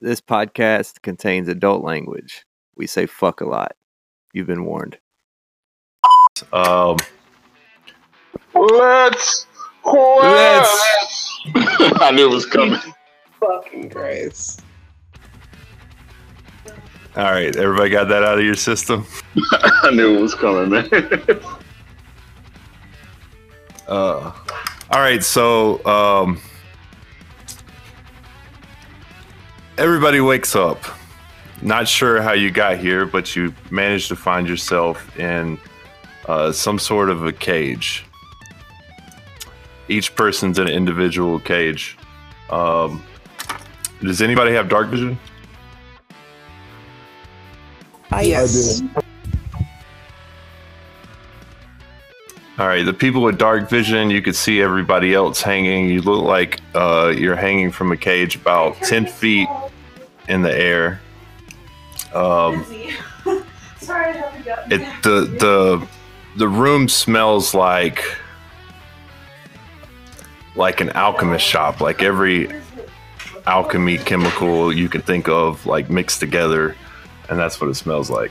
[0.00, 2.44] This podcast contains adult language.
[2.76, 3.76] We say fuck a lot.
[4.32, 4.98] You've been warned.
[6.52, 6.96] Um,
[8.54, 9.46] Let's
[9.84, 12.78] Let's- I knew it was coming.
[13.40, 14.62] Fucking Christ.
[17.16, 19.06] all right, everybody got that out of your system.
[19.52, 20.88] I knew it was coming, man.
[23.88, 24.32] Uh,
[24.90, 26.40] all right, so um,
[29.78, 30.78] everybody wakes up.
[31.60, 35.58] Not sure how you got here, but you managed to find yourself in
[36.26, 38.04] uh, some sort of a cage.
[39.88, 41.96] Each person's in an individual cage.
[42.50, 43.04] Um,
[44.00, 45.18] does anybody have dark vision?
[48.10, 48.82] I yes.
[52.62, 55.88] All right, the people with dark vision, you could see everybody else hanging.
[55.88, 59.48] You look like uh, you're hanging from a cage about 10 feet
[60.28, 61.00] in the air.
[62.14, 62.64] Um,
[63.80, 65.88] Sorry, I haven't gotten it the the
[66.36, 68.04] the room smells like
[70.54, 72.48] like an alchemist shop like every
[73.44, 76.76] alchemy chemical you can think of like mixed together
[77.28, 78.30] and that's what it smells like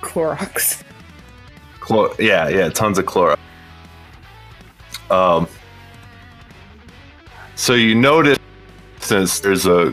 [0.00, 0.84] Clorox.
[1.82, 3.38] Chlor- yeah yeah tons of chloride
[5.10, 5.48] um
[7.56, 8.38] so you notice
[9.00, 9.92] since there's a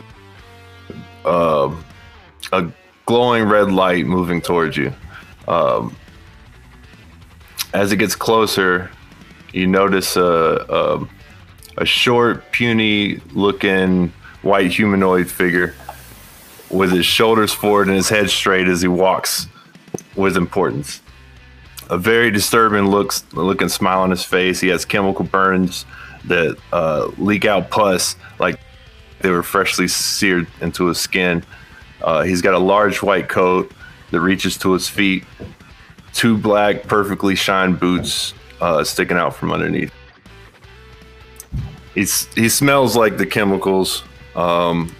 [1.24, 1.84] um
[2.52, 2.70] a
[3.06, 4.92] glowing red light moving towards you
[5.48, 5.96] um
[7.74, 8.88] as it gets closer
[9.52, 11.08] you notice a, a
[11.78, 15.74] a short puny looking white humanoid figure
[16.70, 19.48] with his shoulders forward and his head straight as he walks
[20.14, 21.02] with importance
[21.90, 24.60] a very disturbing looks looking smile on his face.
[24.60, 25.84] He has chemical burns
[26.26, 28.60] that uh, leak out pus like
[29.20, 31.44] they were freshly seared into his skin.
[32.00, 33.72] Uh, he's got a large white coat
[34.12, 35.24] that reaches to his feet.
[36.12, 39.92] Two black, perfectly shined boots uh, sticking out from underneath.
[41.94, 44.04] He's he smells like the chemicals.
[44.36, 44.94] Um,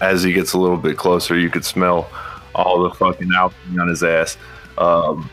[0.00, 2.10] as he gets a little bit closer, you could smell
[2.52, 4.36] all the fucking alchemy on his ass.
[4.76, 5.30] Um,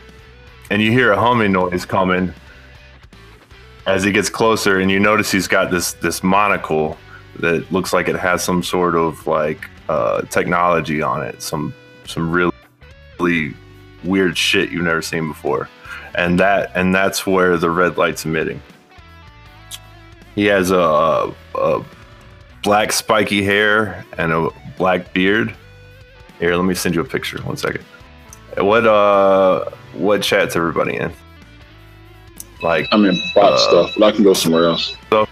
[0.70, 2.32] and you hear a humming noise coming
[3.86, 6.96] as he gets closer and you notice he's got this this monocle
[7.38, 11.74] that looks like it has some sort of like uh, technology on it some
[12.10, 12.52] some really,
[13.18, 13.54] really
[14.04, 15.68] weird shit you've never seen before.
[16.14, 18.60] And that and that's where the red light's emitting.
[20.34, 21.84] He has a, a
[22.62, 25.54] black spiky hair and a black beard.
[26.38, 27.40] Here let me send you a picture.
[27.42, 27.84] One second.
[28.56, 31.12] What uh what chat's everybody in?
[32.62, 34.96] Like I'm in bot Uh, stuff, but I can go somewhere else.
[35.10, 35.26] all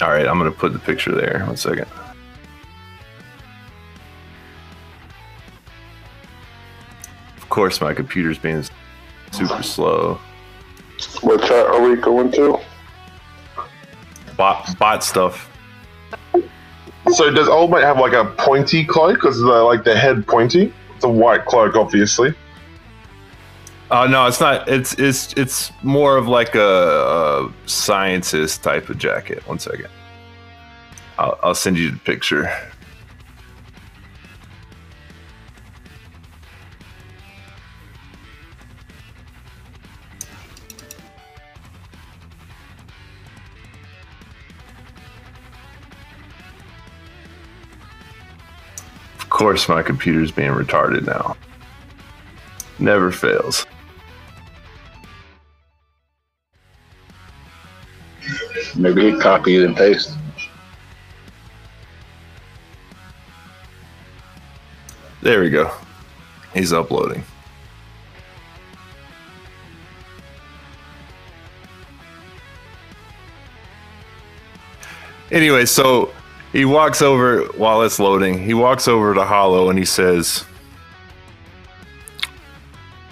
[0.00, 1.44] right, I'm gonna put the picture there.
[1.46, 1.86] One second.
[7.36, 8.64] Of course my computer's being
[9.30, 10.18] super slow.
[11.20, 12.58] What chat are we going to?
[14.36, 15.50] Bot bot stuff.
[17.12, 19.14] So does Old Mate have like a pointy cloak?
[19.14, 20.72] Because the like the head pointy.
[21.04, 22.34] A white cloak, obviously.
[23.90, 24.68] Uh, no, it's not.
[24.68, 29.46] It's it's it's more of like a, a scientist type of jacket.
[29.46, 29.88] One second.
[31.18, 32.50] I'll, I'll send you the picture.
[49.34, 51.36] Course, my computer's being retarded now.
[52.78, 53.66] Never fails.
[58.76, 60.14] Maybe he copied and pasted.
[65.20, 65.72] There we go.
[66.54, 67.24] He's uploading.
[75.32, 76.12] Anyway, so
[76.54, 78.38] he walks over while it's loading.
[78.40, 80.44] He walks over to Hollow and he says,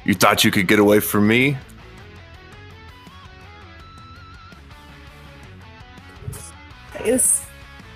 [0.04, 1.58] You thought you could get away from me?
[7.04, 7.44] Is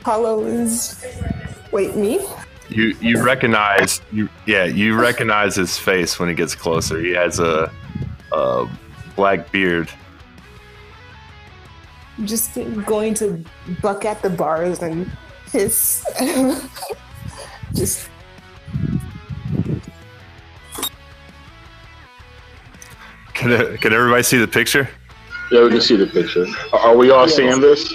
[0.03, 1.07] Hollow is
[1.71, 2.27] wait me?
[2.69, 6.99] You you recognize you yeah you recognize his face when he gets closer.
[6.99, 7.71] He has a,
[8.33, 8.69] a
[9.15, 9.89] black beard.
[12.25, 13.45] Just going to
[13.81, 15.09] buck at the bars and
[15.57, 16.05] hiss.
[17.75, 18.09] Just
[23.35, 24.89] Can can everybody see the picture?
[25.53, 26.47] Yeah, we can see the picture.
[26.73, 27.93] Are are we all seeing this?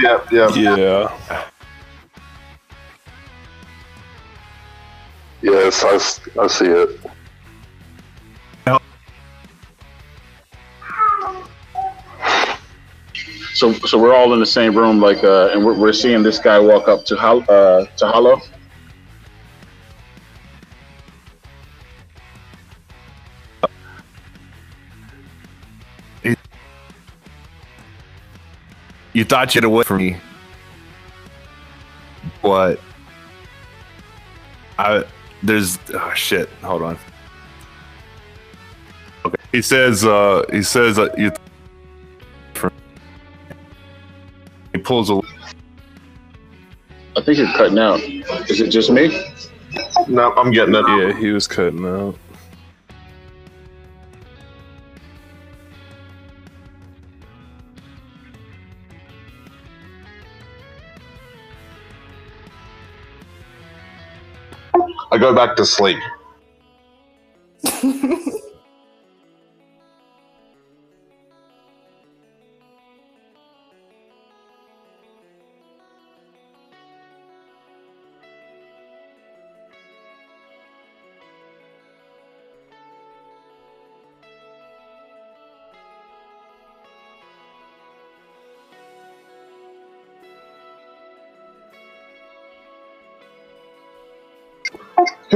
[0.00, 0.54] Yeah, yeah.
[0.54, 1.44] Yeah.
[5.42, 7.00] Yes, i, I see it.
[13.56, 16.38] So, so we're all in the same room, like, uh, and we're, we're seeing this
[16.38, 18.38] guy walk up to Hol- uh, to Hollow.
[29.14, 30.18] You thought you'd away from me,
[32.42, 32.78] but
[34.78, 35.02] I
[35.42, 36.50] there's oh shit.
[36.60, 36.98] Hold on.
[39.24, 39.42] Okay.
[39.52, 40.04] He says.
[40.04, 41.30] uh He says that you.
[41.30, 41.45] He
[44.86, 45.20] pulls a.
[47.16, 48.00] I think you're cutting out.
[48.48, 49.08] Is it just me?
[50.08, 50.84] No, I'm getting it.
[50.88, 52.16] Yeah, he was cutting out.
[65.10, 65.98] I go back to sleep.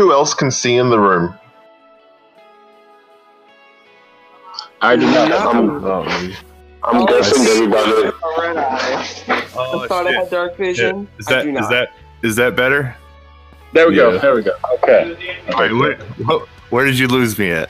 [0.01, 1.35] Who else can see in the room?
[4.81, 5.31] I do not.
[5.31, 6.33] I'm, Oh.
[6.85, 8.11] I'm guessing everybody.
[9.55, 10.21] Oh, I thought I shit.
[10.21, 11.07] had dark vision.
[11.19, 11.71] Is I that do is not.
[11.71, 11.89] that
[12.23, 12.97] is that better?
[13.75, 14.17] There we go.
[14.19, 14.53] There we go.
[14.77, 15.37] Okay.
[15.53, 17.69] All right, where, wh- where did you lose me at?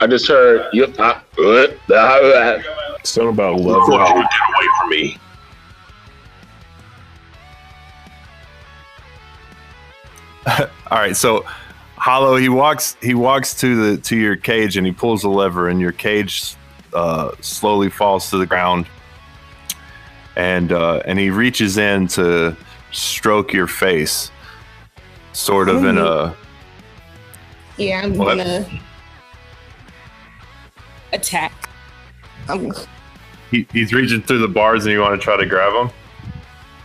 [0.00, 0.86] I just heard you.
[0.98, 1.78] Uh, what?
[1.92, 2.60] Uh,
[3.04, 4.16] Something about Thought you love.
[4.16, 5.16] would get away from me.
[10.90, 11.44] All right, so
[11.96, 15.68] Hollow he walks he walks to the to your cage and he pulls a lever
[15.68, 16.54] and your cage
[16.94, 18.86] uh, slowly falls to the ground
[20.36, 22.56] and uh, and he reaches in to
[22.90, 24.30] stroke your face,
[25.32, 26.34] sort of in a
[27.76, 28.38] Yeah, I'm What?
[28.38, 28.66] gonna
[31.12, 31.52] attack.
[32.48, 32.72] I'm,
[33.50, 35.94] he, he's reaching through the bars and you want to try to grab him.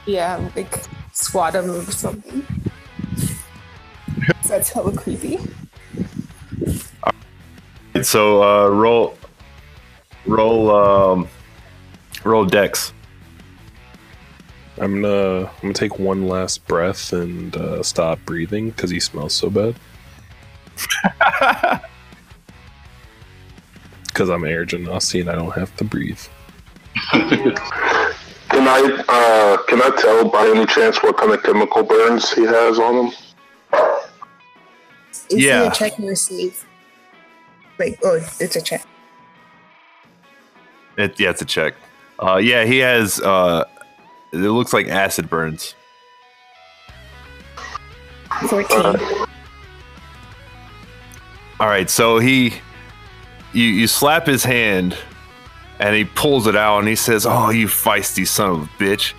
[0.06, 2.46] yeah, like swat him or something.
[4.48, 5.40] That's hella creepy.
[8.02, 9.18] So uh, roll
[10.26, 11.28] roll um,
[12.24, 12.94] roll dex.
[14.78, 19.34] I'm gonna I'm gonna take one last breath and uh, stop breathing because he smells
[19.34, 19.76] so bad.
[24.08, 26.22] Because I'm air genasi and I don't have to breathe.
[27.12, 32.44] Can I uh, can I tell by any chance what kind of chemical burns he
[32.44, 33.14] has on him?
[35.30, 35.64] Is Yeah.
[35.72, 36.66] a check or a save?
[37.80, 38.86] Like, oh, it's a check.
[40.98, 41.74] It, yeah, it's a check.
[42.20, 43.20] Uh, yeah, he has.
[43.20, 43.66] Uh,
[44.32, 45.76] it looks like acid burns.
[48.50, 48.96] 14.
[51.60, 52.54] All right, so he,
[53.54, 54.98] you you slap his hand,
[55.80, 59.14] and he pulls it out, and he says, "Oh, you feisty son of a bitch!"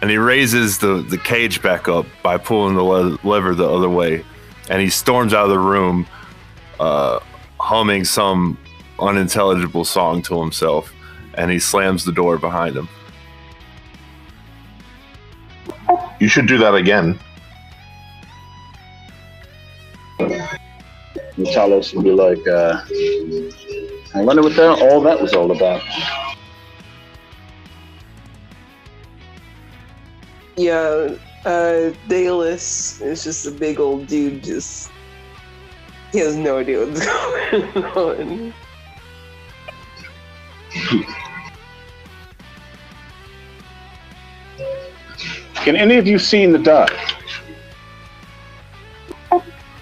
[0.00, 3.90] And he raises the the cage back up by pulling the le- lever the other
[3.90, 4.24] way,
[4.68, 6.06] and he storms out of the room,
[6.80, 7.20] uh,
[7.58, 8.58] humming some
[8.98, 10.92] unintelligible song to himself,
[11.34, 12.88] and he slams the door behind him.
[16.20, 17.18] You should do that again.
[20.18, 22.82] And Talos would be like, uh,
[24.14, 25.82] I wonder what that, all that was all about.
[30.56, 34.44] Yeah, uh, Talos is just a big old dude.
[34.44, 34.90] Just
[36.12, 37.06] he has no idea what's
[37.94, 38.54] going on.
[45.54, 46.92] Can any of you see in the dark?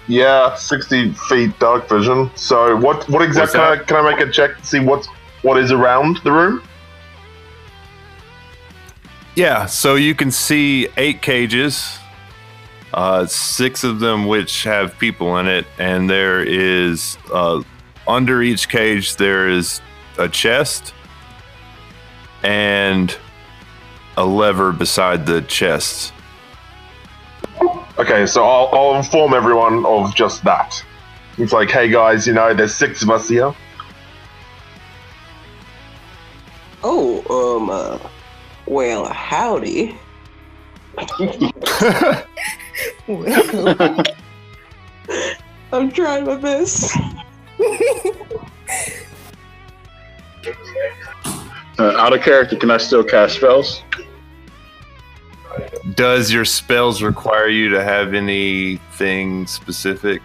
[0.07, 2.29] Yeah, sixty feet dark vision.
[2.35, 3.07] So what?
[3.09, 3.59] What exactly?
[3.59, 5.07] Can I, can I make a check to see what's
[5.41, 6.61] what is around the room?
[9.35, 11.97] Yeah, so you can see eight cages,
[12.93, 17.63] uh, six of them which have people in it, and there is uh,
[18.07, 19.79] under each cage there is
[20.17, 20.93] a chest
[22.43, 23.17] and
[24.17, 26.11] a lever beside the chest.
[27.97, 30.83] Okay, so I'll, I'll inform everyone of just that.
[31.37, 33.53] It's like, hey guys, you know, there's six of us here.
[36.83, 37.99] Oh, um, uh,
[38.65, 39.97] well, howdy.
[45.73, 46.97] I'm trying my best.
[51.79, 53.81] Uh, out of character, can I still cast spells?
[55.95, 60.21] Does your spells require you to have anything specific?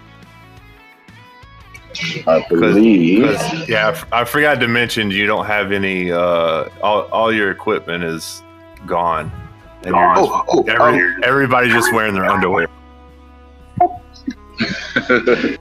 [2.26, 3.24] I believe.
[3.26, 6.10] 'Cause, yeah, I f- I forgot to mention you don't have any.
[6.12, 8.42] Uh, all, all your equipment is
[8.86, 9.30] gone.
[9.84, 12.66] And you're just- Oh, oh, every, um, everybody's just wearing their underwear.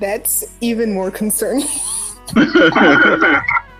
[0.00, 1.66] That's even more concerning.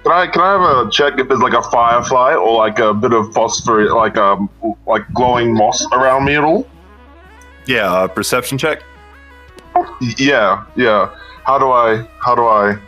[0.02, 2.94] Can I can I have a check if there's like a firefly or like a
[2.94, 4.48] bit of phosphor, like um
[4.86, 6.66] like glowing moss around me at all?
[7.66, 8.82] Yeah, uh, perception check.
[10.16, 11.10] Yeah, yeah.
[11.44, 12.06] How do I?
[12.18, 12.78] How do I?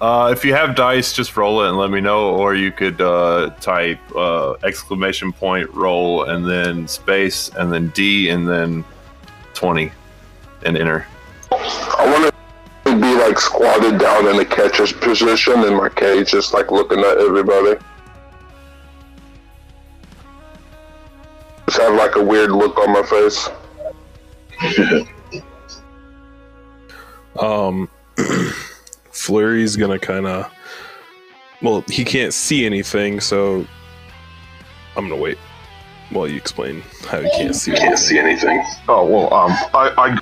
[0.00, 3.00] Uh, if you have dice, just roll it and let me know, or you could
[3.00, 8.84] uh, type uh, exclamation point roll and then space and then D and then
[9.54, 9.92] twenty
[10.64, 11.06] and enter.
[11.52, 12.34] I want
[12.84, 16.98] to be like squatted down in the catcher's position in my cage, just like looking
[16.98, 17.80] at everybody.
[21.66, 23.48] Just have like a weird look on my face.
[27.38, 27.88] Um,
[29.10, 30.52] Flurry's gonna kind of.
[31.62, 33.66] Well, he can't see anything, so
[34.96, 35.38] I'm gonna wait
[36.10, 37.72] while you explain how he can't see.
[37.72, 38.64] Can't see anything.
[38.88, 40.20] Oh well, um, I I.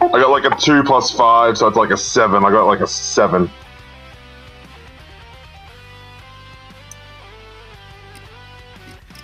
[0.00, 2.44] I got like a two plus five, so it's like a seven.
[2.44, 3.50] I got like a seven.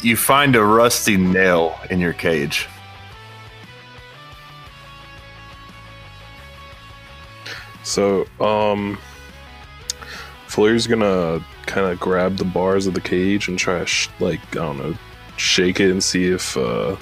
[0.02, 2.68] You find a rusty nail in your cage.
[7.84, 8.98] So, um,
[10.48, 14.40] Flurry's gonna kind of grab the bars of the cage and try to, sh- like,
[14.52, 14.94] I don't know,
[15.36, 16.96] shake it and see if uh,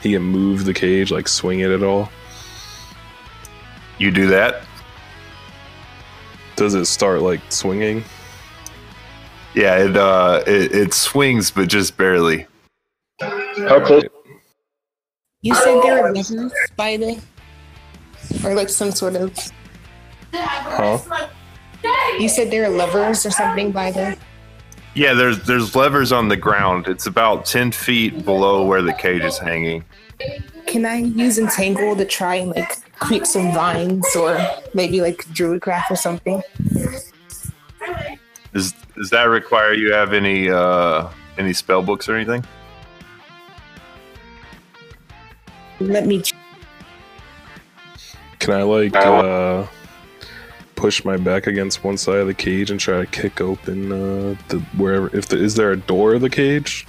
[0.00, 2.10] he can move the cage, like swing it at all.
[3.98, 4.62] You do that.
[6.56, 8.04] Does it start like swinging?
[9.54, 12.46] Yeah, it uh, it, it swings, but just barely.
[13.20, 14.04] How close?
[15.42, 17.20] You said there were levers by the,
[18.44, 19.36] or like some sort of.
[20.32, 21.28] Huh?
[22.18, 24.16] You said there are levers or something by the.
[24.94, 26.86] Yeah, there's there's levers on the ground.
[26.86, 29.84] It's about ten feet below where the cage is hanging.
[30.66, 34.38] Can I use entangle to try and like create some vines or
[34.74, 36.42] maybe like druidcraft or something?
[38.52, 41.08] Does does that require you have any uh
[41.38, 42.44] any spell books or anything?
[45.80, 46.22] Let me.
[46.22, 46.34] ch-
[48.38, 49.66] Can I like uh,
[50.82, 54.34] push my back against one side of the cage and try to kick open uh,
[54.48, 55.16] the wherever?
[55.16, 56.88] If the, is there a door of the cage?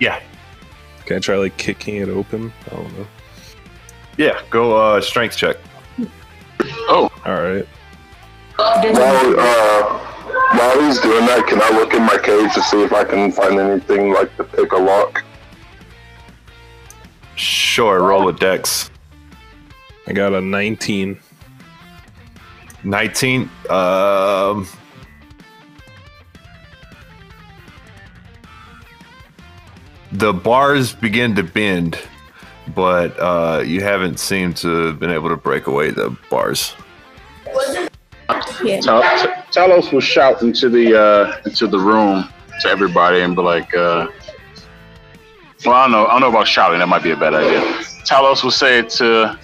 [0.00, 0.20] Yeah.
[1.06, 2.52] Can I try like kicking it open?
[2.66, 3.06] I don't know.
[4.18, 5.56] Yeah, go uh strength check.
[6.92, 7.66] Oh, all right.
[8.58, 9.98] While, uh,
[10.58, 13.32] while he's doing that, can I look in my cage to see if I can
[13.32, 15.24] find anything like to pick a lock?
[17.36, 18.90] Sure, roll a dex.
[20.06, 21.18] I got a 19.
[22.84, 24.66] 19 um
[30.12, 31.98] the bars begin to bend
[32.74, 36.74] but uh you haven't seemed to have been able to break away the bars
[38.64, 38.80] yeah.
[38.80, 39.02] Tal-
[39.52, 42.28] Talos will shout into the uh, into the room
[42.60, 44.08] to everybody and be like, uh,
[45.64, 46.06] "Well, I don't know.
[46.06, 46.78] I don't know about shouting.
[46.78, 47.60] That might be a bad idea."
[48.04, 49.38] Talos will say to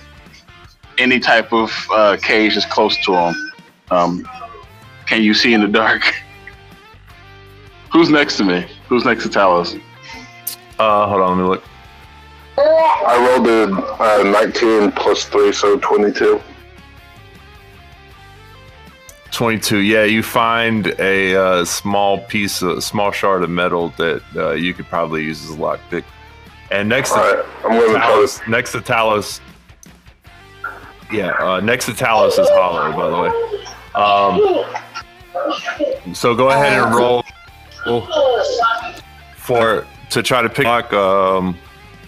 [0.98, 3.52] any type of uh, cage that's close to him.
[3.90, 4.28] Um,
[5.06, 6.02] can you see in the dark?
[7.92, 8.66] Who's next to me?
[8.88, 9.80] Who's next to Talos?
[10.78, 11.64] uh hold on let me look
[12.58, 16.40] I rolled a uh, 19 plus 3, so 22.
[19.30, 24.52] 22 yeah you find a uh, small piece a small shard of metal that uh,
[24.52, 26.04] you could probably use as a lockpick
[26.70, 28.06] and next to Alright, I'm going to try.
[28.06, 29.40] Talos, next to Talos.
[31.12, 33.30] Yeah, uh, next to Talos is Hollow, by the way.
[33.94, 34.40] Um,
[36.14, 37.24] so go ahead and roll
[39.36, 40.92] for to try to pick lock.
[40.92, 41.56] Um,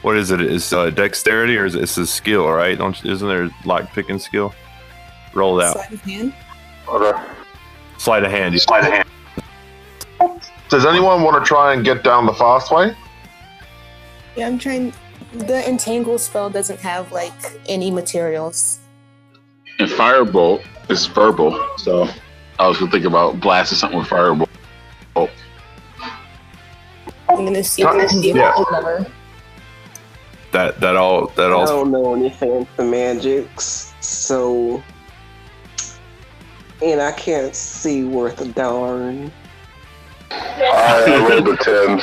[0.02, 0.40] what is it?
[0.40, 2.48] Is uh, dexterity or is it, it's a skill?
[2.48, 2.76] Right?
[2.76, 4.54] Don't isn't there lock picking skill?
[5.34, 5.74] Roll it out.
[5.74, 6.34] Sleight of hand.
[6.88, 7.24] Okay.
[7.98, 8.60] Sleight of hand.
[8.60, 9.08] Sleight of hand.
[10.68, 12.94] Does anyone want to try and get down the fast way?
[14.36, 14.92] Yeah, I'm trying.
[15.32, 17.32] The entangle spell doesn't have like
[17.68, 18.77] any materials.
[19.78, 21.58] And firebolt is verbal.
[21.78, 22.08] So
[22.58, 24.48] I was gonna think about blasting something with firebolt.
[25.16, 25.28] I'm
[27.44, 28.52] gonna see if I can give Yeah.
[28.56, 29.06] it a lever.
[30.52, 31.62] That that all that all.
[31.62, 34.82] I don't know anything for magics, so
[36.82, 39.30] and I can't see worth a darn.
[40.30, 42.00] I rolled a 10.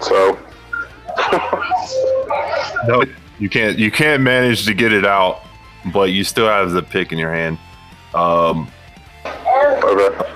[0.00, 0.38] So,
[2.86, 3.02] No,
[3.38, 3.78] you can't.
[3.78, 5.45] You can't manage to get it out,
[5.92, 7.58] but you still have the pick in your hand.
[8.14, 8.70] Um,
[9.24, 10.26] okay.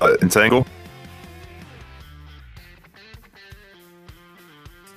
[0.00, 0.66] uh, entangle.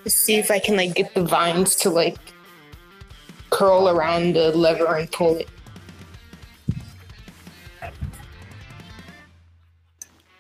[0.07, 2.17] See if I can like get the vines to like
[3.49, 5.49] curl around the lever and pull it.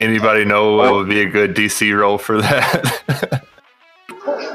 [0.01, 3.43] Anybody know what would be a good DC roll for that?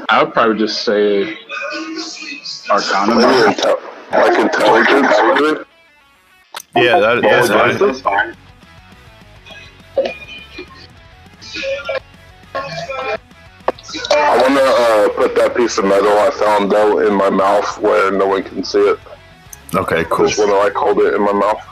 [0.09, 1.37] I would probably just say
[2.71, 3.15] Arcana.
[3.15, 3.53] Maybe maybe?
[3.53, 6.85] inte- like intelligence, maybe?
[6.87, 7.77] yeah, that, that's Well, fine.
[7.77, 8.35] that's fine.
[14.13, 17.77] I want to uh, put that piece of metal I found though in my mouth
[17.79, 18.99] where no one can see it.
[19.75, 20.27] Okay, cool.
[20.27, 21.67] Just want to like hold it in my mouth.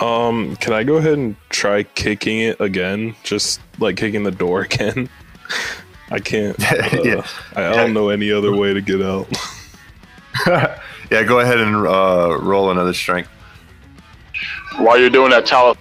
[0.00, 3.14] Um, can I go ahead and try kicking it again?
[3.24, 5.08] Just like kicking the door again.
[6.12, 6.56] I can't.
[6.72, 7.26] uh, Yeah.
[7.56, 9.26] I, I don't know any other way to get out.
[10.46, 13.30] yeah, go ahead and uh, roll another strength.
[14.76, 15.76] While you're doing that, Talos.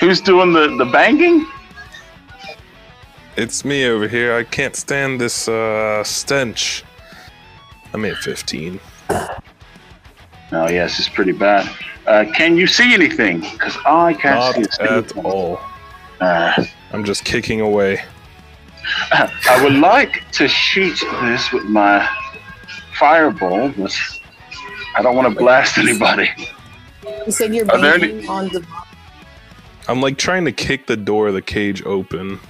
[0.00, 1.46] Who's doing the, the banging?
[3.36, 4.34] It's me over here.
[4.34, 6.84] I can't stand this uh, stench.
[7.92, 8.80] I'm at 15.
[10.52, 11.68] Oh, yes, it's pretty bad.
[12.10, 13.38] Uh, can you see anything?
[13.38, 15.24] Because I can't Not see a at single thing.
[15.24, 15.60] all.
[16.20, 18.02] Uh, I'm just kicking away.
[19.12, 22.08] I would like to shoot this with my
[22.98, 23.96] fireball, but
[24.96, 26.28] I don't want to blast anybody.
[27.26, 28.66] You said you're Are there banging on the
[29.86, 32.40] I'm like trying to kick the door of the cage open.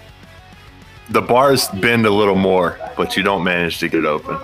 [1.10, 4.38] The bars bend a little more, but you don't manage to get it open.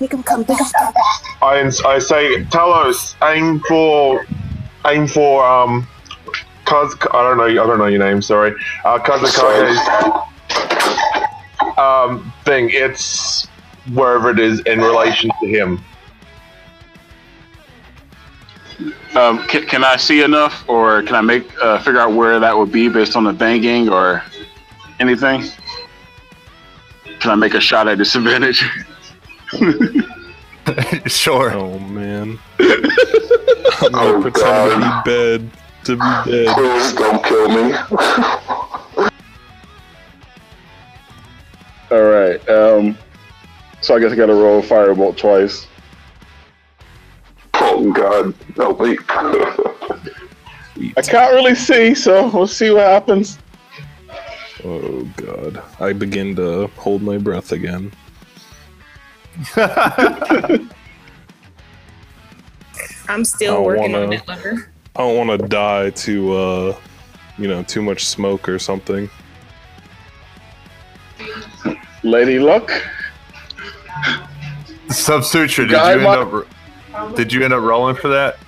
[0.00, 0.60] Make him come back.
[1.42, 4.26] I, I say, Talos, aim for,
[4.86, 5.86] aim for, um,
[6.64, 8.54] Kaz, I don't know, I don't know your name, sorry.
[8.84, 9.78] Uh, Kazakage's,
[11.78, 12.70] um, thing.
[12.72, 13.46] It's
[13.92, 15.84] wherever it is in relation to him.
[19.14, 22.56] Um, can, can I see enough, or can I make uh, figure out where that
[22.56, 24.22] would be based on the banging or
[25.00, 25.44] anything?
[27.20, 28.64] Can I make a shot at disadvantage?
[31.06, 31.52] sure.
[31.52, 32.38] Oh man.
[32.58, 34.70] I'm gonna Oh, pretend God.
[34.70, 35.50] to be dead.
[35.84, 36.54] To be dead.
[36.56, 37.74] Please don't kill me.
[41.90, 42.48] All right.
[42.48, 42.98] Um,
[43.80, 45.66] so I guess I got to roll firebolt twice.
[47.54, 48.98] oh God, help me.
[50.96, 53.38] I can't really see, so we'll see what happens.
[54.64, 55.62] Oh god.
[55.80, 57.92] I begin to hold my breath again.
[63.08, 64.70] I'm still working on wanna- that lever.
[64.94, 66.76] I don't want to die to, uh,
[67.36, 69.10] you know, too much smoke or something.
[72.02, 72.70] Lady Luck.
[74.88, 77.14] Subsuture, did you end up?
[77.16, 78.38] Did you end up rolling for that?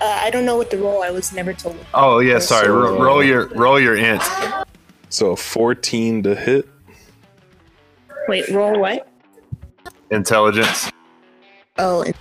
[0.00, 1.02] Uh, I don't know what the role.
[1.02, 1.76] I was never told.
[1.92, 2.66] Oh yeah, sorry.
[2.66, 4.22] So, Ro- uh, roll your roll your int.
[5.10, 6.68] So a 14 to hit.
[8.28, 9.08] Wait, roll what?
[10.10, 10.90] Intelligence.
[11.78, 12.14] Oh, and-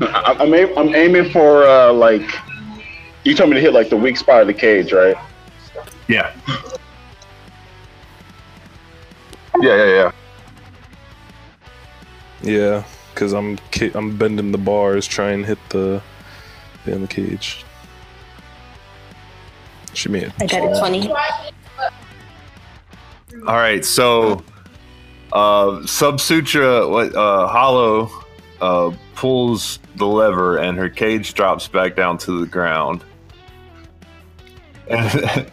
[0.00, 2.28] I, I'm, aim, I'm aiming for uh, like.
[3.24, 5.14] You told me to hit like the weak spot of the cage, right?
[6.08, 6.34] Yeah.
[9.60, 10.12] Yeah, yeah, yeah.
[12.42, 12.84] Yeah,
[13.14, 16.02] because I'm ki- I'm bending the bars, trying to hit the
[16.86, 17.64] in the cage.
[19.94, 20.32] She made it.
[20.40, 21.08] I got a twenty.
[23.46, 23.84] All right.
[23.84, 24.42] So,
[25.32, 27.14] uh, Subsutra, what?
[27.14, 28.10] Uh, Hollow,
[28.60, 33.04] uh, pulls the lever, and her cage drops back down to the ground.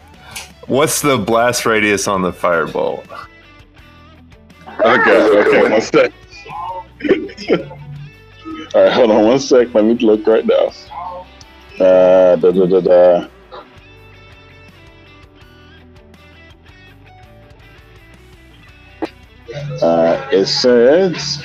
[0.66, 3.04] What's the blast radius on the firebolt?
[4.84, 6.12] Okay, okay, one sec.
[8.74, 9.74] All right, hold on one sec.
[9.74, 10.72] Let me look right now.
[11.84, 13.28] Uh, da, da, da, da.
[19.82, 21.42] Uh, it says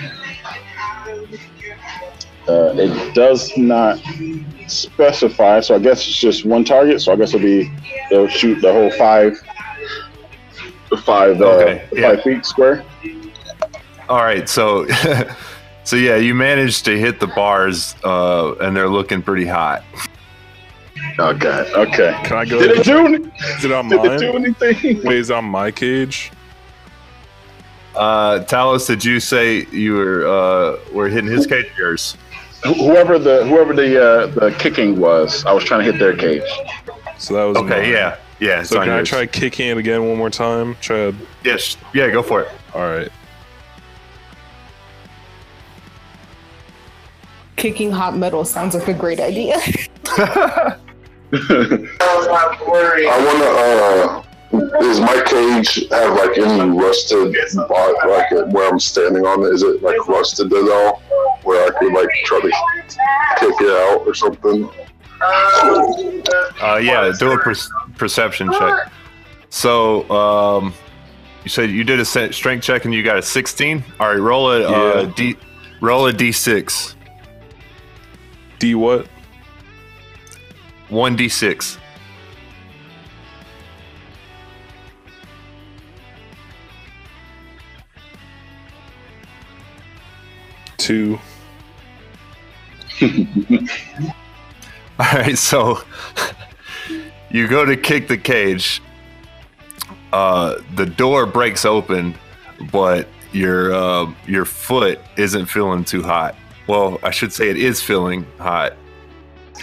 [2.48, 4.00] uh, it does not
[4.68, 7.02] specify, so I guess it's just one target.
[7.02, 7.72] So I guess it'll be
[8.10, 9.34] they'll shoot the whole five,
[10.90, 12.10] the five, uh, Okay, the yeah.
[12.16, 12.84] five feet square.
[14.10, 14.86] All right, so
[15.84, 19.84] so yeah, you managed to hit the bars, uh, and they're looking pretty hot.
[21.18, 22.20] Okay, okay.
[22.24, 22.60] Can I go?
[22.60, 23.06] Did it do?
[23.06, 25.02] any- Is it on Did it do anything?
[25.04, 26.32] Wait, is it on my cage?
[27.96, 31.66] Uh, Talos, did you say you were uh, were hitting his cage?
[31.78, 32.18] or Yours.
[32.64, 36.42] Whoever the whoever the uh, the kicking was, I was trying to hit their cage.
[37.18, 37.90] So that was Okay, mine.
[37.92, 38.64] yeah, yeah.
[38.64, 40.76] So on can I try kicking it again one more time?
[40.82, 41.12] Try.
[41.12, 42.50] to- Yes, yeah, go for it.
[42.74, 43.10] All right.
[47.56, 49.58] Kicking hot metal sounds like a great idea.
[50.08, 50.78] I
[53.28, 53.46] wanna.
[53.46, 59.44] Uh, does my cage have like any rusted spot, like uh, where I'm standing on
[59.44, 59.54] it?
[59.54, 61.02] Is it like rusted at all,
[61.44, 62.50] where I could like try to
[63.40, 64.70] kick it out or something?
[66.62, 67.56] Uh, yeah, do a per-
[67.98, 68.92] perception check.
[69.50, 70.74] So, um,
[71.44, 73.84] you said you did a strength check and you got a 16.
[74.00, 75.12] All right, roll a uh, Yeah.
[75.16, 75.36] d
[75.82, 76.96] roll a d6,
[78.60, 79.08] D what?
[80.90, 81.78] one d6.
[90.86, 91.20] Two.
[95.00, 95.80] All right, so
[97.32, 98.84] you go to kick the cage.
[100.14, 102.14] Uh, the door breaks open,
[102.72, 106.36] but your uh, your foot isn't feeling too hot.
[106.68, 108.74] Well, I should say it is feeling hot.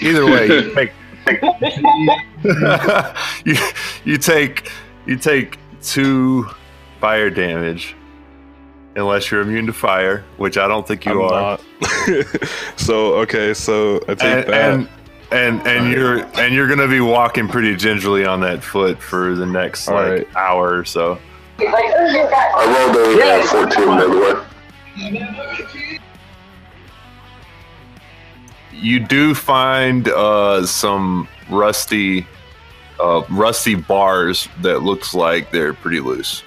[0.00, 0.92] Either way, you take
[3.44, 3.56] you,
[4.04, 4.68] you take
[5.06, 6.48] you take two
[7.00, 7.94] fire damage,
[8.96, 11.59] unless you're immune to fire, which I don't think you I'm are.
[11.81, 12.40] not.
[12.76, 14.72] so okay, so I take and, that.
[14.74, 14.88] and
[15.33, 19.46] and and you're and you're gonna be walking pretty gingerly on that foot for the
[19.46, 20.37] next All like right.
[20.37, 21.18] hour or so.
[21.59, 25.98] I rolled a uh, 14 by the way.
[28.72, 32.26] You do find uh, some rusty
[33.00, 36.42] uh, rusty bars that looks like they're pretty loose.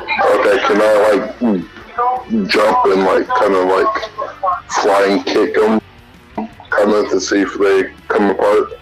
[0.00, 5.80] Okay, can I like jump and like kind of like flying kick them,
[6.70, 8.72] kind of to see if they come apart?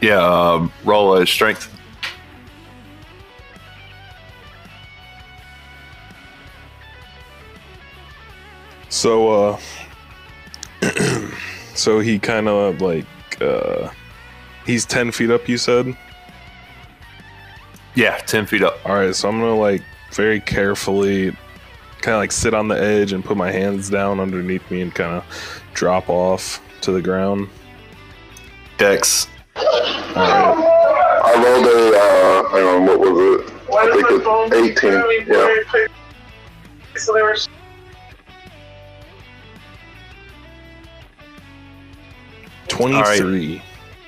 [0.00, 1.70] Yeah, um, roll a strength.
[8.94, 9.60] So, uh,
[11.74, 13.06] so he kind of like,
[13.40, 13.90] uh,
[14.64, 15.96] he's 10 feet up, you said?
[17.94, 18.78] Yeah, ten feet up.
[18.84, 21.36] All right, so I'm gonna like very carefully
[22.00, 24.94] kind of like sit on the edge and put my hands down underneath me and
[24.94, 27.48] kind of drop off to the ground.
[28.76, 29.26] Dex.
[29.56, 30.74] All right.
[31.24, 33.54] I rolled a, uh, hang on, what was it?
[33.72, 35.88] I think it's 18, yeah.
[42.68, 43.62] Twenty-three.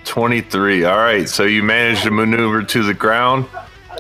[0.05, 0.85] 23.
[0.85, 3.47] All right, so you managed to maneuver to the ground,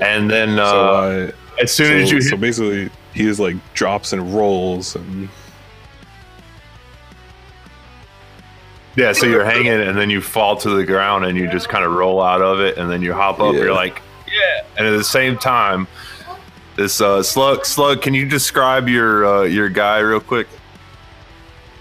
[0.00, 3.56] and then uh, so I, as soon so, as you so basically, he just like
[3.74, 5.28] drops and rolls, and
[8.96, 11.85] yeah, so you're hanging, and then you fall to the ground, and you just kind
[11.85, 13.54] of roll out of it, and then you hop up.
[13.54, 13.61] Yeah.
[13.61, 15.87] You're like, yeah, and at the same time,
[16.76, 18.02] this uh, slug, slug.
[18.02, 20.48] Can you describe your uh, your guy real quick?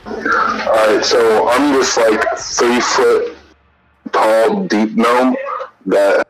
[0.05, 3.35] Alright, so I'm this like three foot
[4.11, 5.35] tall deep gnome
[5.87, 6.27] that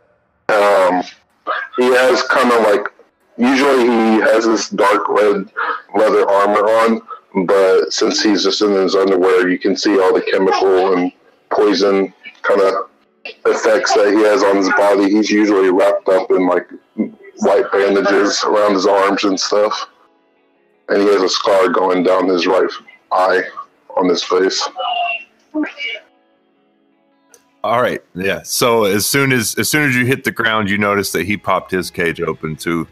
[0.48, 1.04] um
[1.78, 2.88] he has kind of like
[3.38, 5.50] usually he has this dark red
[5.96, 7.02] leather armor on,
[7.46, 11.12] but since he's just in his underwear, you can see all the chemical and
[11.52, 12.90] poison kind of
[13.46, 15.10] effects that he has on his body.
[15.10, 16.68] He's usually wrapped up in like
[17.38, 19.90] white bandages around his arms and stuff.
[20.90, 22.70] And he has a scar going down his right
[23.12, 23.42] eye
[23.98, 24.68] on his face.
[27.66, 28.42] All right, yeah.
[28.44, 31.36] So as soon as as soon as you hit the ground, you notice that he
[31.36, 32.88] popped his cage open too.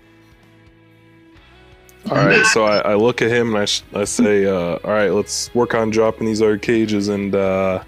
[2.09, 2.43] all right.
[2.47, 5.53] So I, I look at him and I, sh- I say, uh, "All right, let's
[5.53, 7.83] work on dropping these other cages and uh,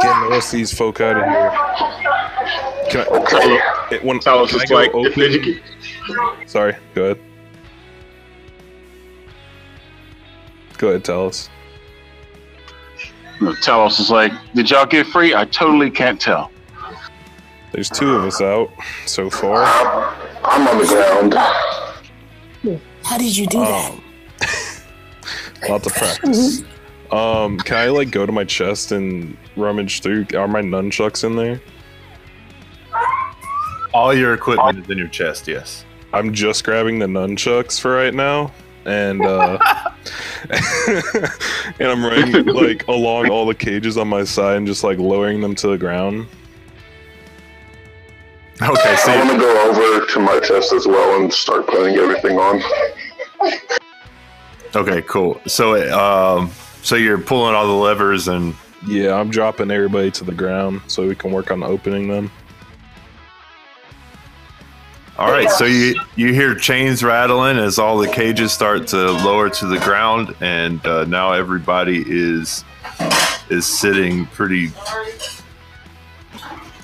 [0.00, 1.50] getting the rest of these folk out of here."
[2.90, 3.96] Can I, Okay.
[3.96, 5.60] it- when, Talos can I is go like, open- did you-
[6.46, 7.18] Sorry, go ahead.
[10.78, 11.48] Go ahead, tell us.
[13.42, 15.34] Talos is like, did y'all get free?
[15.34, 16.50] I totally can't tell.
[17.72, 18.70] There's two of us out
[19.06, 19.64] so far.
[20.44, 21.34] I'm on the ground.
[23.04, 23.92] How did you do that?
[23.92, 24.02] Um,
[25.68, 26.62] lots of practice.
[27.10, 30.26] Um, can I like go to my chest and rummage through?
[30.34, 31.60] Are my nunchucks in there?
[33.92, 35.48] All your equipment is in your chest.
[35.48, 35.84] Yes.
[36.14, 38.52] I'm just grabbing the nunchucks for right now,
[38.84, 39.58] and uh,
[41.78, 45.40] and I'm running like along all the cages on my side and just like lowering
[45.40, 46.26] them to the ground.
[48.60, 48.96] Okay.
[48.96, 52.62] So I'm gonna go over to my chest as well and start putting everything on.
[54.76, 55.02] okay.
[55.02, 55.40] Cool.
[55.46, 56.50] So um,
[56.82, 58.54] so you're pulling all the levers and
[58.86, 62.30] Yeah, I'm dropping everybody to the ground so we can work on opening them.
[65.18, 69.50] All right, so you you hear chains rattling as all the cages start to lower
[69.50, 72.64] to the ground, and uh, now everybody is
[73.50, 74.70] is sitting pretty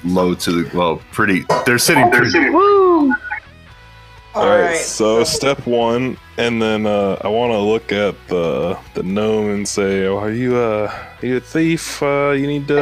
[0.04, 1.46] low to the well, pretty.
[1.64, 2.38] They're sitting pretty.
[2.48, 4.76] All All right, right.
[4.76, 9.66] so step one, and then uh, I want to look at the the gnome and
[9.66, 12.02] say, "Oh, are you uh, are you a thief?
[12.02, 12.74] Uh, you need to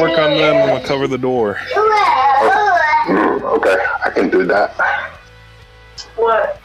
[0.00, 0.56] work on them.
[0.56, 1.58] I'm gonna cover the door."
[4.12, 4.70] Okay, I can do that.
[6.16, 6.60] What?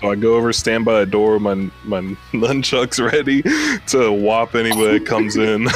[0.00, 2.00] So I go over, stand by the door, with my my
[2.32, 3.42] nunchucks ready
[3.88, 5.68] to whop anybody that comes in.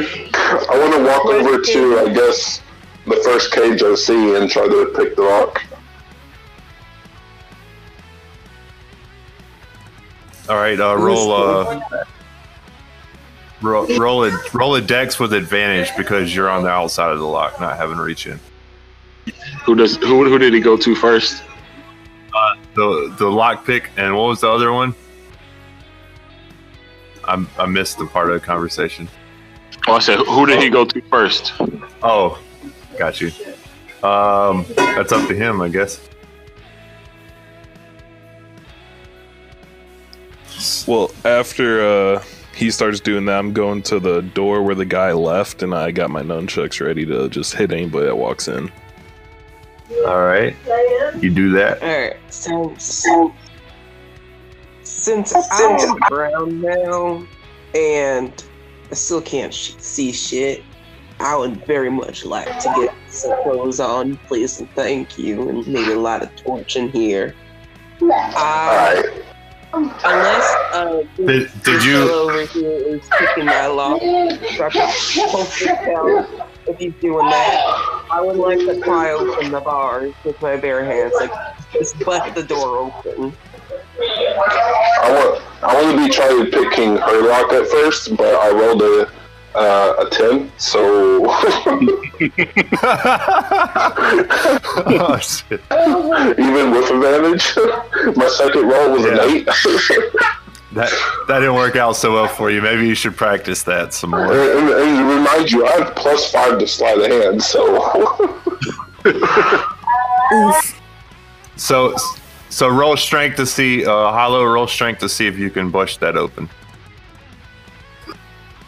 [0.00, 2.62] I want to walk over to, I guess,
[3.06, 5.62] the first cage I see and try to pick the lock.
[10.48, 11.80] All right, uh, roll uh,
[13.60, 17.26] roll roll a roll a dex with advantage because you're on the outside of the
[17.26, 18.40] lock, not having reach in.
[19.64, 21.42] Who does who who did he go to first?
[22.74, 24.94] The the lock pick and what was the other one?
[27.24, 29.08] I I missed the part of the conversation.
[29.86, 31.52] Oh, I said who did he go to first?
[32.02, 32.40] Oh,
[32.98, 33.30] got you.
[34.02, 36.00] Um, that's up to him, I guess.
[40.86, 42.22] well, after uh,
[42.54, 45.90] he starts doing that, I'm going to the door where the guy left, and I
[45.90, 48.70] got my nunchucks ready to just hit anybody that walks in.
[50.06, 50.54] All right,
[51.20, 51.82] you do that.
[51.82, 52.16] All right.
[52.28, 53.06] Since
[54.82, 57.26] since I'm on the ground now,
[57.74, 58.44] and
[58.90, 60.62] I still can't sh- see shit,
[61.20, 65.66] I would very much like to get some clothes on, please, and thank you, and
[65.66, 67.34] maybe a lot of torch in here.
[68.02, 69.24] Uh, Alright.
[69.72, 74.00] unless uh, Did- did you- over here is kicking my lock,
[74.92, 78.06] so I can post it down if he's doing that.
[78.10, 81.32] I would like to pry open the bars with my bare hands, like
[81.72, 83.32] just bust the door open.
[84.00, 88.50] I want I want to be trying to picking her lock at first, but I
[88.50, 89.10] rolled a
[89.54, 91.24] uh, a ten, so
[94.86, 95.60] oh shit!
[96.38, 97.56] even with advantage,
[98.16, 99.12] my second roll was Yeah.
[99.14, 99.48] an eight.
[100.78, 100.92] That
[101.26, 102.62] that didn't work out so well for you.
[102.62, 104.32] Maybe you should practice that some and, more.
[104.32, 107.64] and, and remind you, I have plus five to sleight of hand, so
[110.32, 110.80] Oof.
[111.56, 111.96] So
[112.48, 113.84] so roll strength to see.
[113.84, 116.48] Uh, Hollow, roll strength to see if you can bush that open.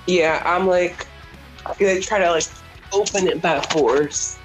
[0.09, 1.07] Yeah, I'm like
[1.79, 2.49] gonna try to like
[2.93, 4.37] open it by force.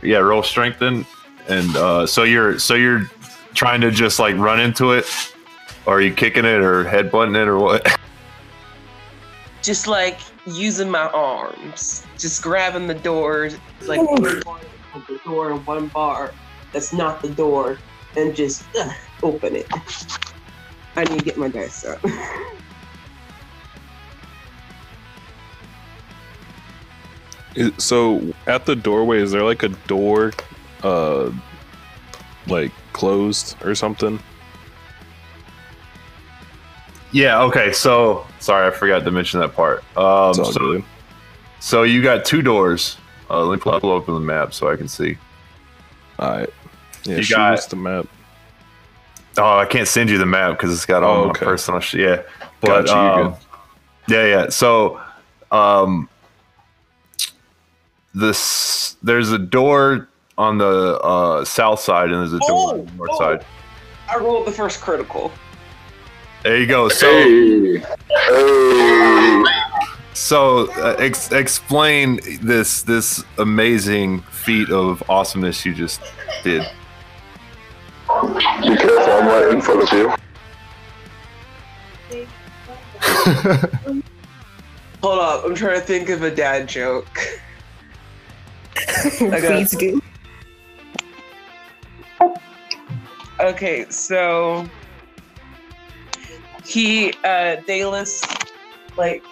[0.00, 1.04] Yeah, roll strength then.
[1.48, 3.10] And uh, so you're so you're
[3.52, 5.39] trying to just like run into it, or
[5.90, 7.84] are you kicking it or headbutting it or what?
[9.62, 13.50] Just like using my arms, just grabbing the door,
[13.82, 14.58] like one bar
[15.06, 16.32] the door and one bar
[16.72, 17.78] that's not the door,
[18.16, 18.90] and just ugh,
[19.22, 19.66] open it.
[20.96, 22.02] I need to get my dice up.
[27.76, 30.32] So at the doorway, is there like a door,
[30.84, 31.32] uh,
[32.46, 34.20] like closed or something?
[37.12, 37.42] Yeah.
[37.44, 37.72] Okay.
[37.72, 39.84] So sorry, I forgot to mention that part.
[39.96, 40.84] Um, so, good.
[41.60, 42.96] so you got two doors.
[43.28, 45.16] Uh, let me pull pull open the map so I can see.
[46.18, 46.50] All right.
[47.04, 48.06] Yeah, You got- the map.
[49.38, 52.00] Oh, I can't send you the map because it's got all Oh, my personal shit.
[52.00, 52.22] Yeah,
[52.60, 53.34] but Gotcha, you're um,
[54.08, 54.48] yeah, yeah.
[54.48, 55.00] So,
[55.52, 56.08] um,
[58.14, 62.86] this there's a door on the uh, south side and there's a door Oh, on
[62.86, 63.18] the north oh.
[63.18, 63.46] side.
[64.08, 65.30] I rolled the first critical.
[66.42, 66.88] There you go.
[66.88, 69.44] So, Hey, hey,
[70.14, 76.00] so uh, ex- explain this this amazing feat of awesomeness you just
[76.42, 76.62] did.
[76.62, 76.68] be
[78.76, 80.14] careful, I'm right in front of you.
[85.02, 87.18] Hold up, I'm trying to think of a dad joke.
[88.74, 90.00] got- Please do.
[93.40, 94.68] Okay, so
[96.70, 98.24] he uh Dallas
[98.96, 99.24] like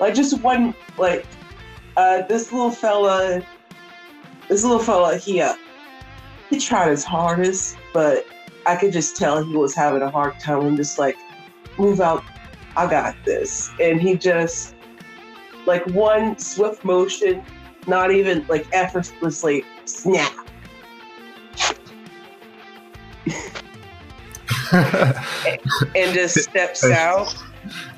[0.00, 1.26] like just one like
[1.96, 3.42] uh this little fella
[4.48, 5.54] this little fella he uh
[6.50, 8.26] he tried his hardest but
[8.66, 11.16] I could just tell he was having a hard time and just like
[11.78, 12.24] move out.
[12.76, 13.70] I got this.
[13.80, 14.74] And he just
[15.66, 17.42] like one swift motion
[17.86, 20.32] not even like effortlessly snap
[24.72, 27.34] and just steps out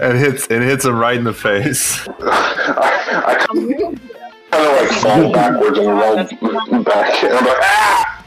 [0.00, 2.06] and hits it hits him right in the face.
[2.20, 3.98] I, I kind of
[4.52, 7.22] like fall backwards and roll back.
[7.22, 8.24] And I'm like, ah!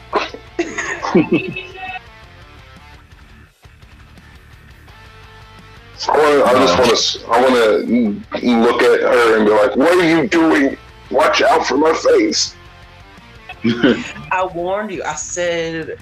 [6.08, 7.26] I, wanna, I just want to.
[7.28, 10.76] I want to look at her and be like, "What are you doing?
[11.10, 12.56] Watch out for my face!"
[13.64, 15.04] I warned you.
[15.04, 15.98] I said,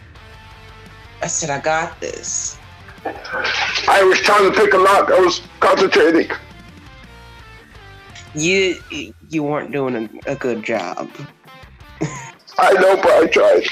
[1.22, 2.58] I said, I got this.
[3.04, 5.10] I was trying to pick a lock.
[5.10, 6.30] I was concentrating.
[8.34, 8.76] You
[9.28, 11.10] you weren't doing a, a good job.
[12.58, 13.66] I know, but I tried.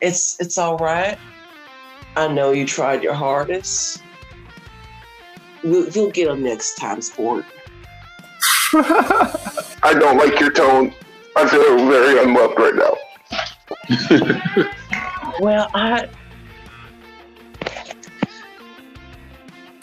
[0.00, 1.18] It's it's all right.
[2.16, 4.02] I know you tried your hardest.
[5.62, 7.44] You'll, you'll get them next time, sport.
[8.74, 10.94] I don't like your tone.
[11.36, 14.72] I feel very unloved right now.
[15.40, 16.08] Well, I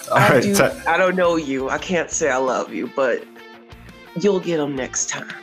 [0.09, 1.69] All I, right, do, Ta- I don't know you.
[1.69, 3.23] I can't say I love you, but
[4.19, 5.33] you'll get them next time.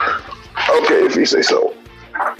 [0.00, 1.74] Okay, if you say so.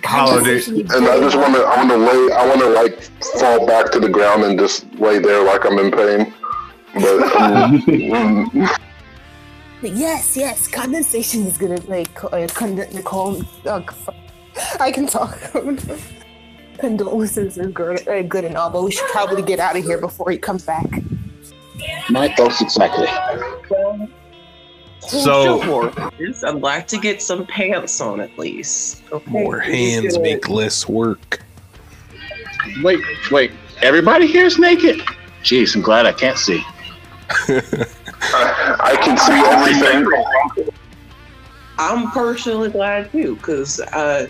[0.03, 0.57] Hollow, do,
[0.95, 1.63] And I just want to.
[1.63, 2.33] I want to lay.
[2.33, 3.03] I want to like
[3.39, 6.33] fall back to the ground and just lay there like I'm in pain.
[6.95, 8.69] But um,
[9.83, 10.67] Yes, yes.
[10.69, 13.43] Condensation is gonna like uh, con- Nicole.
[13.67, 13.83] Uh,
[14.81, 15.39] I can talk.
[16.79, 19.99] Condolences are good, uh, good and all, but we should probably get out of here
[19.99, 20.87] before he comes back.
[22.11, 23.07] My thoughts exactly.
[25.01, 25.99] So- Hold.
[26.45, 29.03] I'd like to get some pants on at least.
[29.13, 29.31] Okay?
[29.31, 31.43] More hands make less work.
[32.83, 33.53] Wait, wait.
[33.83, 35.01] Everybody here is naked?
[35.43, 36.63] Jeez, I'm glad I can't see.
[37.49, 40.69] I, I can see everything.
[41.79, 44.27] I'm personally glad too, because uh,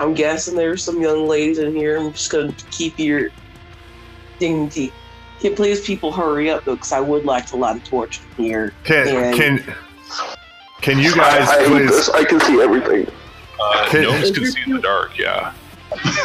[0.00, 1.98] I'm guessing there's some young ladies in here.
[1.98, 3.28] I'm just going to keep your
[4.38, 4.92] dignity.
[5.40, 8.44] Can please people hurry up though, because I would like to light a torch in
[8.44, 8.72] here.
[8.84, 9.74] can And- can
[10.80, 11.90] can you guys I, I please?
[11.90, 12.08] this.
[12.08, 13.06] I can see everything.
[13.62, 15.52] Uh, Can- gnomes can see in the dark, yeah.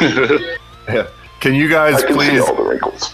[0.88, 1.06] yeah.
[1.40, 2.40] Can you guys I can see please?
[2.40, 3.12] all the wrinkles.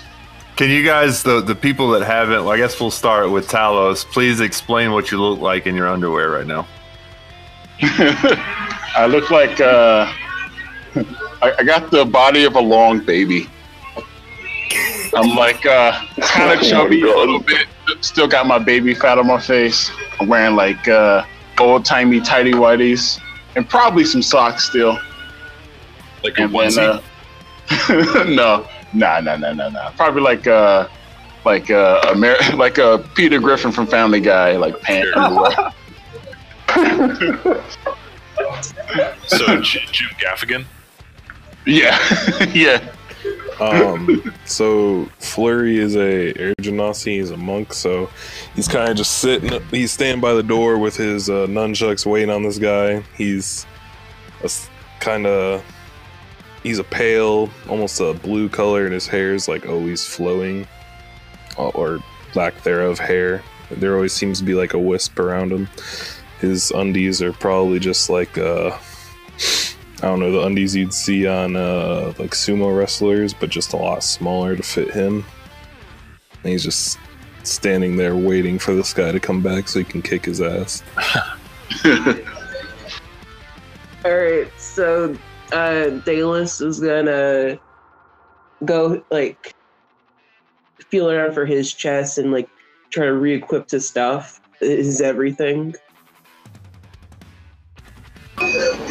[0.55, 2.45] Can you guys the the people that haven't?
[2.45, 4.05] Well, I guess we'll start with Talos.
[4.05, 6.69] Please explain what you look like in your underwear right now.
[7.83, 10.13] I look like uh,
[10.97, 13.49] I, I got the body of a long baby.
[15.15, 17.67] I'm like uh, kind of chubby a little bit.
[18.01, 19.91] Still got my baby fat on my face.
[20.21, 21.25] I'm wearing like uh,
[21.59, 23.21] old timey tidy whities
[23.57, 24.99] and probably some socks still.
[26.25, 27.03] Like a And then onesie.
[27.69, 29.91] uh, no, nah, nah, nah, nah, nah.
[29.91, 30.89] Probably like uh,
[31.45, 35.73] like uh, Amer- like a Peter Griffin from Family Guy, like pants underwear.
[39.27, 40.65] so Jim Gaffigan.
[41.67, 41.99] Yeah,
[42.55, 42.93] yeah.
[43.61, 48.11] Um, so Flurry is a Air Genasi, he's a monk, so
[48.55, 49.63] he's kind of just sitting.
[49.71, 53.03] He's standing by the door with his uh, nunchucks, waiting on this guy.
[53.17, 53.67] He's
[54.43, 54.51] a
[55.01, 55.65] kind of
[56.63, 60.67] he's a pale, almost a blue color, and his hair is like always flowing,
[61.57, 61.99] or, or
[62.35, 63.43] lack thereof hair.
[63.71, 65.69] There always seems to be like a wisp around him.
[66.41, 68.77] His undies are probably just like uh,
[70.03, 73.77] I don't know the undies you'd see on uh, like sumo wrestlers, but just a
[73.77, 75.25] lot smaller to fit him.
[76.43, 76.99] And he's just
[77.45, 80.83] standing there waiting for this guy to come back so he can kick his ass.
[84.05, 85.17] All right, so
[85.53, 87.61] uh, Dallas is gonna
[88.65, 89.55] go like
[90.79, 92.49] feel around for his chest and like
[92.91, 95.77] try to re-equip his stuff, his everything.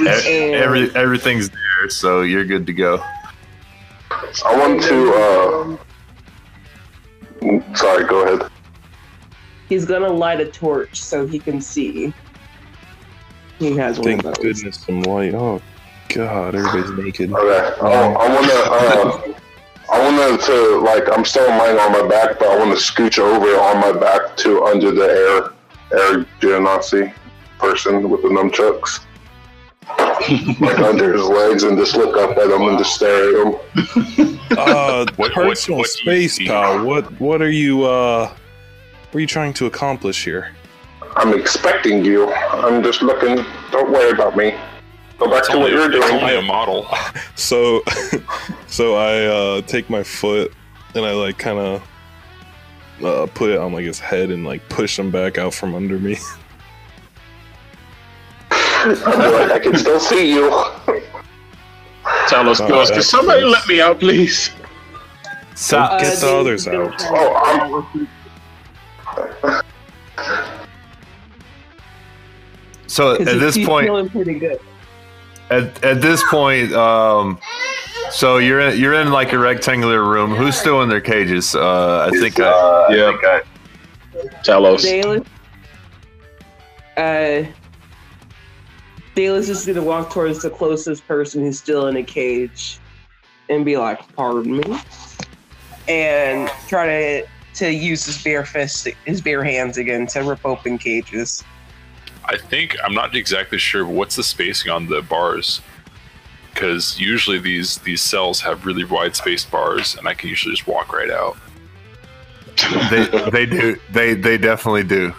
[0.07, 3.03] Every everything's there, so you're good to go.
[4.45, 5.77] I want to.
[7.41, 8.49] Uh, sorry, go ahead.
[9.69, 12.13] He's gonna light a torch so he can see.
[13.59, 14.43] He has one Thank of those.
[14.43, 15.33] goodness some light.
[15.33, 15.61] Oh
[16.09, 17.31] god, everybody's naked.
[17.31, 17.75] Okay.
[17.81, 18.57] Oh, I want to.
[18.71, 19.33] Uh,
[19.91, 21.07] I want to like.
[21.15, 24.35] I'm still lying on my back, but I want to scooch over on my back
[24.37, 25.53] to under the air
[25.99, 27.13] air genasi
[27.59, 29.01] person with the nunchucks.
[30.59, 34.39] Like under his legs and just look up at him and just stare at him.
[34.51, 36.85] Uh, What- what- personal what do you space, pal.
[36.85, 38.27] What what are you uh
[39.11, 40.53] what are you trying to accomplish here?
[41.17, 42.31] I'm expecting you.
[42.33, 43.43] I'm just looking.
[43.71, 44.55] Don't worry about me.
[45.17, 46.21] Go back It's to what only, you're it's doing.
[46.21, 46.87] only a model.
[47.35, 47.83] So
[48.67, 50.53] so I uh take my foot
[50.95, 51.83] and I like kind of
[53.03, 55.97] uh, put it on like his head and like push him back out from under
[55.97, 56.17] me.
[59.05, 60.49] I'll like, I can still see you.
[62.27, 63.53] Talos Oh, goes, Can somebody close.
[63.53, 64.51] let me out, please?
[65.55, 66.93] Sa- Get the others out.
[67.09, 68.05] Oh,
[72.88, 74.59] so at this he's point, feeling pretty good.
[75.49, 77.39] at, at this point, um,
[78.09, 80.32] so you're in, you're in like a rectangular room.
[80.36, 81.55] Who's still in their cages?
[81.55, 82.39] Uh, I think.
[82.39, 83.39] I, yeah.
[84.43, 84.84] Talos.
[84.84, 85.25] Dallas.
[86.97, 87.49] Uh,
[89.16, 92.80] Dallas is gonna walk towards the closest person who's still in a cage,
[93.49, 94.80] and be like, "Pardon me,"
[95.88, 100.78] and try to to use his bare fist, his bare hands again to rip open
[100.78, 101.43] cages.
[102.26, 105.62] I think I'm not exactly sure what's the spacing on the bars,
[106.53, 110.68] because usually these these cells have really wide spaced bars, and I can usually just
[110.68, 111.36] walk right out.
[112.89, 115.14] they they do they they definitely do.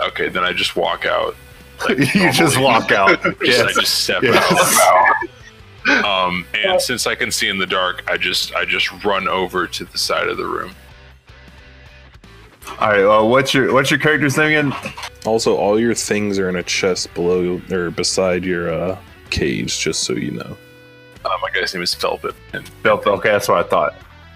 [0.00, 1.36] Okay, then I just walk out.
[2.14, 3.22] you just walk out.
[3.44, 4.78] Just- I just step Yes.
[4.82, 5.14] out.
[6.04, 9.66] Um, and since I can see in the dark, I just I just run over
[9.66, 10.74] to the side of the room.
[12.78, 13.04] All right.
[13.04, 14.92] Uh, what's your what's your character's name again?
[15.24, 18.98] Also, all your things are in a chest below or beside your uh
[19.30, 20.56] cage, just so you know.
[21.24, 22.34] Uh, my guy's name is Felpin.
[22.52, 23.06] And Belt.
[23.06, 23.94] Okay, that's what I thought.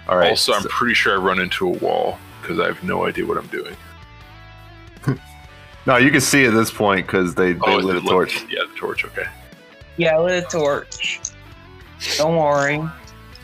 [0.08, 0.30] All right.
[0.30, 3.36] also, I'm pretty sure I run into a wall because I have no idea what
[3.36, 3.76] I'm doing.
[5.86, 8.44] No, you can see at this point because they, they Oh, lit a the- torch.
[8.50, 9.04] Yeah, the torch.
[9.04, 9.26] Okay.
[9.96, 11.20] Yeah, with a torch.
[12.16, 12.80] Don't worry.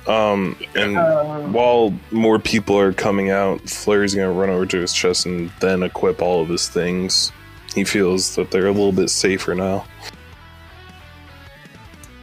[0.06, 4.92] Um, and Um, while more people are coming out, Flurry's gonna run over to his
[4.92, 7.30] chest and then equip all of his things.
[7.74, 9.84] He feels that they're a little bit safer now.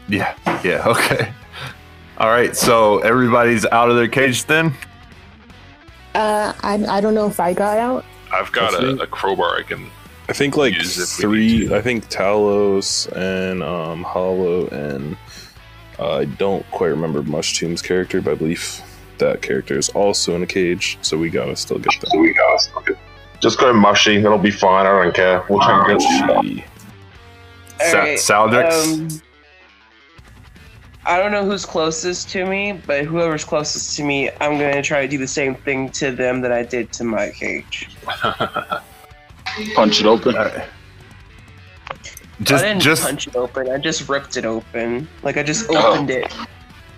[0.07, 0.34] Yeah.
[0.63, 0.84] Yeah.
[0.88, 1.32] Okay.
[2.18, 2.55] All right.
[2.55, 4.74] So everybody's out of their cage then.
[6.16, 8.05] Uh, I, I don't know if I got out.
[8.34, 9.89] I've got I a, think- a crowbar I can.
[10.28, 11.76] I think like Use if we need three.
[11.76, 15.15] I think Talos and um, Hollow and
[15.99, 18.82] uh, I don't quite remember Mush Tomb's character, but I believe
[19.19, 22.19] that character is also in a cage, so we gotta still get them.
[22.21, 22.57] we go.
[23.39, 24.15] Just go mushy.
[24.17, 24.86] It'll be fine.
[24.86, 25.45] I don't care.
[25.49, 26.26] We'll change it.
[26.26, 26.65] Mushy.
[27.80, 28.93] Sa- Alright, Saldrix.
[28.93, 29.21] um,
[31.05, 35.01] I don't know who's closest to me, but whoever's closest to me, I'm gonna try
[35.01, 37.89] to do the same thing to them that I did to my cage.
[39.76, 40.36] Punch it open.
[40.38, 40.56] All right.
[41.89, 43.70] I Just didn't just punch it open.
[43.70, 45.08] I just ripped it open.
[45.24, 45.93] Like I just Oh.
[45.93, 46.34] opened it,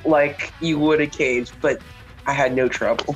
[0.05, 1.79] like you would a cage, but
[2.25, 3.15] I had no trouble.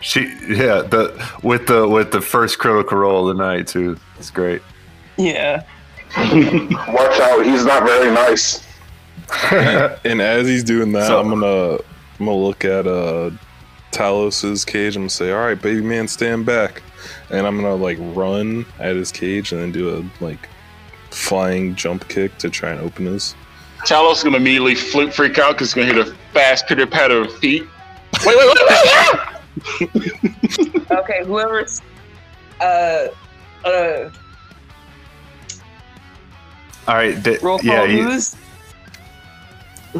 [0.00, 1.12] she yeah the
[1.42, 3.96] with the with the first critical roll of the night too.
[4.18, 4.62] It's great.
[5.16, 5.62] Yeah.
[6.16, 8.62] Watch out, he's not very nice.
[10.04, 11.74] And as he's doing that, So- I'm gonna
[12.20, 13.30] I'm gonna look at uh
[13.90, 14.96] Talos's cage.
[14.96, 16.82] I'm gonna say, "All right, baby man, stand back,"
[17.30, 20.48] and I'm gonna like run at his cage and then do a like
[21.10, 23.34] flying jump kick to try and open his.
[23.86, 27.22] Talos is gonna immediately flip freak out because he's gonna hear the fast pitter patter
[27.22, 27.64] of feet.
[28.24, 29.94] Wait, wait, wait, wait!
[29.94, 30.84] wait!
[30.90, 31.22] Okay.
[31.24, 31.80] Whoever's
[32.60, 33.06] uh
[33.64, 34.10] uh
[36.86, 37.22] All right.
[37.22, 37.66] di- roll call.
[37.66, 37.84] yeah.
[37.84, 38.36] You, who's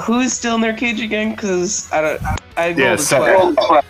[0.02, 1.32] who's still in their cage again?
[1.34, 2.22] Because I don't.
[2.56, 3.84] I rolled Yeah, a Sa- 12.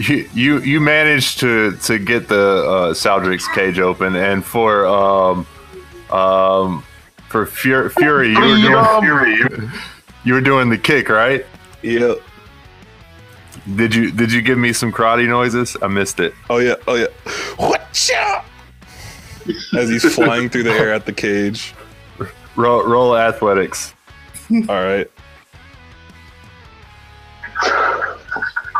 [0.00, 5.46] You you you managed to to get the uh, Saldrix cage open, and for um
[6.10, 6.82] um
[7.28, 9.70] for Fury, Fury you were doing
[10.24, 11.44] you were doing the kick, right?
[11.82, 12.14] Yeah.
[13.76, 15.76] Did you did you give me some karate noises?
[15.82, 16.34] I missed it.
[16.48, 16.76] Oh yeah.
[16.88, 17.08] Oh yeah.
[17.56, 18.44] Whatcha?
[19.76, 21.74] As he's flying through the air at the cage.
[22.56, 23.94] Roll, roll athletics.
[24.50, 25.10] All right.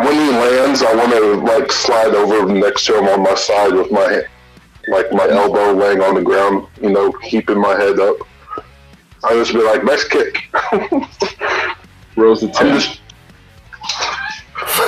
[0.05, 3.73] When he lands, I want to like slide over next to him on my side
[3.73, 4.23] with my
[4.89, 8.17] like my elbow laying on the ground, you know, keeping my head up.
[9.23, 10.39] I just be like, nice kick.
[12.17, 12.81] Rose a I'm 10.
[12.81, 13.01] just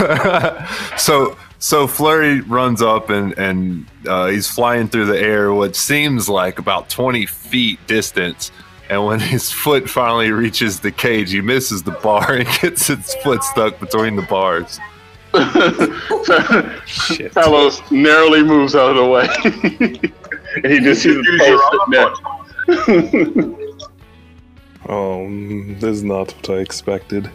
[0.98, 6.28] so so Flurry runs up and and uh, he's flying through the air, what seems
[6.28, 8.50] like about twenty feet distance.
[8.90, 13.14] And when his foot finally reaches the cage, he misses the bar and gets his
[13.22, 14.78] foot stuck between the bars.
[16.86, 17.32] Shit.
[17.32, 19.28] Talos narrowly moves out of the way.
[20.62, 21.62] and he just sees the post
[22.78, 23.58] sitting there.
[24.88, 25.28] Oh,
[25.78, 27.30] this is not what I expected.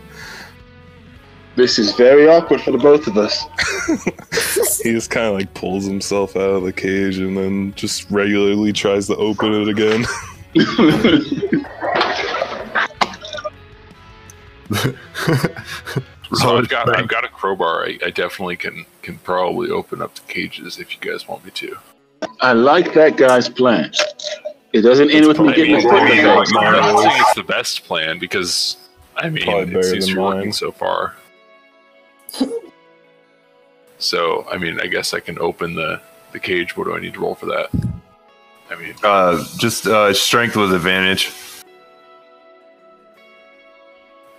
[1.56, 3.46] This is very awkward for the both of us.
[4.84, 8.72] he just kind of like pulls himself out of the cage and then just regularly
[8.74, 10.06] tries to open it again.
[16.34, 17.86] So I've got I've got a crowbar.
[17.86, 21.52] I, I definitely can can probably open up the cages if you guys want me
[21.52, 21.78] to.
[22.42, 23.92] I like that guy's plan.
[24.74, 27.16] It doesn't end with me I getting mean, my foot in the I'm not saying
[27.22, 28.78] it's the best plan because
[29.16, 31.16] I mean Probably it better seems to be working so far.
[33.98, 36.02] so I mean, I guess I can open the
[36.34, 36.76] the cage.
[36.76, 37.70] What do I need to roll for that?
[38.70, 41.32] I mean, Uh, just uh, strength with advantage.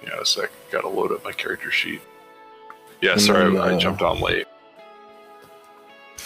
[0.08, 2.00] Yeah, so I got to load up my character sheet.
[3.00, 4.46] Yeah, And sorry, then, I, I uh, jumped on late.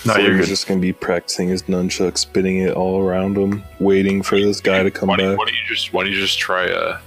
[0.04, 0.46] No, so you're good.
[0.46, 4.82] just gonna be practicing his nunchuck, spinning it all around him, waiting for this guy
[4.82, 5.38] to come Why back.
[5.38, 6.98] why don't you just why don't you just try uh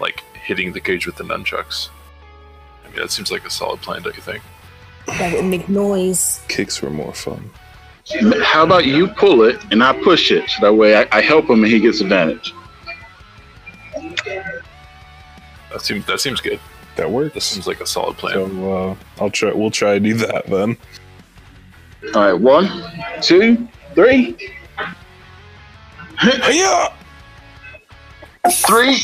[0.00, 1.90] like hitting the cage with the nunchucks?
[2.84, 4.42] I mean, that seems like a solid plan, don't you think?
[5.08, 6.40] That would make noise.
[6.48, 7.50] Kicks were more fun.
[8.40, 11.50] How about you pull it and I push it so that way I, I help
[11.50, 12.54] him and he gets advantage.
[15.72, 16.60] That seems that seems good.
[16.96, 17.34] That works.
[17.34, 17.46] That works.
[17.46, 18.34] seems like a solid plan.
[18.34, 19.52] So uh, I'll try.
[19.52, 20.76] We'll try to do that then.
[22.14, 22.70] All right, one,
[23.20, 24.36] two, three.
[26.24, 26.92] Yeah.
[28.66, 29.02] Three.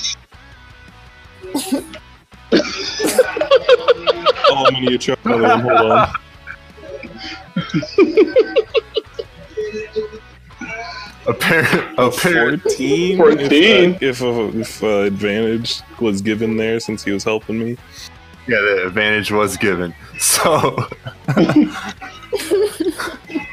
[4.47, 5.79] Oh, I'm gonna try another one.
[5.79, 6.15] Hold on.
[11.27, 13.17] Apparent, apparent, Fourteen.
[13.17, 13.45] 14.
[13.95, 17.71] If, if, uh, if uh, advantage was given there since he was helping me.
[18.47, 19.95] yeah, the advantage was given.
[20.21, 20.71] So,
[21.35, 21.43] who,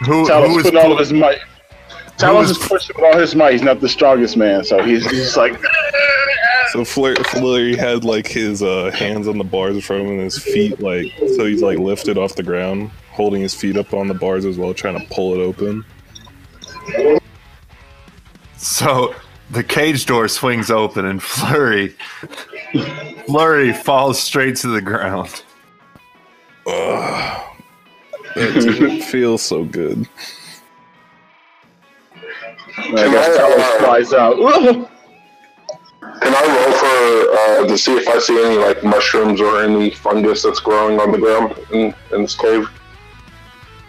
[0.06, 1.40] who Talos was putting all of his might.
[2.18, 3.54] Talos was- is pushing with all his might.
[3.54, 5.60] He's not the strongest man, so he's, he's just like,
[6.72, 10.14] So Fleur, Flurry had like his uh, hands on the bars in front of him
[10.16, 13.94] and his feet like so he's like lifted off the ground, holding his feet up
[13.94, 15.84] on the bars as well, trying to pull it open.
[18.62, 19.16] So
[19.50, 21.96] the cage door swings open and Flurry
[23.26, 25.44] Flurry falls straight to the ground.
[26.68, 27.58] Ugh.
[28.36, 30.08] It feel so good.
[32.78, 34.36] I guess Talos flies out.
[36.22, 39.90] Can I roll for uh, to see if I see any like mushrooms or any
[39.90, 42.70] fungus that's growing on the ground in, in this cave?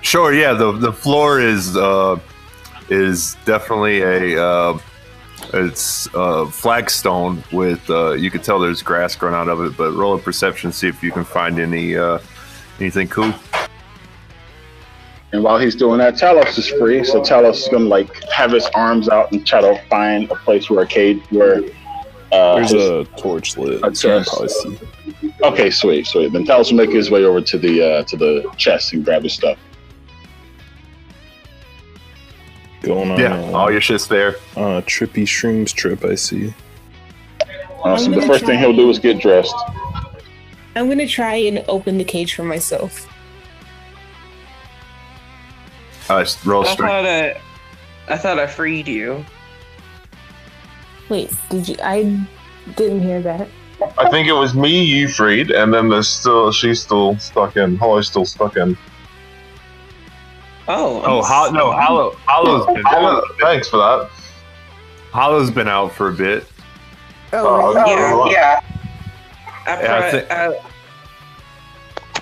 [0.01, 2.18] Sure, yeah, the the floor is uh
[2.93, 4.78] is definitely a uh
[5.55, 9.93] it's uh flagstone with uh you can tell there's grass growing out of it, but
[9.93, 12.18] roll a perception see if you can find any uh
[12.78, 13.32] anything cool.
[15.32, 17.03] And while he's doing that, Talos is free.
[17.05, 20.68] So Talos is gonna like have his arms out and try to find a place
[20.68, 21.62] where a cage where.
[22.30, 23.82] Uh, There's his- a torch lit.
[23.84, 24.30] A so you can chest.
[24.30, 25.34] probably see.
[25.45, 26.32] okay, sweet, sweet.
[26.32, 29.22] Then Talos will make his way over to the uh, to the chest and grab
[29.22, 29.59] his stuff.
[32.83, 34.37] Going on Yeah, a, all your shit's there.
[34.57, 36.53] on a trippy shrooms trip, I see.
[37.85, 39.55] Uh, the first thing he'll do is get dressed.
[40.74, 43.09] I'm gonna try and open the cage for myself.
[46.09, 46.78] Uh, roll I strength.
[46.91, 47.41] thought I,
[48.09, 49.24] I thought I freed you.
[51.09, 51.76] Wait, did you?
[51.83, 52.26] I
[52.76, 53.49] didn't hear that.
[53.99, 57.76] I think it was me you freed, and then there's still she's still stuck in.
[57.76, 58.76] Hollow's still stuck in.
[60.75, 64.09] Oh, Oh, Ho- no, Hollow Hollow's been Oh, thanks for that.
[65.12, 66.47] Hollow's been out for a bit.
[67.35, 68.31] Oh, oh right.
[68.31, 68.61] yeah, yeah.
[69.66, 70.49] I, Yeah, I pri- thi- I,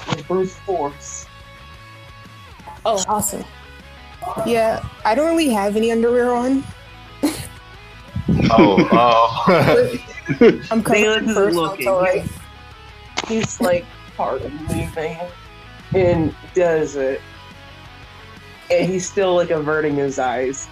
[0.09, 1.27] with brute force.
[2.85, 3.45] Oh, awesome.
[4.47, 6.65] Yeah, I don't really have any underwear on.
[8.53, 10.65] Oh, oh.
[10.71, 11.57] I'm Bailiff covered is first.
[11.57, 11.89] looking.
[11.89, 12.29] All right.
[13.29, 13.85] He's like,
[14.17, 15.31] pardon me, man,
[15.95, 17.21] and does it.
[18.71, 20.69] And he's still like averting his eyes.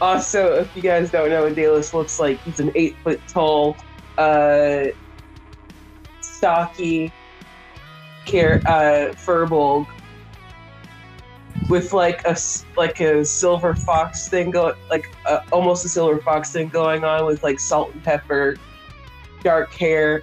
[0.00, 3.76] Also, if you guys don't know what Dallas looks like, he's an eight foot tall,
[4.18, 4.86] uh,
[6.20, 7.12] stocky,
[8.26, 9.86] care, uh, furbolg
[11.68, 12.36] with like a
[12.76, 17.26] like a silver fox thing going, like uh, almost a silver fox thing going on
[17.26, 18.56] with like salt and pepper,
[19.42, 20.22] dark hair,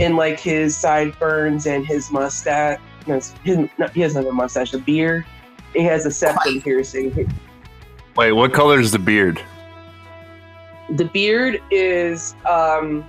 [0.00, 2.80] and like his sideburns and his mustache.
[3.06, 5.24] No, his, no, he doesn't have a mustache, a beard.
[5.72, 7.32] He has a septum piercing.
[8.16, 9.40] Wait, what color is the beard?
[10.90, 13.08] The beard is um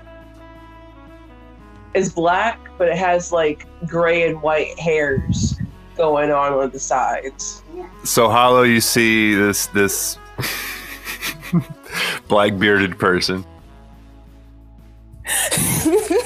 [1.94, 5.60] is black, but it has like gray and white hairs
[5.98, 7.62] going on on the sides.
[8.04, 10.18] So Hollow, you see this this
[12.28, 13.46] black bearded person.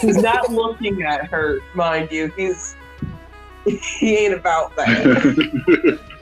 [0.02, 2.32] He's not looking at her, mind you.
[2.36, 2.76] He's
[3.66, 6.00] he ain't about that.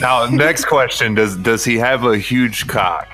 [0.00, 3.08] Now, next question: Does does he have a huge cock?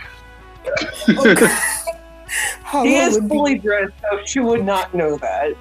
[2.63, 5.55] How he is would be- fully dressed, so she would not know that.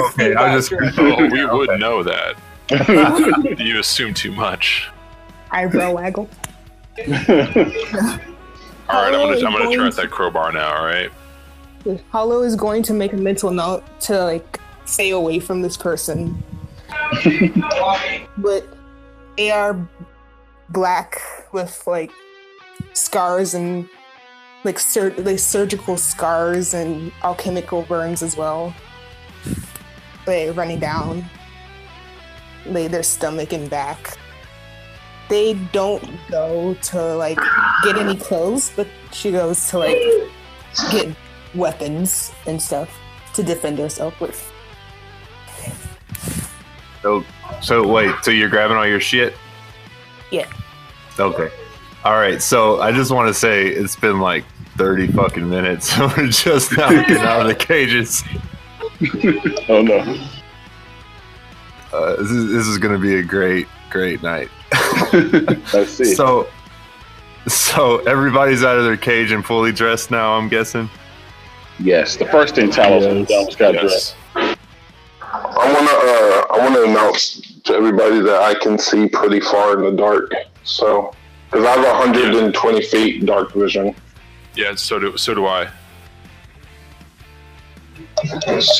[0.00, 2.34] Okay, I just Oh, we would know that.
[3.58, 4.88] you assume too much.
[5.50, 6.28] eyebrow waggle.
[7.08, 8.18] All right,
[8.88, 10.76] I'm gonna I'm gonna going try out to- that crowbar now.
[10.76, 11.10] All right.
[12.10, 16.42] Hollow is going to make a mental note to like stay away from this person.
[18.38, 18.66] but
[19.36, 19.74] they are
[20.70, 21.20] black
[21.52, 22.10] with like
[22.92, 23.88] scars and
[24.64, 28.74] like, sur- like surgical scars and alchemical burns as well.
[30.26, 31.28] They running down
[32.66, 34.16] lay their stomach and back.
[35.28, 37.38] They don't go to like
[37.82, 39.98] get any clothes, but she goes to like
[40.90, 41.14] get
[41.54, 42.90] weapons and stuff
[43.34, 44.52] to defend herself with.
[47.02, 47.24] So,
[47.60, 49.34] so wait, so you're grabbing all your shit?
[50.34, 50.52] Yeah.
[51.20, 51.48] Okay.
[52.04, 52.42] All right.
[52.42, 54.44] So I just want to say it's been like
[54.76, 55.94] 30 fucking minutes.
[55.94, 58.24] So we're just now getting out of the cages.
[59.68, 59.98] oh no.
[61.92, 64.48] Uh, this is, this is going to be a great, great night.
[65.72, 66.12] Let's see.
[66.16, 66.48] So,
[67.46, 70.32] so everybody's out of their cage and fully dressed now.
[70.32, 70.90] I'm guessing.
[71.78, 73.54] yes, the first thing Talos yes.
[73.54, 74.16] got dressed.
[74.34, 79.40] I want to uh, I want to announce to everybody that I can see pretty
[79.40, 80.32] far in the dark.
[80.64, 81.14] So,
[81.50, 83.94] because I have 120 feet dark vision.
[84.54, 85.68] Yeah, so do so do I.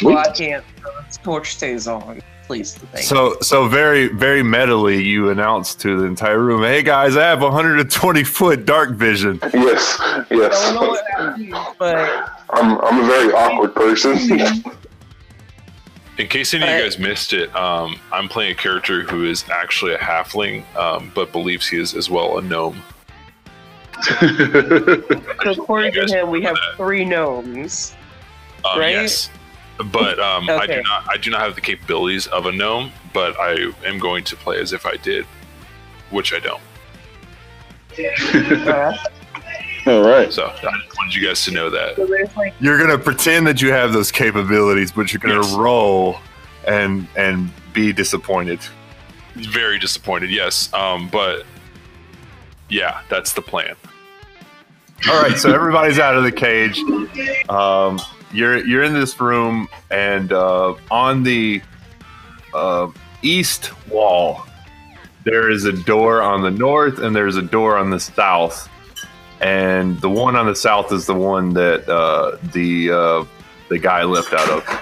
[0.03, 0.64] Well, I can't.
[0.87, 2.22] Uh, torch stays on.
[2.47, 2.99] Please, the.
[2.99, 7.41] So, so very, very metally, you announced to the entire room, "Hey guys, I have
[7.41, 9.99] 120 foot dark vision." Yes,
[10.30, 10.72] yes.
[10.72, 11.97] don't know what that means, but
[12.51, 14.62] I'm I'm a very awkward person.
[16.17, 19.45] In case any of you guys missed it, um, I'm playing a character who is
[19.51, 22.81] actually a halfling, um, but believes he is as well a gnome.
[25.45, 27.95] according to him, we have three gnomes.
[28.65, 28.93] Um, Right?
[28.93, 29.29] Yes,
[29.93, 31.05] but um, I do not.
[31.09, 34.61] I do not have the capabilities of a gnome, but I am going to play
[34.61, 35.27] as if I did,
[36.11, 36.62] which I don't.
[39.87, 40.32] All right.
[40.32, 41.97] So I just wanted you guys to know that.
[41.97, 42.05] So
[42.37, 45.53] like You're gonna pretend that you have those capabilities, but you're gonna Yes.
[45.55, 46.18] roll
[46.66, 48.61] and and be disappointed.
[49.35, 50.30] Very disappointed.
[50.30, 51.45] Yes, um, but
[52.70, 53.74] yeah, that's the plan.
[55.11, 56.78] All right, so everybody's out of the cage.
[57.51, 58.01] Um,
[58.32, 61.61] you're you're in this room, and uh, on the
[62.55, 62.89] uh,
[63.22, 64.47] east wall,
[65.24, 68.68] there is a door on the north, and there's a door on the south.
[69.41, 73.24] And the one on the south is the one that uh, the uh,
[73.68, 74.80] the guy left out of.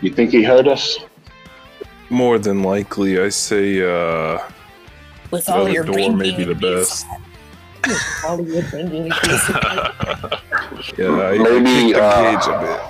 [0.00, 0.98] You think he heard us?
[2.10, 4.38] More than likely, I say uh,
[5.30, 7.06] With the all other your door brain may be the best.
[8.26, 9.06] all your brain
[10.98, 12.80] Yeah, I, Maybe, uh, gauge a bit.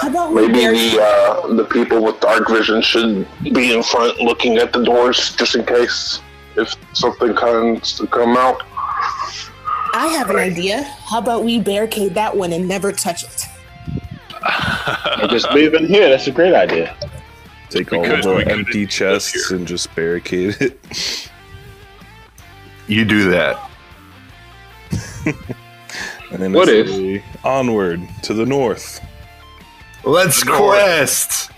[0.00, 4.58] How about Maybe the uh, the people with dark vision should be in front, looking
[4.58, 6.20] at the doors, just in case
[6.56, 8.62] if something comes to come out.
[9.94, 10.82] I have an idea.
[10.82, 13.46] How about we barricade that one and never touch it?
[15.20, 16.08] And just leave it here.
[16.08, 16.96] That's a great idea.
[17.70, 21.28] Take We all could- the we could empty chests and just barricade it.
[22.86, 23.70] You do that.
[26.32, 29.00] And then What I if- onward to the north?
[30.02, 30.60] Let's The north.
[30.60, 31.50] quest.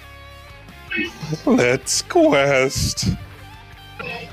[1.47, 3.09] Let's quest.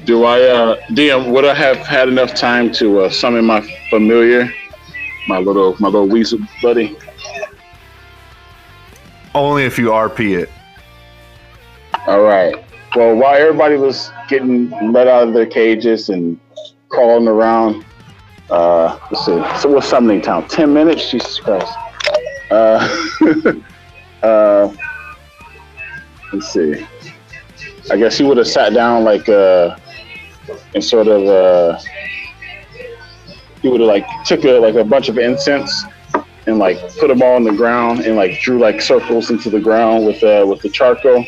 [0.06, 4.52] Do I, uh, DM, would I have had enough time to uh, summon my familiar,
[5.28, 6.98] my little, my little weasel buddy?
[9.34, 10.50] Only if you RP it.
[12.08, 12.56] All right.
[12.96, 16.40] Well, while everybody was getting let out of their cages and
[16.90, 17.86] crawling around,
[18.50, 19.60] uh, let's see.
[19.62, 20.48] So what's summoning time?
[20.48, 21.10] Ten minutes?
[21.10, 21.72] Jesus Christ.
[22.50, 23.14] Uh,
[24.24, 24.74] uh,
[26.34, 26.86] let's see.
[27.90, 29.76] I guess he would have sat down like uh,
[30.76, 31.80] and sort of uh,
[33.62, 35.86] he would have like took a, like a bunch of incense
[36.48, 39.60] and like put them all on the ground and like drew like circles into the
[39.60, 41.26] ground with uh, with the charcoal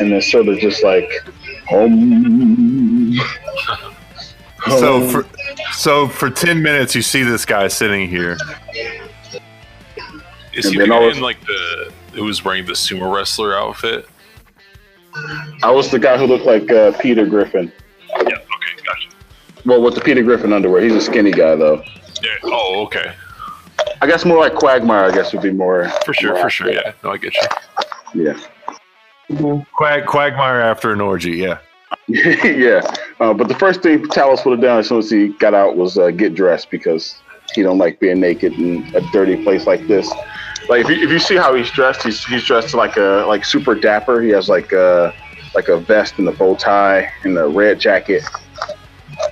[0.00, 1.10] and then sort of just like
[1.66, 3.18] home.
[4.78, 5.26] So for
[5.72, 8.36] so for ten minutes, you see this guy sitting here.
[10.54, 12.74] Is And he then the all guy of- in like the who was wearing the
[12.74, 14.08] sumo wrestler outfit?
[15.62, 17.72] I was the guy who looked like uh, Peter Griffin.
[18.08, 18.20] Yeah.
[18.22, 18.36] Okay.
[18.84, 19.08] Gotcha.
[19.64, 21.82] Well, with the Peter Griffin underwear, he's a skinny guy though.
[22.22, 22.30] Yeah.
[22.44, 23.14] Oh, okay.
[24.00, 25.04] I guess more like Quagmire.
[25.04, 26.72] I guess would be more For sure, more for sure.
[26.72, 28.24] Yeah, no, I get you.
[28.24, 28.38] Yeah.
[29.76, 31.32] Quag, quagmire after an orgy.
[31.32, 31.58] Yeah.
[32.08, 32.82] yeah.
[33.20, 35.76] Uh, but the first thing Talos would have done as soon as he got out
[35.76, 37.20] was uh, get dressed because
[37.54, 40.12] he don't like being naked in a dirty place like this.
[40.68, 43.44] Like if you, if you see how he's dressed, he's he's dressed like a like
[43.44, 44.22] super dapper.
[44.22, 45.14] He has like a
[45.54, 48.22] like a vest and a bow tie and a red jacket.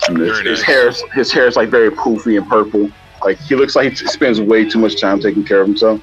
[0.08, 0.66] And his, Very his nice.
[0.66, 2.90] hair is his hair is like very poofy and purple.
[3.24, 6.00] Like he looks like he spends way too much time taking care of himself.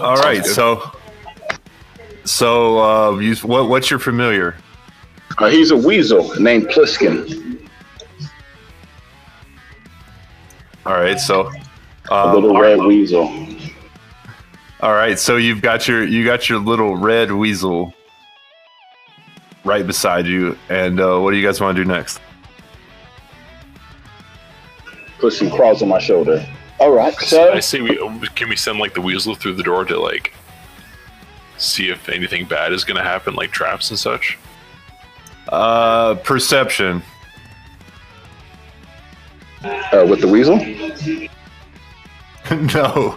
[0.00, 0.44] All right.
[0.44, 0.90] So,
[2.24, 4.56] so uh, you, what, what's your familiar?
[5.38, 7.68] Uh, he's a weasel named Pliskin,
[10.84, 11.18] All right.
[11.18, 11.61] So, a
[12.10, 13.32] um, little red weasel.
[14.80, 15.18] all right.
[15.18, 17.94] So you've got your you got your little red weasel
[19.64, 22.20] right beside you, and uh, what do you guys want to do next?
[25.18, 26.44] Put some crawls on my shoulder.
[26.80, 29.62] All right, so I so say we can we send like the weasel through the
[29.62, 30.34] door to like
[31.58, 34.36] see if anything bad is gonna happen, like traps and such.
[35.48, 37.02] Uh, perception.
[39.62, 40.58] uh, with the weasel.
[42.74, 43.16] no,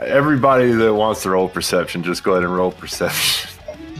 [0.00, 3.50] everybody that wants to roll perception, just go ahead and roll perception.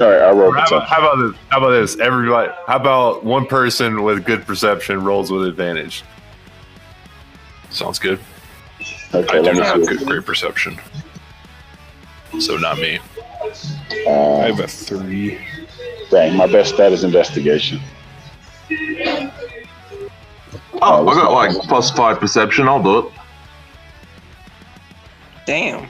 [0.00, 1.40] All right, I rolled How about, how about this?
[1.48, 1.98] How about this?
[1.98, 2.52] Everybody.
[2.66, 6.04] How about one person with good perception rolls with advantage?
[7.70, 8.20] Sounds good.
[9.14, 10.78] Okay, I do not have good, great perception,
[12.38, 12.98] so not me.
[14.06, 15.38] I Uh, have a three.
[16.10, 17.80] dang, my best stat is investigation.
[20.82, 22.68] Oh, I got like plus five perception.
[22.68, 23.12] I'll do it.
[25.46, 25.88] Damn.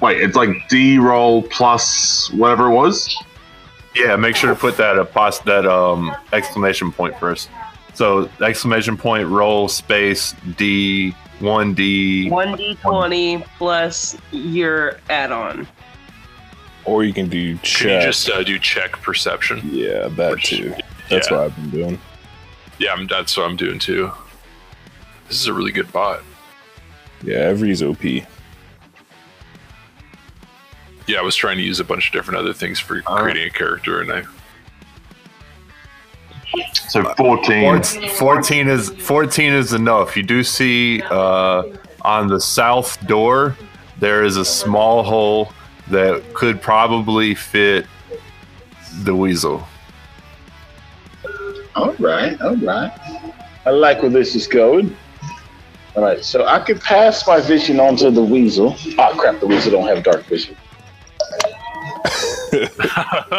[0.00, 3.14] Wait, it's like D roll plus whatever it was.
[3.94, 7.48] Yeah, make sure to put that a pos- that um exclamation point first.
[7.94, 12.28] So exclamation point roll space D one D.
[12.30, 15.66] One d twenty plus your add-on.
[16.84, 17.78] Or you can do check.
[17.78, 18.04] Can you check.
[18.04, 19.60] just uh, do check perception?
[19.70, 20.74] yeah, that too.
[21.12, 21.36] That's yeah.
[21.36, 21.98] what I've been doing.
[22.78, 24.10] Yeah, I'm, that's what I'm doing too.
[25.28, 26.22] This is a really good bot.
[27.22, 28.02] Yeah, every's OP.
[28.04, 28.26] Yeah,
[31.18, 34.00] I was trying to use a bunch of different other things for creating a character,
[34.00, 34.22] and I
[36.88, 37.82] So fourteen.
[38.10, 40.16] 14 is 14 is enough.
[40.16, 41.64] You do see uh,
[42.02, 43.56] on the south door
[43.98, 45.52] there is a small hole
[45.88, 47.86] that could probably fit
[49.04, 49.66] the weasel.
[51.74, 52.92] All right, all right.
[53.64, 54.96] I like where this is going.
[55.94, 58.76] All right, so I could pass my vision onto the weasel.
[58.98, 60.56] Oh crap, the weasel don't have dark vision.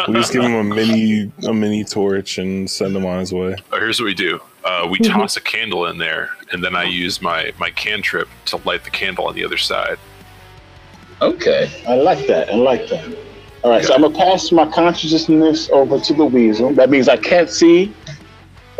[0.08, 3.54] We just give him a mini a mini torch and send him on his way.
[3.72, 4.40] Oh, here's what we do.
[4.64, 8.56] Uh, we toss a candle in there, and then I use my my cantrip to
[8.58, 9.98] light the candle on the other side.
[11.22, 12.50] Okay, I like that.
[12.50, 13.16] I like that.
[13.62, 16.74] All right, so I'm gonna pass my consciousness over to the weasel.
[16.74, 17.94] That means I can't see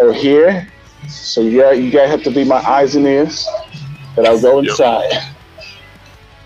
[0.05, 0.69] or hear.
[1.09, 3.47] So yeah, you guys have to be my eyes and ears.
[4.17, 4.71] But I'll go Yep.
[4.71, 5.13] inside.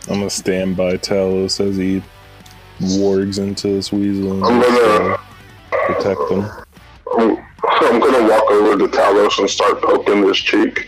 [0.09, 2.03] I'm gonna stand by Talos as he
[2.81, 5.17] wargs into this weasel and I'm gonna- uh,
[5.87, 6.45] protect him.
[7.19, 10.87] I'm, I'm gonna walk over to Talos and start poking his cheek.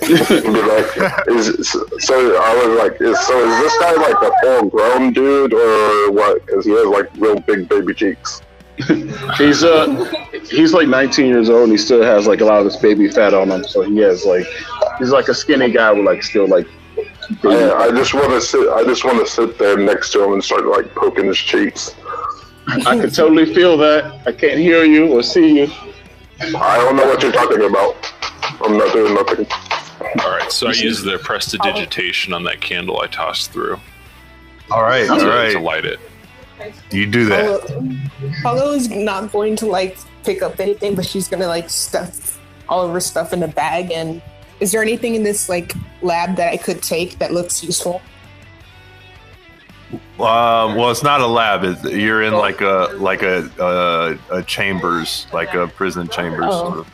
[0.00, 0.86] Be like,
[1.28, 5.52] is, so I was like, is, so is this guy like a full grown dude
[5.52, 6.44] or what?
[6.46, 8.42] Because he has like real big baby cheeks.
[9.36, 10.04] He's uh
[10.50, 13.08] he's like 19 years old and he still has like a lot of this baby
[13.08, 13.64] fat on him.
[13.64, 14.46] So he has like
[14.98, 16.66] he's like a skinny guy with like still like
[17.42, 18.68] baby I, I just want to sit.
[18.68, 21.94] I just want to sit there next to him and start like poking his cheeks.
[22.68, 24.26] I can totally feel that.
[24.26, 25.72] I can't hear you or see you.
[26.40, 27.96] I don't know what you're talking about.
[28.60, 29.46] I'm not doing nothing.
[30.22, 33.80] All right, so I use the prestidigitation on that candle I tossed through
[34.70, 35.98] All right, to, all to light it.
[36.90, 37.60] You do that.
[37.68, 37.96] Paulo,
[38.42, 42.84] Paulo is not going to like pick up anything, but she's gonna like stuff all
[42.86, 43.90] of her stuff in a bag.
[43.92, 44.20] And
[44.60, 48.02] is there anything in this like lab that I could take that looks useful?
[50.18, 51.62] Um, well, it's not a lab.
[51.64, 53.48] It's, you're in like a like a,
[54.30, 56.84] a a chambers, like a prison chambers, Oh.
[56.84, 56.86] sort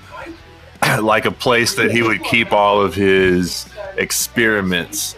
[0.99, 1.05] of.
[1.05, 5.17] like a place that he would keep all of his experiments.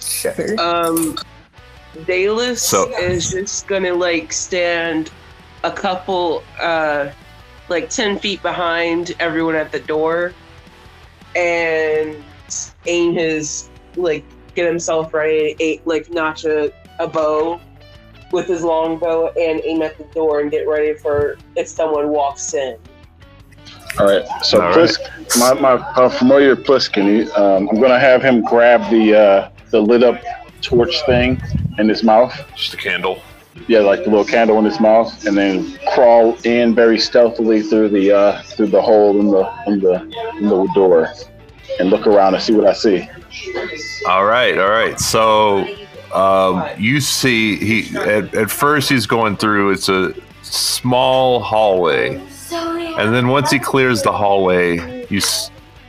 [0.00, 0.60] Sure.
[0.60, 1.16] Um,
[2.06, 5.10] Dallas So- is just gonna like stand
[5.64, 7.08] a couple, uh,
[7.68, 10.32] like ten feet behind everyone at the door,
[11.36, 12.16] and
[12.86, 14.24] aim his like
[14.54, 17.60] get himself ready, eight, like notch a, a bow,
[18.32, 22.54] with his longbow and aim at the door and get ready for if someone walks
[22.54, 22.76] in.
[23.98, 24.24] All right.
[24.42, 25.00] So All Plisk,
[25.38, 30.02] my, my uh, familiar Pliskin, um, I'm gonna have him grab the uh, the lit
[30.02, 30.20] up
[30.60, 31.40] torch thing
[31.78, 32.34] in his mouth.
[32.56, 33.22] Just a candle.
[33.66, 37.90] Yeah, like the little candle in his mouth, and then crawl in very stealthily through
[37.90, 40.02] the uh, through the hole in the in the
[40.38, 41.12] in the door,
[41.78, 43.08] and look around and see what I see.
[44.08, 44.98] All right, all right.
[44.98, 45.66] So
[46.14, 49.72] um, you see, he at, at first he's going through.
[49.72, 52.16] It's a small hallway,
[52.52, 55.20] and then once he clears the hallway, you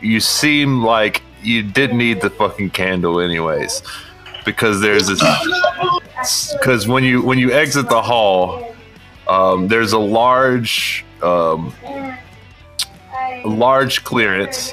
[0.02, 3.82] you seem like you didn't need the fucking candle anyways,
[4.46, 5.22] because there's this.
[6.54, 8.76] Because when you when you exit the hall,
[9.28, 11.74] um, there's a large um,
[13.46, 14.72] large clearance.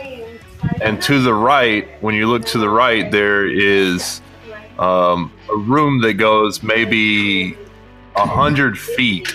[0.81, 4.21] And to the right when you look to the right there is
[4.79, 7.57] um, a room that goes maybe
[8.16, 9.33] a hundred feet.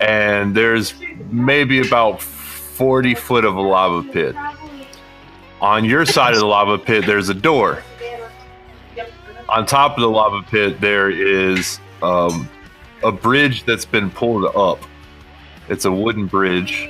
[0.00, 0.94] And there's
[1.30, 4.34] maybe about 40 foot of a lava pit.
[5.60, 7.82] On your side of the lava pit there's a door
[9.52, 12.48] on top of the lava pit there is um,
[13.04, 14.80] a bridge that's been pulled up
[15.68, 16.88] it's a wooden bridge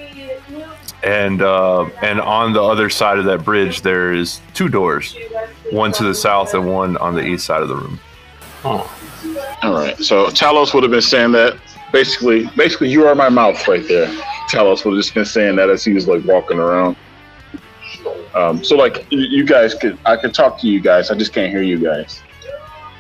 [1.05, 5.17] and uh, and on the other side of that bridge there is two doors
[5.71, 7.99] one to the south and one on the east side of the room
[9.63, 9.99] All right.
[9.99, 11.59] So Talos would have been saying that
[11.93, 12.49] basically.
[12.57, 14.07] Basically, you are my mouth right there.
[14.49, 16.97] Talos would have just been saying that as he was like walking around.
[18.35, 21.11] Um, so like you guys could, I could talk to you guys.
[21.11, 22.23] I just can't hear you guys.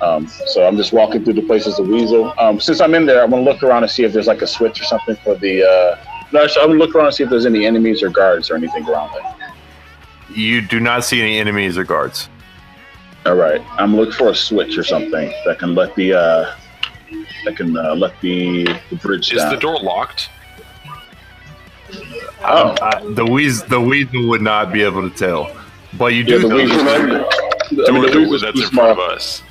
[0.02, 2.34] Um, so I'm just walking through the places of Weasel.
[2.38, 4.46] Um, since I'm in there, I'm gonna look around and see if there's like a
[4.46, 5.62] switch or something for the.
[5.62, 8.50] Uh, no, actually, I'm gonna look around and see if there's any enemies or guards
[8.50, 10.36] or anything around it.
[10.36, 12.28] you do not see any enemies or guards
[13.26, 16.54] All right, I'm looking for a switch or something that can let the uh,
[17.44, 19.54] that can uh, let the, the bridge Is down.
[19.54, 20.30] the door locked?
[22.44, 25.54] oh, uh, the weasel the weasel would not be able to tell
[25.94, 26.80] but you yeah, do the know weasel.
[26.80, 29.42] I Door mean, that- the weasel's that's too in front of us.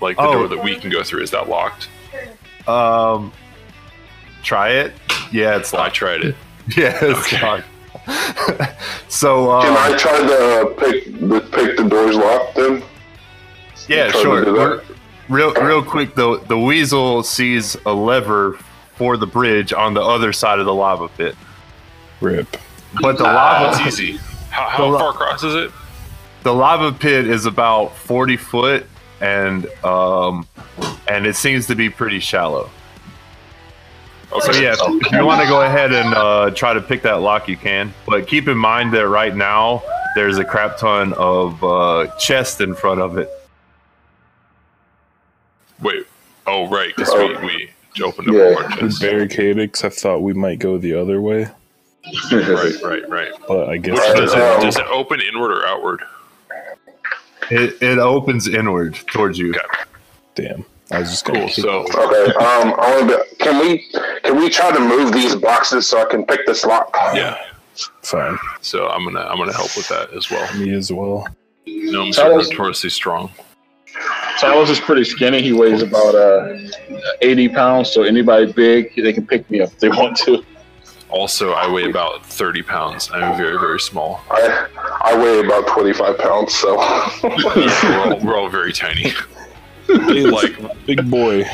[0.00, 0.32] Like the Oh.
[0.32, 1.22] door that we can go through.
[1.22, 1.88] Is that locked?
[2.68, 3.32] um
[4.42, 4.92] try it
[5.30, 6.34] yeah it's I locked tried it.
[6.76, 7.40] yeah it's Okay.
[7.42, 7.64] locked
[9.08, 12.82] so um, Can I try to pick the pick the doors locked then?
[13.88, 14.82] Yeah, sure.
[15.28, 18.58] Real, real quick though, the weasel sees a lever
[18.96, 21.36] for the bridge on the other side of the lava pit,
[22.20, 22.56] Rip.
[23.00, 24.16] but the Oh, lava, it's easy.
[24.50, 25.70] How, how The far across is it?
[26.42, 28.86] the lava pit is about forty foot,
[29.20, 30.46] and um,
[31.08, 32.70] and it seems to be pretty shallow.
[34.32, 34.52] Okay.
[34.52, 37.48] So yeah, if you want to go ahead and uh, try to pick that lock,
[37.48, 37.94] you can.
[38.06, 39.82] But keep in mind that right now
[40.16, 43.30] there's a crap ton of uh, chest in front of it.
[45.80, 46.06] Wait.
[46.46, 46.92] Oh, right.
[46.96, 48.40] Because we, we opened up Yeah.
[48.40, 49.00] a more We chest.
[49.00, 51.48] barricaded because I thought we might go the other way,
[52.32, 53.32] Right, right, right.
[53.48, 56.02] but I guess Which does it, does it open inward or outward?
[57.50, 59.50] It, it opens inward towards you.
[59.50, 59.60] Okay.
[60.34, 60.64] damn.
[60.90, 61.48] I was just gonna Cool.
[61.48, 62.32] So Okay.
[62.34, 63.24] Um, I want to.
[63.38, 63.78] Can we
[64.22, 66.90] can we try to move these boxes so I can pick this lock?
[67.14, 67.36] yeah.
[68.02, 68.38] fine.
[68.60, 70.46] So I'm gonna I'm gonna help with that as well.
[70.56, 71.26] Me as well.
[71.66, 73.30] Gnomes Tell are us- notoriously strong.
[74.38, 75.40] Talos is pretty skinny.
[75.42, 76.54] He weighs about uh,
[77.22, 77.90] 80 pounds.
[77.90, 80.44] So anybody big, they can pick me up if they want to.
[81.08, 83.10] Also, I weigh about 30 pounds.
[83.12, 84.20] I'm very very small.
[84.30, 84.66] I
[85.02, 86.76] I weigh about twenty five pounds, so
[87.22, 89.12] we're, all, we're all very tiny.
[89.86, 91.44] Hey, like big boy,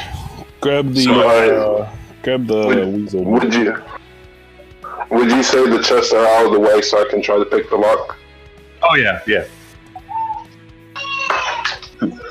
[0.60, 3.24] grab the So, uh, grab the would- weasel.
[3.24, 3.76] would you
[5.10, 7.44] would you say the chests are out of the way so I can try to
[7.44, 8.16] pick the lock?
[8.82, 9.44] Oh yeah, yeah.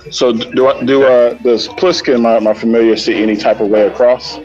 [0.10, 3.88] So do I, do uh, does Pliskin, my, my familiar, see any type of way
[3.88, 4.40] across?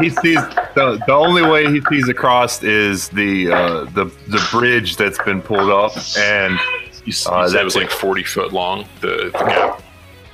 [0.00, 0.36] He sees
[0.74, 5.40] the the only way he sees across is the uh, the the bridge that's been
[5.42, 6.58] pulled up, and
[7.04, 8.86] you, s- Uh, you said was like 40 foot long.
[9.00, 9.82] The, the gap.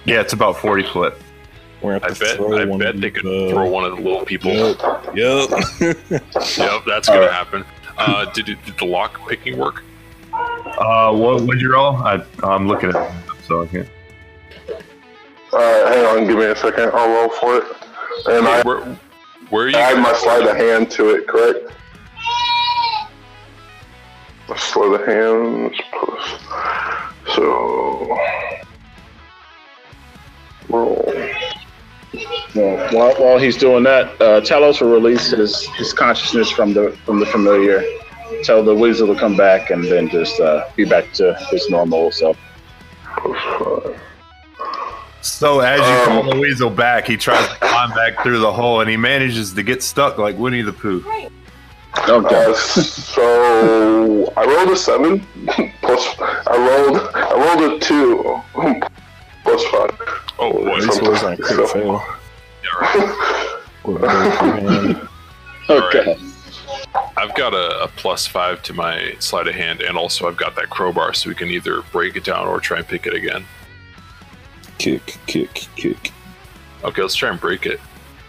[0.05, 1.15] yeah, it's about forty foot.
[1.83, 4.53] I bet I bet they could the- throw one of the little people.
[4.53, 4.81] Yep.
[5.15, 5.51] Yep.
[6.59, 7.65] Yep, that's gonna happen.
[7.99, 9.83] Uh, did, it, did the lock picking work?
[10.33, 11.97] Uh, what would you roll?
[11.97, 13.13] I I'm looking at it,
[13.47, 13.89] so I can't.
[15.53, 16.91] Alright, hang on, give me a second.
[16.95, 17.65] I'll roll for it.
[18.29, 18.63] And I
[19.51, 19.77] Where, where are you?
[19.77, 21.73] add my guys- sleight of hand to it, correct?
[24.57, 26.41] Sleight of hands plus
[27.35, 28.19] so
[30.69, 31.15] roll.
[32.55, 36.97] Well, while, while he's doing that, uh, Talos will release his, his consciousness from the
[37.05, 37.83] from the familiar,
[38.43, 42.11] tell the weasel to come back, and then just uh, be back to his normal
[42.11, 42.37] self.
[43.19, 44.01] Plus five.
[45.23, 48.53] So as you Um, call the weasel back, he tries to climb back through the
[48.53, 51.05] hole, and he manages to get stuck like Winnie the Pooh.
[51.95, 55.27] Uh, so I rolled a seven
[55.83, 56.07] plus.
[56.19, 57.11] I rolled.
[57.15, 58.41] I rolled a two
[59.43, 59.99] plus five.
[60.39, 60.81] Oh boy.
[60.81, 62.03] This was on crit fail.
[63.85, 65.09] With a broken hand.
[65.69, 66.17] Okay.
[67.17, 70.55] I've got a, a plus five to my sleight of hand, and also I've got
[70.57, 73.45] that crowbar, so we can either break it down or try and pick it again.
[74.81, 76.11] Kick, kick, kick.
[76.83, 77.79] Okay, let's try and break it.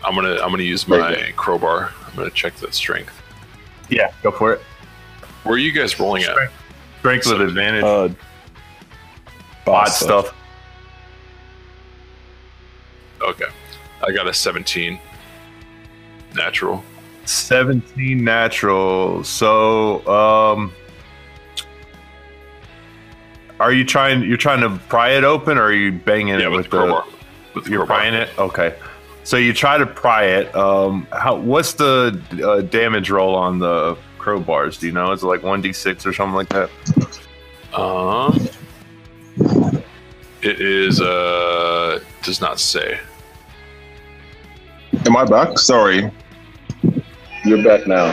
[0.04, 1.94] I'm gonna I'm gonna use my crowbar.
[2.06, 3.14] I'm gonna check that strength.
[3.90, 4.60] Yeah, go for it.
[5.44, 6.36] Where are you guys rolling at?
[7.00, 7.84] Strength with advantage.
[7.86, 8.16] Uh, Odd
[9.66, 10.36] boss stuff.
[13.22, 13.46] Okay,
[14.06, 15.00] I got a 17
[16.36, 16.84] natural.
[17.24, 19.24] 17 natural.
[19.24, 20.74] So, um,
[23.62, 24.24] are you trying?
[24.24, 26.78] You're trying to pry it open, or are you banging Yeah, it with with the
[26.78, 27.06] crowbar.
[27.54, 27.70] the?
[27.70, 28.30] You're prying it.
[28.38, 28.76] Okay.
[29.24, 30.54] So you try to pry it.
[30.56, 31.36] Um, how?
[31.36, 34.80] What's the uh, damage roll on the crowbars?
[34.80, 35.12] Do you know?
[35.12, 36.70] Is it like one d six or something like that?
[37.80, 38.48] Um,
[40.42, 43.00] it is uh does not say.
[45.06, 45.58] Am I back?
[45.60, 46.12] Sorry.
[47.46, 48.12] You're back now.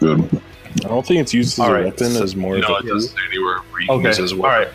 [0.00, 0.42] Good.
[0.84, 2.84] I don't think it's used as All a right, weapon so- as more No, of
[2.84, 4.08] it a doesn't say anywhere where you can Okay.
[4.08, 4.50] use it as All well.
[4.58, 4.68] right.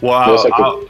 [0.00, 0.88] Well, I I'll, could- I'll,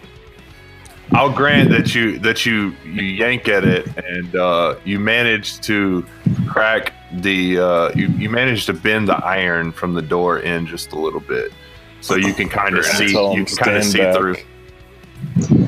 [1.14, 6.06] I'll grant that you that you you yank at it and uh, you manage to
[6.48, 10.92] crack the uh, you you manage to bend the iron from the door in just
[10.92, 11.52] a little bit,
[12.00, 14.16] so you can kind of see you can kind of stand see back.
[14.16, 14.36] through.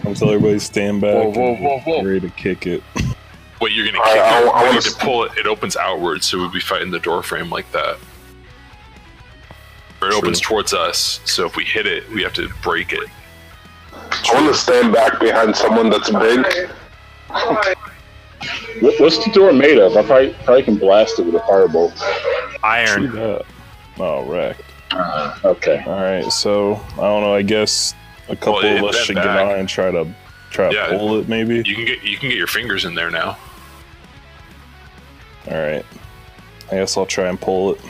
[0.04, 1.14] Until everybody stand back.
[1.14, 2.02] Whoa, whoa, whoa, whoa.
[2.04, 2.82] Ready to kick it.
[3.60, 4.24] Wait, you're gonna I- kick I- it?
[4.24, 5.32] I we wanna need to s- pull it.
[5.36, 7.98] It opens outwards, so we'll be fighting the door frame like that.
[10.04, 10.18] Or it True.
[10.18, 13.08] opens towards us, so if we hit it, we have to break it.
[13.92, 16.44] I want to stand back behind someone that's big.
[18.80, 19.96] What, what's the door made of?
[19.96, 21.98] I probably, probably can blast it with a firebolt.
[22.62, 23.16] Iron.
[23.98, 24.62] Oh, wrecked.
[24.90, 25.82] Uh, okay.
[25.86, 27.34] All right, so I don't know.
[27.34, 27.94] I guess
[28.28, 29.24] a couple Well, of us should back.
[29.24, 30.06] get on and try to
[30.50, 31.28] try to pull it.
[31.28, 31.56] Maybe.
[31.56, 33.38] You can get you can get your fingers in there now.
[35.50, 35.84] All right.
[36.70, 37.80] I guess I'll try and pull it.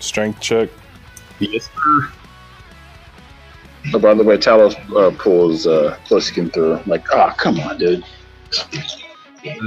[0.00, 0.68] Strength check.
[1.40, 2.10] Yes, sir.
[3.94, 6.76] Oh, by the way, Talos uh, pulls uh, Pliskin through.
[6.76, 8.04] I'm like, ah, come on, dude.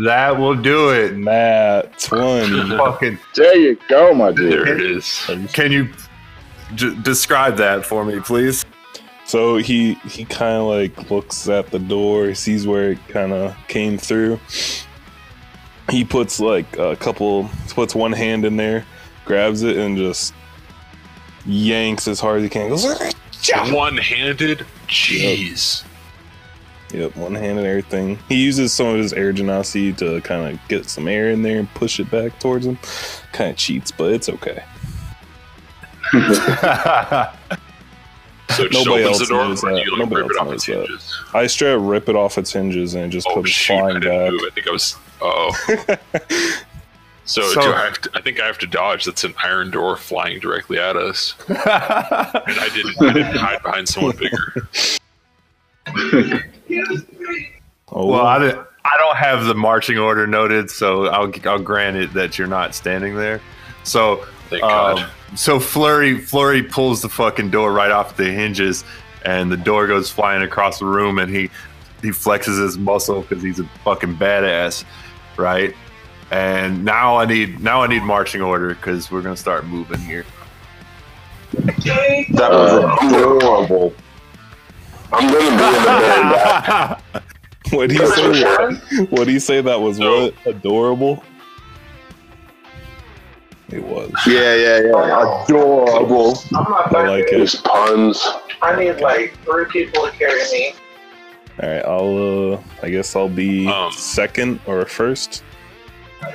[0.03, 1.17] That will do it.
[1.17, 1.97] Matt.
[1.99, 2.69] twenty.
[2.77, 3.17] Fucking.
[3.35, 4.51] There you go, my dude.
[4.51, 5.29] There it is.
[5.53, 5.89] Can you
[6.75, 8.65] d- describe that for me, please?
[9.25, 13.55] So he he kind of like looks at the door, sees where it kind of
[13.69, 14.39] came through.
[15.89, 18.85] He puts like a couple, puts one hand in there,
[19.25, 20.33] grabs it, and just
[21.45, 22.69] yanks as hard as he can.
[22.69, 23.11] Goes, ah,
[23.73, 24.65] One-handed.
[24.87, 25.83] Jeez.
[26.93, 28.17] yep, one handed everything.
[28.29, 31.57] He uses some of his air genasi to kind of get some air in there
[31.59, 32.77] and push it back towards him.
[33.33, 34.63] Kind of cheats, but it's okay.
[38.51, 39.81] So Nobody the else door, knows that.
[39.85, 40.75] you like Nobody else knows that.
[40.87, 41.19] hinges.
[41.33, 43.75] I straight rip it off its hinges and just Oh put it shoot!
[43.75, 44.31] I flying didn't back.
[44.31, 44.41] move.
[44.45, 44.95] I think I was.
[45.21, 46.57] Oh.
[47.25, 49.05] So, So- do I, have to, I think I have to dodge.
[49.05, 53.01] That's an iron door flying directly at us, and I didn't.
[53.01, 54.67] I didn't hide behind someone bigger.
[57.93, 61.97] Oh, well, I, didn't, I don't have the marching order noted, so I'll I'll grant
[61.97, 63.41] it that you're not standing there.
[63.83, 68.83] So Thank Um, so Flurry Flurry pulls the fucking door right off the hinges,
[69.25, 71.49] and the door goes flying across the room, and he
[72.01, 74.85] he flexes his muscle because he's a fucking badass,
[75.37, 75.75] right?
[76.31, 80.25] And now I need now I need marching order because we're gonna start moving here.
[81.53, 83.93] That was adorable.
[85.11, 87.01] I'm gonna be in the very back.
[87.71, 89.05] What do you say?
[89.09, 89.99] What do you say that was?
[89.99, 90.25] No.
[90.25, 91.21] What adorable?
[93.69, 94.11] It was.
[94.27, 95.43] Yeah, yeah, yeah.
[95.45, 96.37] Adorable.
[96.55, 97.39] I'm not I like it.
[97.39, 98.25] These puns.
[98.61, 100.75] I need like three people to carry me.
[101.61, 102.53] All right, I'll.
[102.53, 105.43] uh I guess I'll be Um, second or first.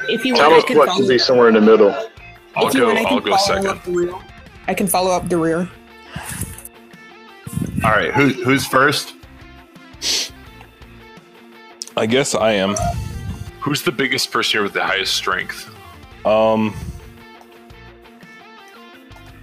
[0.08, 1.90] If you want, I Talos can Flex should follow, be somewhere in the middle.
[2.56, 2.86] I'll if go.
[2.86, 3.66] want, I I'll go follow second.
[3.66, 4.14] up the rear.
[4.68, 5.68] I can follow up the rear.
[7.84, 9.14] All right, who, who's first?
[11.96, 12.74] I guess I am.
[13.60, 15.70] Who's the biggest person here with the highest strength?
[16.24, 16.74] Um,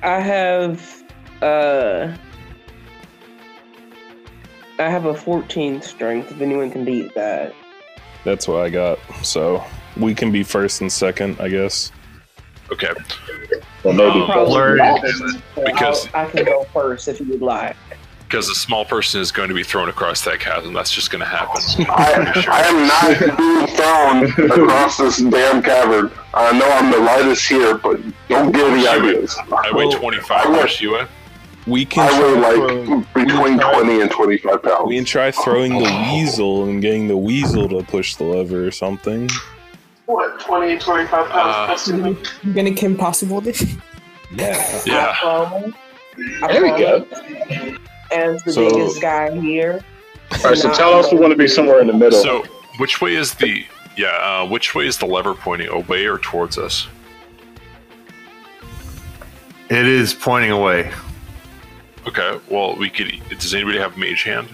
[0.01, 1.03] I have
[1.41, 2.15] uh
[4.79, 7.53] I have a 14 strength if anyone can beat that.
[8.25, 8.99] that's what I got.
[9.23, 9.63] So
[9.97, 11.91] we can be first and second, I guess.
[12.71, 12.89] Okay.
[13.83, 14.19] Well, maybe.
[14.21, 14.77] Um, Probably Blurry.
[14.79, 15.01] not,
[15.55, 17.75] but Because- I'll- I can go first if you would like.
[18.27, 20.73] because a small person is going to be thrown across that chasm.
[20.73, 21.61] That's just going to happen.
[21.89, 26.09] I, I am not being thrown across this damn cavern.
[26.33, 29.37] I know I'm the lightest here, but don't give me ideas.
[29.51, 30.49] I weigh 25.
[30.49, 31.09] Where's you at?
[31.67, 32.55] We can I weigh like
[33.13, 34.87] throw- between 20 and 25 pounds.
[34.87, 38.71] we can try throwing the weasel and getting the weasel to push the lever or
[38.71, 39.29] something.
[40.05, 41.31] What, 20, 25 pounds?
[41.33, 42.17] Uh, That's too.
[42.43, 43.63] You're gonna Kim Possible this?
[44.35, 44.81] Yeah.
[44.85, 45.15] Yeah.
[45.23, 45.75] Um,
[46.41, 47.05] I There we go.
[48.11, 49.79] As the So- biggest guy here.
[50.43, 52.19] All right, so tell us we want to be somewhere in the middle.
[52.19, 52.43] So,
[52.77, 54.07] which way is the yeah?
[54.07, 55.67] Uh, which way is the lever pointing?
[55.67, 56.87] Away or towards us?
[59.69, 60.91] It is pointing away.
[62.07, 62.39] Okay.
[62.49, 63.13] Well, we could.
[63.29, 64.49] Does anybody have mage hand?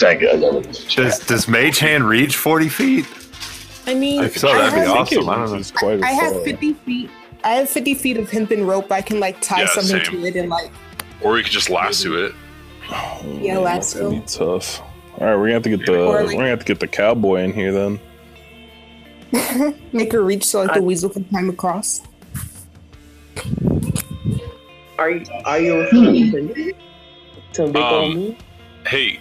[0.00, 0.30] Thank you.
[0.30, 0.86] I love it.
[0.96, 3.06] Does does Mage Hand reach forty feet?
[3.86, 5.28] I mean, I so that'd be have, awesome.
[5.28, 5.56] I don't know.
[5.56, 7.10] It's quite I have 50 feet.
[7.42, 8.90] I have 50 feet of hempen rope.
[8.92, 10.20] I can like tie Yeah, something same.
[10.20, 10.70] to it and like
[11.22, 12.34] Or we could just lasso it.
[12.88, 13.64] Yeah, Mm, lasso.
[13.64, 14.26] That's gonna be
[14.60, 14.80] tough.
[15.18, 16.86] All right, we're gonna have to get the Or we're gonna have to get the
[16.86, 18.00] cowboy in here then.
[19.92, 22.02] make her reach so like the weasel can climb across.
[24.98, 26.76] Are you are you offended?
[27.52, 28.36] So big Um.
[28.86, 29.20] Hey,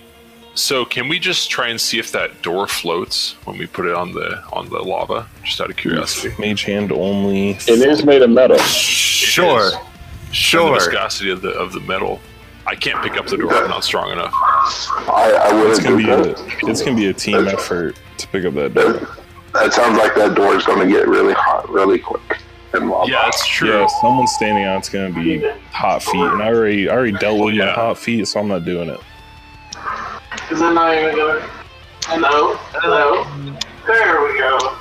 [0.60, 3.93] so can we just try and see if that door floats when we put it
[3.95, 5.28] on the on the lava?
[5.43, 6.34] Just out of curiosity.
[6.39, 7.51] Mage hand only.
[7.51, 8.57] It is made of metal.
[8.57, 9.82] Sure, And
[10.32, 12.20] the viscosity of the of the metal.
[12.68, 13.53] I can't pick up the door.
[13.53, 14.32] I'm not strong enough.
[14.34, 16.39] I, I It's wouldn't gonna be that.
[16.66, 19.07] a it's gonna be a team effort to pick up that door.
[19.53, 22.22] That sounds like that door is going to get really hot really quick.
[22.74, 23.10] And lava.
[23.12, 23.70] Yeah, that's true.
[23.72, 25.39] Yeah, if someone's standing on it's gonna be
[25.72, 28.64] hot feet, and I already I already dealt with my hot feet, so I'm not
[28.66, 28.99] doing it.
[30.52, 31.40] Is that not even gonna?
[32.06, 32.56] Hello?
[32.74, 33.24] Hello?
[33.86, 34.76] There we go.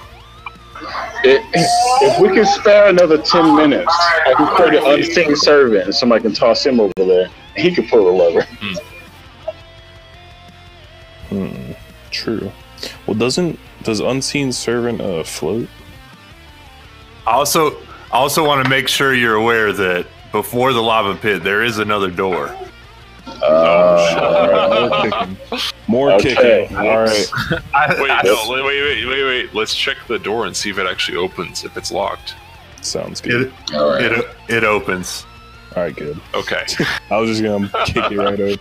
[1.25, 3.93] It, if we can spare another 10 minutes,
[4.27, 7.29] I can create an unseen servant and somebody can toss him over there.
[7.57, 8.47] He can pull the lever.
[11.31, 11.73] Hmm.
[12.11, 12.53] True.
[13.07, 15.69] Well, doesn't does unseen servant uh float?
[17.27, 17.77] I also
[18.13, 21.79] I also want to make sure you're aware that before the lava pit there is
[21.79, 22.57] another door.
[23.43, 25.37] All right, more kicking.
[25.87, 26.35] More Okay.
[26.65, 26.77] kicking.
[26.77, 27.27] All right.
[27.99, 29.55] Wait, no, wait, wait, wait, wait, wait.
[29.55, 31.65] Let's check the door and see if it actually opens.
[31.65, 32.35] If it's locked.
[32.83, 33.53] Sounds good.
[33.71, 34.03] It All right.
[34.05, 35.27] it it opens.
[35.77, 36.19] All right, good.
[36.35, 36.65] Okay.
[37.11, 38.59] I was just gonna kick it right open.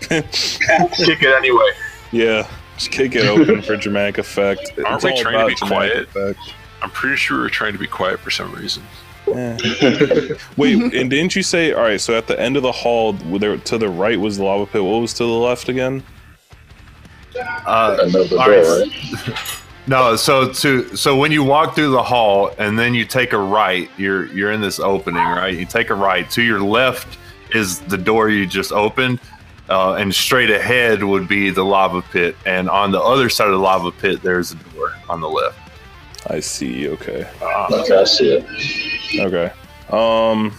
[0.91, 1.71] Kick it anyway.
[2.11, 2.47] yeah,
[2.77, 4.71] just kick it open for dramatic effect.
[4.85, 6.07] Aren't It's we trying to be quiet?
[6.09, 6.39] effect.
[6.81, 8.83] I'm pretty sure we were trying to be quiet for some reason.
[9.27, 11.99] Wait, and didn't you say all right?
[11.99, 14.83] So at the end of the hall, there to the right was the lava pit.
[14.83, 16.03] What was to the left again?
[17.65, 17.97] Uh,
[18.31, 18.87] all right.
[18.87, 19.37] right?
[19.89, 23.37] No, so to so when you walk through the hall and then you take a
[23.37, 25.57] right, you're you're in this opening, right?
[25.57, 26.29] You take a right.
[26.31, 27.17] To your left
[27.55, 29.21] is the door you just opened,
[29.69, 32.35] uh, and straight ahead would be the lava pit.
[32.45, 35.57] And on the other side of the lava pit, there's a door on the left.
[36.29, 36.89] I see.
[36.89, 37.27] Okay.
[37.41, 39.19] Okay, I see it.
[39.19, 39.45] Okay.
[39.89, 40.53] Um,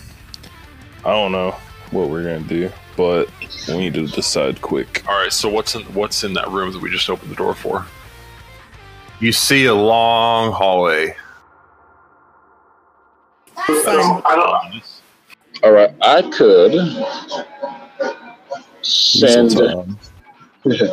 [1.04, 1.50] I don't know
[1.90, 3.28] what we're gonna do, but
[3.68, 5.04] we need to decide quick.
[5.08, 5.32] All right.
[5.32, 7.86] So what's in what's in that room that we just opened the door for?
[9.20, 11.14] You see a long hallway.
[13.66, 14.22] Fun.
[15.64, 16.72] All right, I could
[18.82, 19.60] send.
[19.60, 19.84] I
[20.62, 20.92] could.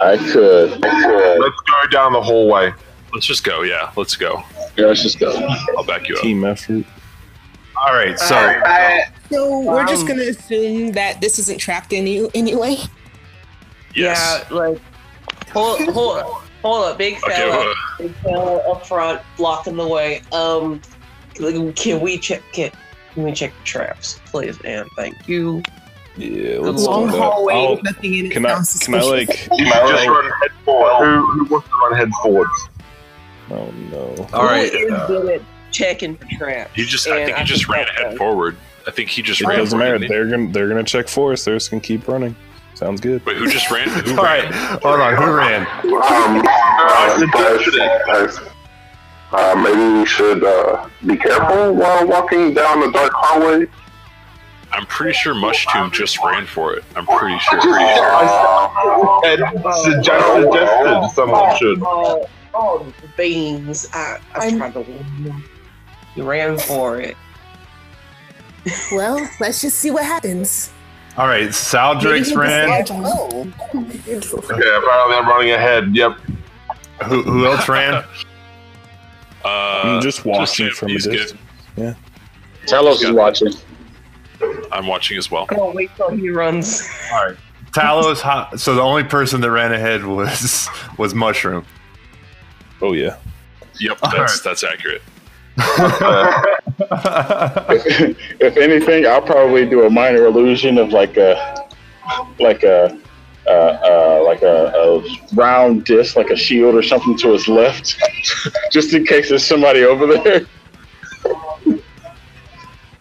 [0.00, 1.40] I could.
[1.40, 2.72] Let's go down the hallway.
[3.16, 3.62] Let's just go.
[3.62, 4.42] Yeah, let's go.
[4.76, 5.32] Yeah, let's just go.
[5.78, 6.20] I'll back you up.
[6.20, 6.84] Team effort.
[7.74, 12.28] All right, so I, So we're just Um, gonna assume that this isn't trapped any
[12.34, 12.76] anyway.
[13.94, 14.44] Yes.
[14.50, 14.78] Yeah, like
[15.50, 16.24] hold hold
[16.60, 17.36] hold up, big Okay.
[17.36, 20.20] fella, well, big fella up front, blocking the way.
[20.32, 20.82] Um,
[21.74, 22.42] can we check?
[22.52, 22.70] Can,
[23.14, 25.62] can we check the traps, please, and thank you.
[26.18, 28.32] Yeah, let's Long hallway nothing in it.
[28.32, 28.50] Can I?
[28.50, 29.06] Can I suspicious.
[29.08, 29.48] like?
[29.58, 31.04] You just run head forward.
[31.06, 32.50] Who, who wants to run head forwards?
[33.50, 34.28] Oh no.
[34.32, 34.72] all right.
[34.72, 34.86] Who
[35.28, 36.70] is uh, checking for traps?
[36.74, 38.56] he just—I think he just ran that's ahead forward.
[38.86, 39.58] I think he just It ran.
[39.58, 39.98] doesn't matter.
[39.98, 41.44] They're gonna they're gonna check for us.
[41.44, 42.34] They're just gonna keep running.
[42.74, 43.24] Sounds good.
[43.24, 43.88] Wait, who just ran?
[43.88, 44.78] Who all right, ran?
[44.82, 45.16] hold on.
[45.16, 45.62] Who ran?
[45.62, 47.66] Um, uh, guys,
[48.06, 48.38] guys,
[49.32, 53.66] uh, maybe we should uh, be careful while walking down the dark hallway.
[54.72, 56.84] I'm pretty sure Mushtomb just ran for it.
[56.96, 57.58] I'm pretty sure.
[57.62, 59.40] Uh, Ed
[59.82, 61.80] suggest, suggested someone should.
[62.58, 63.86] Oh, oh, beans!
[63.92, 65.34] I, I I'm- tried to warn you.
[66.14, 67.16] You ran for it.
[68.90, 70.72] Well, let's just see what happens.
[71.18, 72.84] All right, Saldrix Maybe ran.
[72.86, 73.44] he Oh.
[73.74, 75.94] Yeah, apparently I'm running ahead.
[75.94, 76.16] Yep.
[77.04, 78.04] Who, who else ran?
[79.44, 80.72] Uh, I'm just watching him.
[80.74, 81.12] from a He's good.
[81.76, 81.96] distance.
[82.66, 83.52] Talos is watching.
[84.72, 85.46] I'm watching as well.
[85.52, 86.82] Oh, wait till he runs.
[87.12, 87.36] All right.
[87.70, 88.58] Talos.
[88.58, 90.68] So the only person that ran ahead was
[90.98, 91.64] was Mushroom.
[92.82, 93.16] Oh yeah.
[93.80, 94.44] Yep, All that's right.
[94.44, 95.02] that's accurate.
[96.78, 101.68] if, if anything, I'll probably do a minor illusion of like a
[102.38, 103.00] like a
[103.46, 105.02] uh, uh, like a, a
[105.34, 107.96] round disc, like a shield or something to his left,
[108.72, 110.46] just in case there's somebody over there.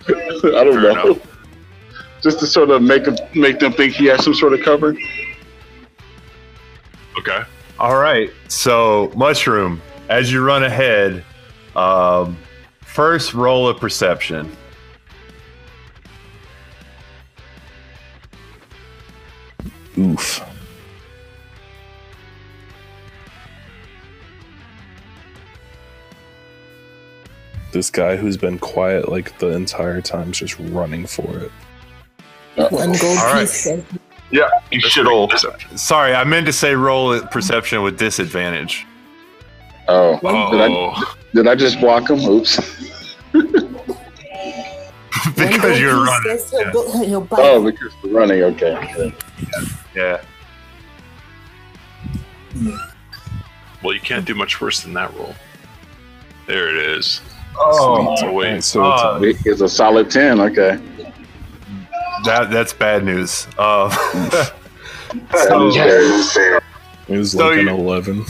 [0.07, 1.19] I don't Fair know.
[2.21, 4.95] Just to sort of make him, make them think he has some sort of cover.
[7.17, 7.43] Okay.
[7.79, 8.31] All right.
[8.47, 11.23] So, Mushroom, as you run ahead,
[11.75, 12.37] um,
[12.81, 14.55] first roll a perception.
[19.97, 20.41] Oof.
[27.71, 31.51] This guy who's been quiet like the entire time is just running for it.
[32.71, 33.41] One gold All right.
[33.41, 33.63] piece.
[33.63, 33.83] says-
[34.31, 35.29] Yeah, you should all.
[35.75, 38.85] Sorry, I meant to say roll a perception with disadvantage.
[39.87, 40.13] Oh,
[40.51, 41.03] did I
[41.33, 42.19] did I just block him?
[42.19, 42.59] Oops.
[45.35, 46.37] because you're running.
[46.37, 47.27] says He'll, he'll.
[47.31, 48.43] Oh, because we're running.
[48.43, 49.13] Okay.
[49.95, 50.21] Yeah.
[53.83, 55.33] well, you can't do much worse than that roll.
[56.47, 57.21] There it is.
[57.57, 60.39] Oh, Oh wait, Alright, so Uh, It's a solid ten.
[60.41, 60.79] Okay.
[62.23, 63.47] That that's bad news.
[63.57, 63.89] Uh,
[65.31, 65.75] That so is
[66.33, 66.59] very-
[67.07, 68.25] it was so like an eleven.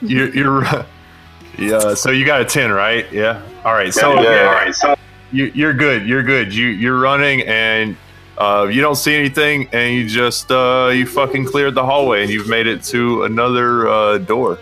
[0.00, 0.64] you, you're
[1.58, 1.94] yeah.
[1.94, 3.10] So you got a ten, right?
[3.12, 3.42] Yeah.
[3.64, 3.92] All right.
[3.92, 4.74] So yeah, yeah, all right.
[4.74, 4.94] So
[5.32, 6.06] you, you're good.
[6.06, 6.54] You're good.
[6.54, 7.96] You you're running and
[8.38, 12.30] uh, you don't see anything, and you just uh, you fucking cleared the hallway, and
[12.30, 14.58] you've made it to another uh, door.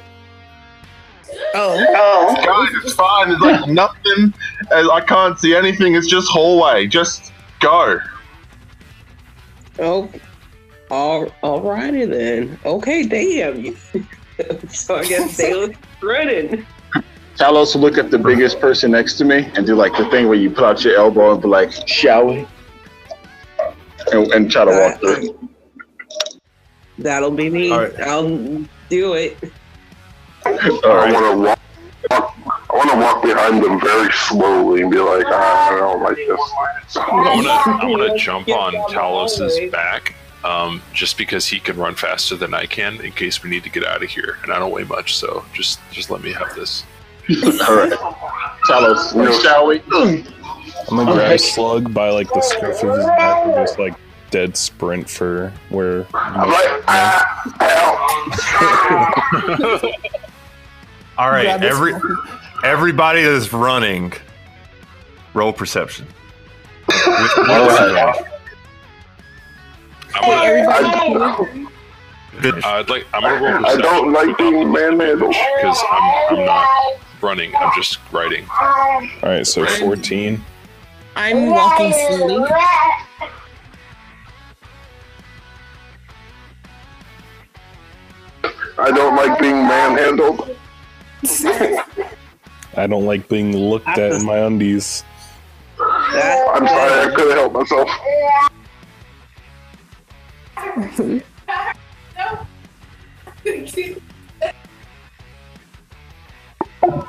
[1.55, 3.31] Oh, guys, it's fine.
[3.31, 4.33] It's like nothing.
[4.73, 5.95] I can't see anything.
[5.97, 6.87] It's just hallway.
[6.87, 7.30] Just
[7.61, 8.01] go.
[9.79, 10.11] Oh,
[10.91, 12.59] all alrighty then.
[12.65, 13.77] Okay, damn you.
[14.71, 16.67] so I guess they look running.
[17.37, 20.27] Talos will look at the biggest person next to me and do like the thing
[20.29, 22.47] where you put out your elbow and be like, "Shall we?"
[24.13, 25.49] And, and try to walk uh, through.
[26.99, 27.71] That'll be me.
[27.71, 28.01] All right.
[28.01, 28.29] I'll
[28.91, 29.39] do it.
[30.45, 30.55] All
[30.85, 31.59] I right.
[32.09, 32.67] Want to walk.
[32.71, 36.17] I want to walk behind them very slowly and be like, "Ah, I don't like
[36.17, 36.41] this.
[36.97, 40.15] I'm gonna jump on Talos's back,
[40.45, 43.71] um, just because he can run faster than I can in case we need to
[43.71, 46.55] get out of here, and I don't weigh much, so just just let me have
[46.55, 46.85] this.
[47.69, 47.93] All right.
[48.69, 49.81] Talos, shall we?
[49.93, 53.95] I'm gonna grab Slug by like the scruff of his neck and just like
[54.31, 56.07] dead sprint for where.
[56.15, 57.43] I'm like, ah,
[59.83, 59.93] ow.
[61.21, 61.63] All right.
[61.63, 62.17] Every one.
[62.65, 64.15] everybody that's running,
[65.35, 66.07] roll perception.
[66.89, 68.25] With- with All right.
[70.15, 71.67] I'm gonna, everybody.
[72.41, 72.65] Finish.
[72.65, 75.35] Uh, I'd like I'm gonna roll I don't like being manhandled.
[75.57, 76.67] because I'm I'm not
[77.21, 77.55] running.
[77.55, 78.47] I'm just riding.
[78.49, 80.43] All right, so 14.
[81.17, 82.51] I'm walking slowly.
[88.79, 90.50] I don't like being manhandled.
[92.77, 95.05] I don't like being looked at in my undies.
[95.79, 97.89] I'm sorry, I couldn't help myself.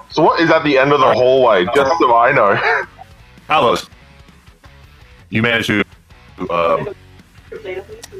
[0.09, 1.65] So what is at the end of the hallway?
[1.73, 2.85] Just so I know.
[3.47, 3.89] Talos,
[5.29, 5.83] you managed to
[6.49, 6.93] um,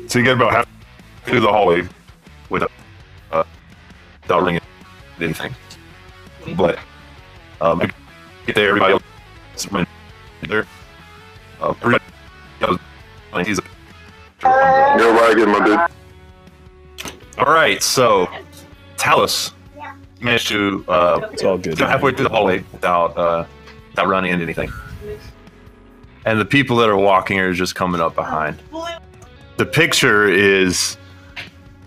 [0.07, 0.67] so you get about half
[1.25, 1.87] through the hallway
[2.49, 2.71] without
[3.31, 3.43] uh,
[4.21, 4.61] without ringing
[5.19, 5.55] anything.
[6.55, 6.79] But
[7.59, 7.79] um,
[8.45, 9.87] get there, everybody else went
[10.43, 10.65] there.
[11.61, 12.03] Uh, everybody
[12.61, 12.79] else,
[13.33, 13.59] like, he's
[14.43, 17.11] You're ragged, my dude.
[17.37, 17.81] all right.
[17.83, 18.27] So
[18.97, 19.51] Talos
[20.19, 21.77] managed to uh, It's all good.
[21.77, 23.45] go halfway through the hallway without uh,
[23.91, 24.71] without running into anything.
[26.25, 28.59] And the people that are walking are just coming up behind.
[29.57, 30.97] The picture is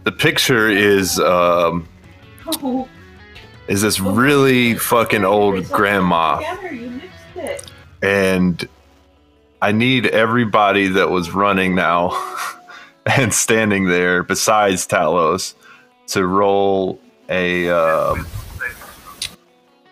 [0.05, 1.89] the picture is um,
[3.69, 6.43] is this really fucking old grandma,
[8.03, 8.69] and
[9.63, 12.13] I need everybody that was running now
[13.07, 15.55] and standing there besides Talos
[16.09, 18.27] to roll a um,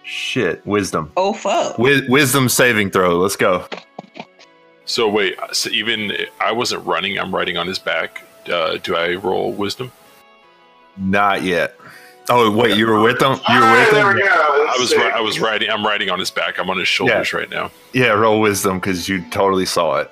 [0.02, 1.10] shit wisdom.
[1.16, 1.76] oh fuck.
[1.78, 3.18] Wi- wisdom saving throw.
[3.18, 3.66] Let's go.
[4.84, 7.18] So wait, so even I wasn't running.
[7.18, 8.22] I'm riding on his back.
[8.50, 9.92] Uh, do I roll wisdom?
[10.98, 11.74] Not yet.
[12.28, 13.40] Oh wait, you were with them.
[13.48, 14.14] You were with there them.
[14.16, 14.28] we go.
[14.28, 15.70] I was ri- I was riding.
[15.70, 16.58] I'm riding on his back.
[16.58, 17.70] I'm on his shoulders right now.
[17.92, 20.10] Yeah, roll wisdom because you totally saw it.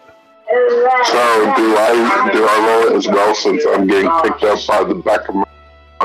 [0.49, 4.83] So do I do I roll it as well since I'm getting picked up by
[4.85, 5.45] the back of my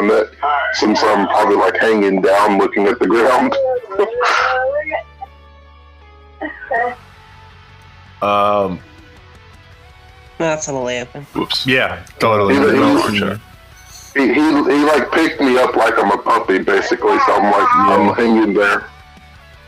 [0.02, 0.28] neck?
[0.74, 3.56] Since I'm probably like hanging down looking at the ground.
[8.22, 8.80] Um,
[10.38, 11.24] That's gonna happen.
[11.34, 11.66] Whoops.
[11.68, 12.56] yeah, totally.
[12.56, 13.38] Either No,
[14.16, 17.52] he- He, he he like picked me up like I'm a puppy basically, so I'm
[17.52, 18.86] like I'm hanging there.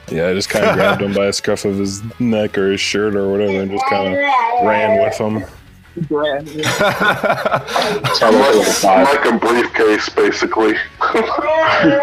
[0.10, 2.80] Yeah, I just kind of grabbed him by a scruff of his neck or his
[2.80, 4.20] shirt or whatever, and just kind of
[4.66, 5.44] ran with him.
[8.22, 10.76] I'm like, I'm like a briefcase basically.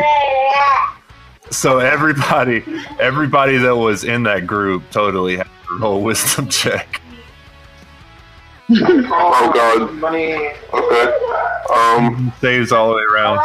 [1.51, 2.65] So everybody,
[2.99, 7.01] everybody that was in that group totally had to roll a wisdom check.
[8.71, 9.93] Oh god.
[9.95, 10.35] Money.
[10.73, 11.13] Okay.
[11.75, 13.39] Um Saves all the way around.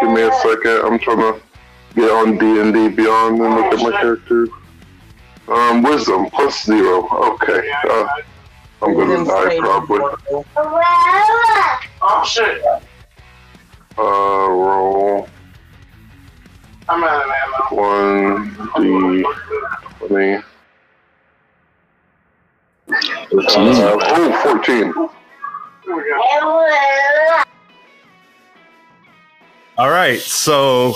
[0.00, 0.80] give me a second.
[0.84, 1.40] I'm trying to
[1.94, 4.46] get on D and D Beyond and look at my character.
[5.48, 7.08] Um, wisdom plus zero.
[7.34, 7.70] Okay.
[7.88, 8.06] Uh,
[8.80, 10.00] I'm gonna die probably.
[12.04, 12.62] Oh shit!
[13.98, 15.28] Uh, roll
[16.88, 17.30] I'm out of
[17.70, 17.82] ammo.
[17.82, 19.24] one D
[19.98, 20.42] twenty.
[24.42, 24.92] 14.
[29.78, 30.94] All right, so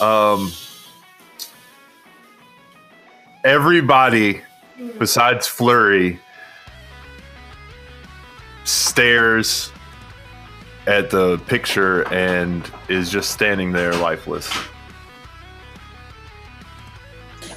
[0.00, 0.50] um,
[3.44, 4.40] everybody
[4.98, 6.18] besides Flurry
[8.64, 9.70] stares
[10.88, 14.50] at the picture and is just standing there lifeless.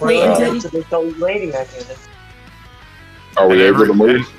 [0.02, 1.88] Wait Uh, until to this old lady I did.
[3.38, 4.30] Are we able to move?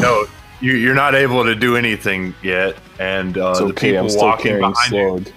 [0.00, 0.26] no,
[0.60, 4.42] you, you're not able to do anything yet, and uh, It's the people I'm walking
[4.44, 4.92] carrying behind
[5.26, 5.32] you.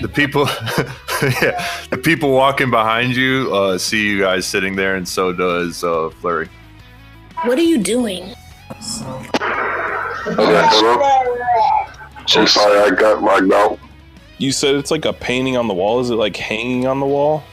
[0.00, 0.42] The people,
[1.40, 5.84] yeah, the people walking behind you uh, see you guys sitting there, and so does
[5.84, 6.48] uh, Flurry.
[7.44, 8.34] What are you doing?
[10.26, 11.02] Okay, hold.
[12.36, 13.78] I'm sorry, I got lagged out.
[14.38, 16.00] You said it's like a painting on the wall.
[16.00, 17.44] Is it like hanging on the wall?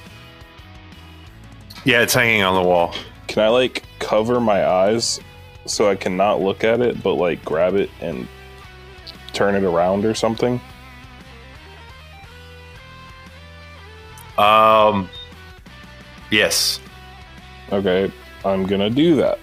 [1.86, 2.94] Yeah, it's hanging on the wall.
[3.28, 5.20] Can I like cover my eyes
[5.66, 8.28] so I cannot look at it, but like grab it and
[9.34, 10.60] turn it around or something?
[14.38, 15.10] Um,
[16.32, 16.80] yes,
[17.72, 18.12] Okay,
[18.44, 19.40] I'm gonna do that.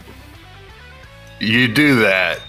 [1.40, 2.40] you do that.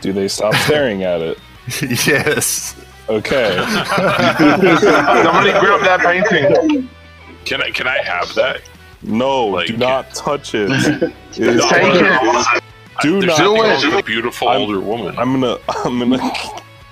[0.00, 1.38] Do they stop staring at it?
[2.06, 2.74] yes.
[3.08, 3.56] Okay.
[3.66, 6.88] Somebody grab that painting.
[7.44, 8.62] Can I can I have that?
[9.02, 10.70] No, Like- do not touch it.
[11.36, 12.62] It No, is- Take it.
[13.02, 13.38] do There's not.
[13.38, 15.16] nothing wrong with a beautiful I'm- older woman.
[15.18, 15.58] I'm gonna.
[15.84, 16.32] I'm gonna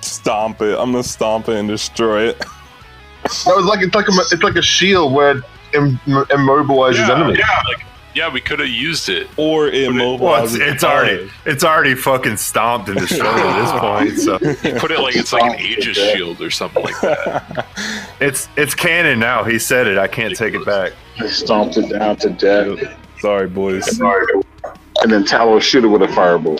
[0.01, 0.77] stomp it.
[0.79, 2.39] I'm gonna stomp it and destroy it.
[2.39, 7.13] That was like it's like a it's like a shield where it Im- immobilizes yeah,
[7.15, 7.37] enemies.
[7.39, 7.85] yeah, like
[8.19, 9.27] yeah, we could have used it.
[9.37, 10.19] Or immobilize.
[10.19, 14.19] Well, it's, it's already it's already fucking stomped and destroyed at this point.
[14.19, 14.37] So
[14.79, 17.65] Put it like it's like an Aegis shield or something like that.
[18.19, 19.43] it's it's canon now.
[19.45, 19.97] He said it.
[19.97, 20.91] I can't take it back.
[21.27, 22.93] Stomped it down to death.
[23.19, 23.95] Sorry, boys.
[23.97, 24.25] Sorry.
[25.01, 26.59] And then Talos shoot it with a fireball.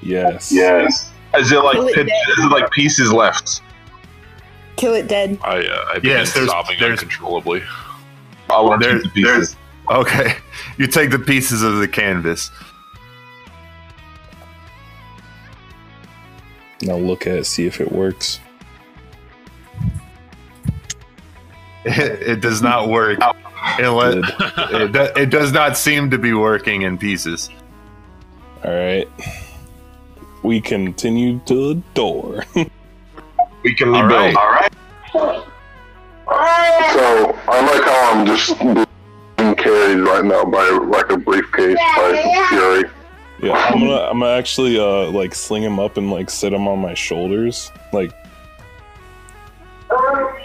[0.00, 0.52] Yes.
[0.52, 1.10] Yes.
[1.36, 3.62] Is it like Kill it pit- is it like pieces left?
[4.76, 5.38] Kill it dead.
[5.42, 7.62] I uh, I began Yes, there's- sobbing there's- uncontrollably.
[8.50, 9.51] I want to There- the pieces.
[9.90, 10.36] Okay,
[10.78, 12.50] you take the pieces of the canvas.
[16.82, 18.40] Now look at it, see if it works.
[21.84, 23.18] It, it does not work.
[23.78, 24.32] Unless,
[24.72, 27.48] it, do- it does not seem to be working in pieces.
[28.64, 29.08] All right.
[30.42, 32.44] We continue to the door.
[33.62, 34.10] We can rebuild.
[34.10, 34.36] right.
[34.36, 34.72] All right.
[36.94, 38.84] So I like how I'm just being
[39.62, 42.84] carried right now by like a briefcase by Flurry.
[43.40, 43.96] yeah, I'm gonna.
[43.96, 47.70] I'm gonna actually uh like sling him up and like sit him on my shoulders,
[47.92, 48.12] like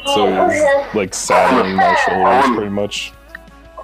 [0.06, 3.14] so he's like saddling my shoulders pretty much.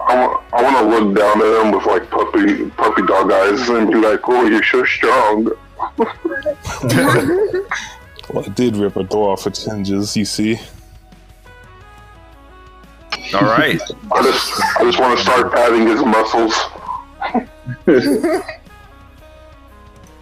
[0.05, 3.69] I want, I want to look down at him with like puppy puppy dog eyes
[3.69, 5.51] and be like, "Oh, you're so strong."
[8.30, 10.15] Well, I did rip a door off its hinges.
[10.15, 10.60] You see.
[13.35, 13.81] All right.
[14.11, 16.53] I just I just want to start patting his muscles.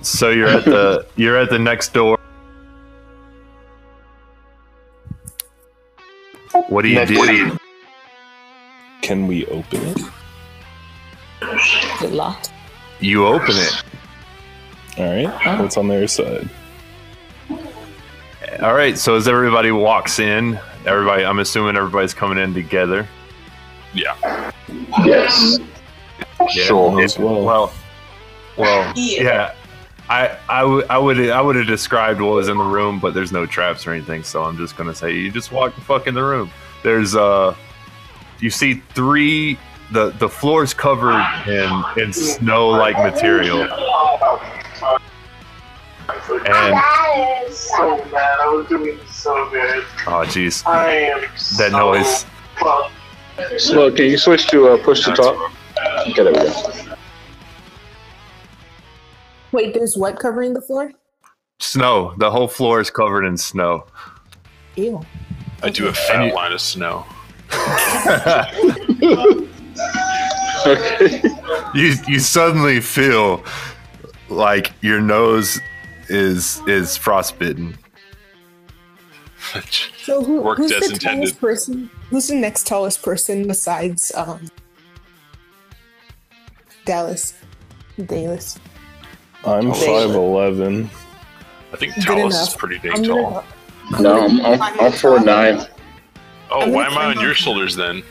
[0.02, 2.18] So you're at the you're at the next door.
[6.70, 7.58] What do you Next- do?
[9.02, 9.98] Can we open it?
[11.42, 12.52] Is it locked?
[13.00, 13.84] You open it.
[14.98, 15.48] All right.
[15.48, 15.62] Oh.
[15.64, 16.50] What's on their side?
[18.62, 18.98] All right.
[18.98, 23.08] So as everybody walks in, everybody, I'm assuming everybody's coming in together.
[23.94, 24.52] Yeah.
[25.04, 25.60] Yes.
[26.40, 26.48] Yeah.
[26.64, 27.02] Sure.
[27.02, 27.72] It- well,
[28.58, 29.24] well, Yeah.
[29.24, 29.54] yeah.
[30.10, 33.14] I, I, w- I would I would have described what was in the room, but
[33.14, 36.06] there's no traps or anything, so I'm just gonna say you just walk the fuck
[36.06, 36.52] in the room.
[36.84, 37.56] There's uh,
[38.40, 39.58] you see three
[39.94, 43.68] the the floor's covered in in snow like material,
[46.46, 48.40] and so bad.
[48.40, 49.84] I was doing so good.
[50.08, 52.26] oh jeez, I am that so noise.
[52.60, 52.94] fucked.
[53.60, 55.52] So can you switch to uh, push to talk?
[56.02, 56.96] Okay, there we go.
[59.52, 60.92] Wait, there's what covering the floor?
[61.60, 62.14] Snow.
[62.18, 63.86] The whole floor is covered in snow.
[64.76, 65.02] Ew.
[65.64, 67.06] I do a fat line of snow.
[70.66, 71.22] Okay.
[71.74, 73.44] you you suddenly feel
[74.30, 75.60] like your nose
[76.12, 77.78] is is frostbitten.
[80.04, 81.18] So who, Worked who's as the intended.
[81.18, 81.90] tallest person?
[82.10, 84.48] Who's the next tallest person besides um
[86.86, 87.34] Dallas?
[88.06, 88.60] Dallas.
[89.46, 90.90] I'm five eleven.
[91.74, 93.44] I think Good Talos is pretty dang I'm tall.
[93.92, 95.66] gonna- No, I'm, I'm, I'm four nine.
[96.50, 98.04] Oh, I'm why am I on your shoulders then?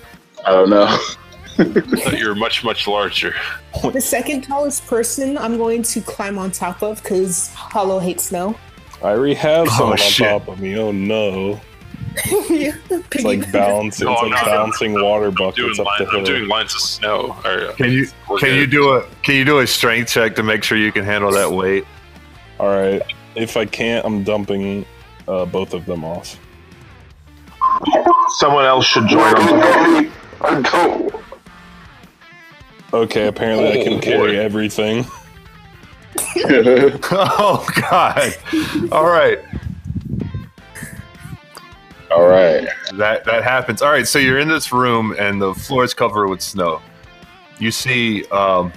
[0.47, 0.99] I don't know.
[1.61, 3.35] I thought you were much, much larger.
[3.93, 8.57] The second tallest person I'm going to climb on top of because Hollow hates snow.
[9.03, 10.29] I already have Oh, someone on shit.
[10.29, 10.77] top of me.
[10.79, 11.61] Oh no!
[12.51, 14.07] yeah, It's like bouncing.
[14.07, 14.45] No, it's I'm like not.
[14.47, 16.19] bouncing water I'm buckets up line, the hill.
[16.19, 17.37] I'm doing lines of snow.
[17.45, 18.57] Or, Can you can good.
[18.57, 21.31] you do a can you do a strength check to make sure you can handle
[21.33, 21.85] that weight?
[22.59, 23.01] All right.
[23.37, 24.85] If I can't, I'm dumping
[25.29, 26.37] uh, both of them off.
[28.39, 30.11] Someone else should join Wait,
[32.93, 33.27] Okay.
[33.27, 34.39] Apparently, I Oh, can carry boy.
[34.41, 35.07] everything.
[37.13, 38.35] oh God!
[38.93, 39.39] All right,
[42.11, 42.67] All right.
[42.95, 43.81] that that happens.
[43.83, 46.81] All right, so you're in this room and the floor is covered with snow.
[47.59, 48.73] You see, um,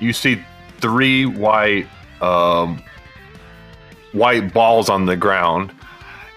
[0.00, 0.42] you see
[0.80, 1.86] three white
[2.20, 2.82] um,
[4.12, 5.72] white balls on the ground,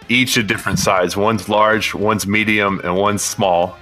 [0.09, 1.15] each a different size.
[1.15, 3.77] One's large, one's medium, and one's small.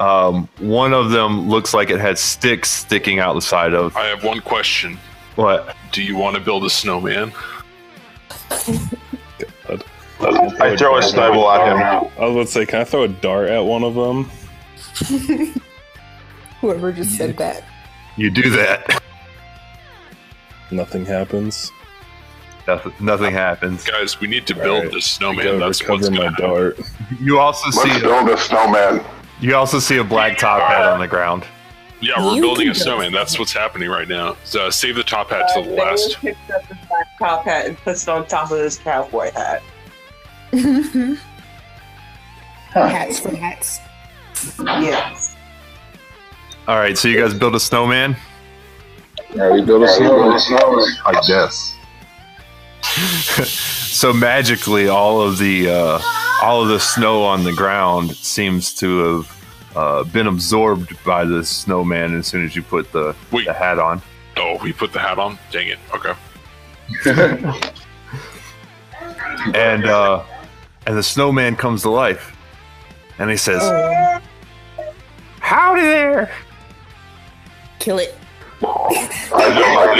[0.00, 4.06] Um, one of them looks like it has sticks sticking out the side of I
[4.06, 4.98] have one question.
[5.34, 5.76] what?
[5.92, 7.32] Do you want to build a snowman?
[10.20, 12.10] I throw a snowball at him.
[12.18, 14.30] I was about to say, can I throw a dart at one of them?
[16.60, 17.64] Whoever just said that.
[18.16, 19.02] You do that.
[20.70, 21.72] Nothing happens.
[22.66, 23.84] Nothing, nothing happens.
[23.84, 24.92] Guys, we need to build right.
[24.92, 25.44] this snowman.
[25.44, 26.80] gotta That's what's recover going my to dart.
[27.20, 29.04] You also see Let's build a snowman.
[29.40, 31.44] You also see a black top hat on the ground.
[32.00, 33.12] Yeah, we're You building can a build snowman.
[33.12, 34.36] That's what's happening right now.
[34.44, 36.20] So, uh, save the top hat to the last.
[36.22, 39.30] Bailey picks up the black top hat and puts it on top of his cowboy
[39.32, 39.62] hat.
[42.72, 43.80] hats for hats.
[44.58, 45.36] Yes.
[46.66, 48.16] All right, so you guys build a snowman.
[49.32, 50.38] All right, we build a snowman.
[51.04, 51.76] I guess.
[53.50, 56.00] so magically, all of the uh,
[56.42, 61.44] all of the snow on the ground seems to have uh, been absorbed by the
[61.44, 63.46] snowman as soon as you put the, Wait.
[63.46, 64.02] the hat on.
[64.36, 65.38] Oh, we put the hat on?
[65.50, 65.78] Dang it.
[65.94, 66.14] Okay.
[69.54, 70.22] And uh,
[70.86, 72.36] and the snowman comes to life,
[73.18, 74.20] and he says, Oh,
[75.40, 76.30] "Howdy there."
[77.78, 78.14] kill it.
[78.62, 79.96] I don't like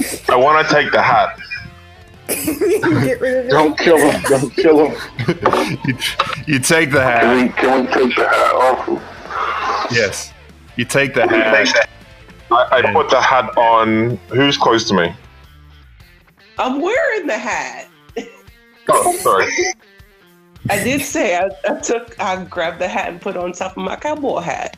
[0.00, 0.28] this.
[0.30, 1.38] I want to take the hat.
[3.04, 3.50] Get rid of it.
[3.50, 4.22] Don't kill him.
[4.22, 4.96] Don't kill him.
[5.84, 5.96] you,
[6.46, 7.22] you take the hat.
[7.22, 9.92] Can we, can we take the hat off?
[9.92, 10.32] Yes,
[10.76, 11.88] you take the hat.
[12.52, 14.16] I, I put the hat on.
[14.28, 15.14] Who's close to me?
[16.58, 17.88] I'm wearing the hat.
[18.88, 19.46] Oh, sorry.
[20.68, 23.76] I did say I, I took, I grabbed the hat and put it on top
[23.76, 24.76] of my cowboy hat.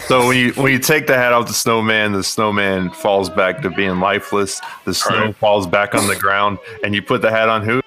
[0.00, 3.60] So when you when you take the hat off the snowman, the snowman falls back
[3.62, 4.60] to being lifeless.
[4.84, 5.36] The snow Alright.
[5.36, 7.82] falls back on the ground, and you put the hat on who?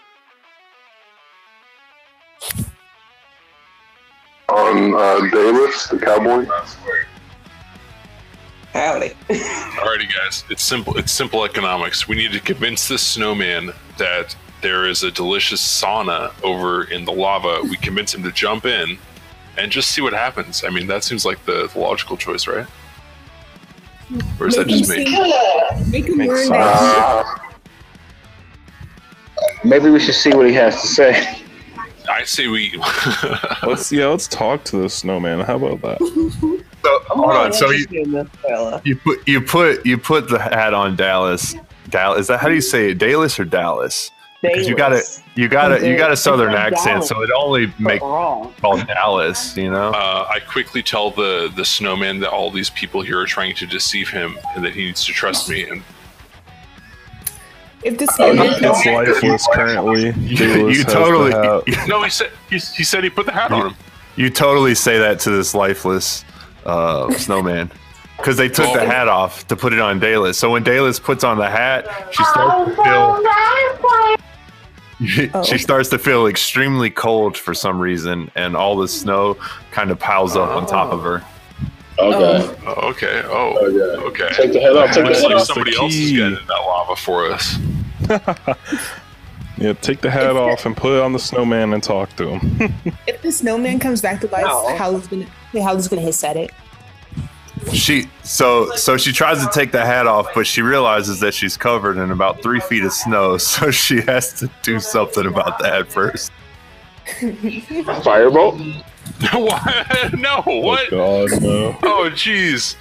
[4.50, 6.46] On uh, Davis, the cowboy.
[8.74, 9.10] Howdy.
[9.30, 10.44] Alrighty, guys.
[10.52, 10.96] It's simple.
[10.96, 12.08] It's simple economics.
[12.08, 17.12] We need to convince the snowman that there is a delicious sauna over in the
[17.12, 17.62] lava.
[17.64, 19.00] We convince him to jump in
[19.60, 20.64] and just see what happens.
[20.64, 22.66] I mean, that seems like the, the logical choice, right?
[24.40, 25.06] Or is that Make him just me?
[25.06, 27.26] sing- Make him Makes learn that.
[27.26, 27.40] Uh,
[29.64, 31.38] Maybe we should see what he has to say.
[32.10, 32.72] I say we.
[33.68, 35.42] Let's yeah, let's talk to the snowman.
[35.42, 36.00] How about that?
[36.84, 37.54] So, hold on.
[37.54, 38.82] So you, interested in this fella.
[38.84, 41.56] you put you put you put the hat on Dallas.
[41.90, 42.22] Dallas.
[42.22, 42.98] Is that how do you say it?
[42.98, 44.10] Dallas or Dallas?
[44.42, 45.20] Because you got Dallas.
[45.36, 48.02] a you got a you got a southern accent, Dallas, so it only makes make
[48.02, 48.54] wrong.
[48.62, 49.58] called Dallas.
[49.58, 49.90] You know.
[49.90, 53.66] Uh, I quickly tell the the snowman that all these people here are trying to
[53.68, 55.64] deceive him and that he needs to trust me.
[55.70, 55.84] And
[57.84, 60.12] If this Oh, snowman it's lifeless currently.
[60.18, 61.32] You, you totally
[61.88, 63.76] no, he said he, he said he put the hat on him.
[64.16, 66.24] you totally say that to this lifeless
[66.66, 67.72] uh, snowman
[68.18, 68.86] because they took the Oh.
[68.86, 70.38] hat off to put it on Dallas.
[70.38, 73.22] So when Dallas puts on the hat, she starts to feel
[75.34, 75.44] Oh.
[75.44, 79.38] she starts to feel extremely cold for some reason, and all the snow
[79.72, 81.24] kind of piles up on top of her.
[81.98, 82.56] Okay.
[82.66, 83.22] Oh, okay.
[83.26, 83.94] Oh, oh Okay.
[83.96, 84.30] Oh, oh, okay.
[84.34, 84.94] Take the head off.
[84.94, 85.44] Take the head like off.
[85.44, 87.58] somebody else is getting in that lava for us.
[89.60, 92.74] Yeah, take the hat off and put it on the snowman and talk to him.
[93.08, 94.74] if the snowman comes back to life, No.
[94.78, 95.26] Howl's gonna
[95.62, 96.52] Howl's gonna hiss at it.
[97.74, 101.58] She so so she tries to take the hat off, but she realizes that she's
[101.58, 105.92] covered in about three feet of snow, so she has to do something about that
[105.92, 106.32] first.
[107.06, 108.86] Firebolt.
[109.34, 110.14] Oh what?
[110.14, 110.94] No, what?
[110.94, 111.78] Oh, God, no.
[111.84, 112.76] Oh, jeez.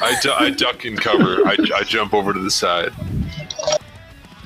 [0.00, 1.46] I, I duck and cover.
[1.46, 2.90] I, I jump over to the side.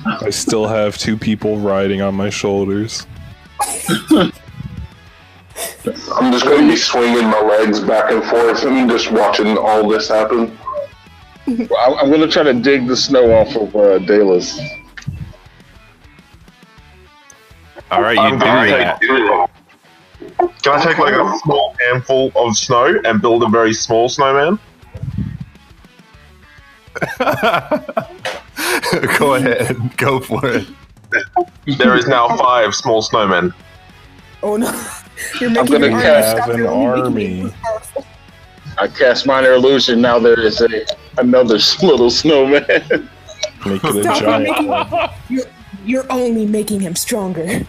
[0.05, 3.07] I still have two people riding on my shoulders.
[6.15, 9.87] I'm just going to be swinging my legs back and forth and just watching all
[9.87, 10.57] this happen.
[11.45, 14.59] Well, I'm going to try to dig the snow off of uh, Dallas.
[17.91, 18.99] All right, you I'm do gonna that.
[18.99, 19.11] take.
[20.63, 24.57] Can I take like a small handful of snow and build a very small snowman?
[29.19, 30.67] Go ahead, go for it.
[31.77, 33.53] There is now five small snowmen.
[34.41, 34.71] Oh no,
[35.39, 37.53] you're I'm making gonna cast an you're only making it
[37.95, 38.05] army.
[38.77, 40.01] I cast minor illusion.
[40.01, 40.85] Now there is a
[41.17, 42.63] another little snowman.
[43.65, 45.45] Make it a Stop giant making- You're,
[45.85, 47.61] you're only making him stronger.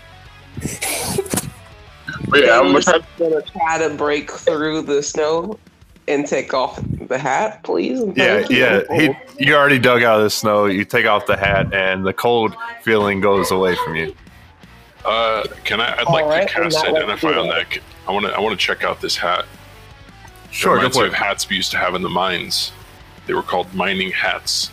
[2.35, 3.01] yeah, I'm gonna try.
[3.79, 5.59] gonna break through the snow
[6.09, 8.03] and take off the hat, please.
[8.17, 8.83] Yeah, yeah.
[8.95, 10.67] He, you already dug out of the snow.
[10.67, 14.15] You take off the hat, and the cold feeling goes away from you.
[15.05, 15.93] Uh, can I?
[15.99, 17.79] I'd All like right, to cast identify on you that.
[18.09, 18.33] I want to.
[18.33, 19.45] I want to check out this hat.
[20.51, 21.17] Sure, it go reminds me for of it.
[21.17, 22.73] hats we used to have in the mines.
[23.27, 24.71] They were called mining hats.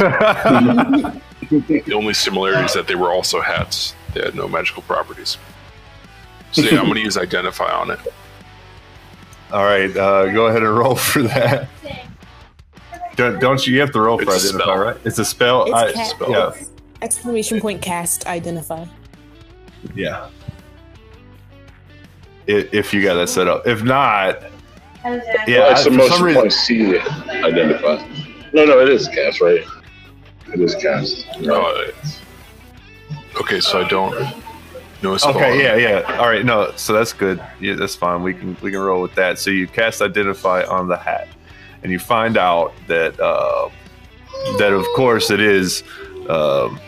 [1.48, 3.94] The only similarity is that they were also hats.
[4.14, 5.36] They had no magical properties.
[6.50, 8.00] So yeah, I'm going to use identify on it.
[9.52, 11.68] All right, uh, go ahead and roll for that.
[13.14, 13.74] Don't, don't you?
[13.74, 14.78] You have to roll for It's a identify, spell.
[14.78, 14.96] right?
[15.04, 15.64] It's a spell.
[15.66, 16.30] It's I- cat- spell.
[16.30, 16.52] Yeah,
[17.02, 18.86] exclamation point cast identify.
[19.94, 20.28] Yeah.
[22.48, 24.50] I- If you got that set up, if not, yeah.
[25.04, 27.02] Well, I- it's the for most some reason, want to see it
[27.44, 28.06] identify.
[28.52, 29.64] No, no, it is cast, right?
[30.52, 31.26] It is cast.
[31.42, 31.92] Right.
[33.40, 34.14] Okay, so I don't
[35.02, 35.36] know a spell.
[35.36, 36.16] Okay, yeah, yeah.
[36.18, 37.42] All right, no, so that's good.
[37.60, 38.22] Yeah, that's fine.
[38.22, 39.38] We can we can roll with that.
[39.38, 41.28] So you cast identify on the hat,
[41.82, 43.68] and you find out that uh,
[44.58, 45.82] that of course it is
[46.28, 46.80] um,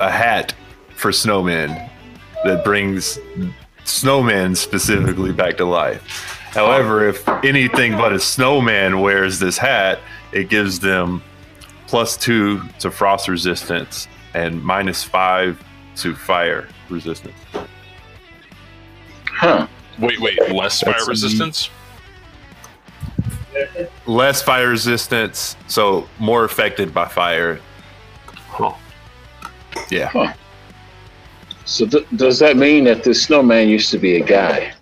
[0.00, 0.52] a hat
[0.98, 1.88] for snowmen
[2.44, 3.18] that brings
[3.84, 6.02] snowmen specifically back to life.
[6.50, 10.00] However, if anything but a snowman wears this hat,
[10.32, 11.22] it gives them
[11.86, 15.62] plus two to frost resistance and minus five
[15.96, 17.36] to fire resistance.
[19.26, 19.68] Huh.
[20.00, 20.38] Wait, wait.
[20.50, 21.70] Less fire That's a- resistance.
[24.06, 27.60] Less fire resistance, so more affected by fire.
[28.48, 28.74] Huh.
[29.90, 30.34] Yeah.
[31.68, 34.72] So th- does that mean that this snowman used to be a guy?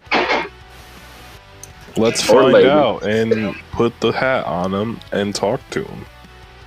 [1.96, 2.68] Let's Or find lady.
[2.68, 6.06] out and put the hat on him and talk to him.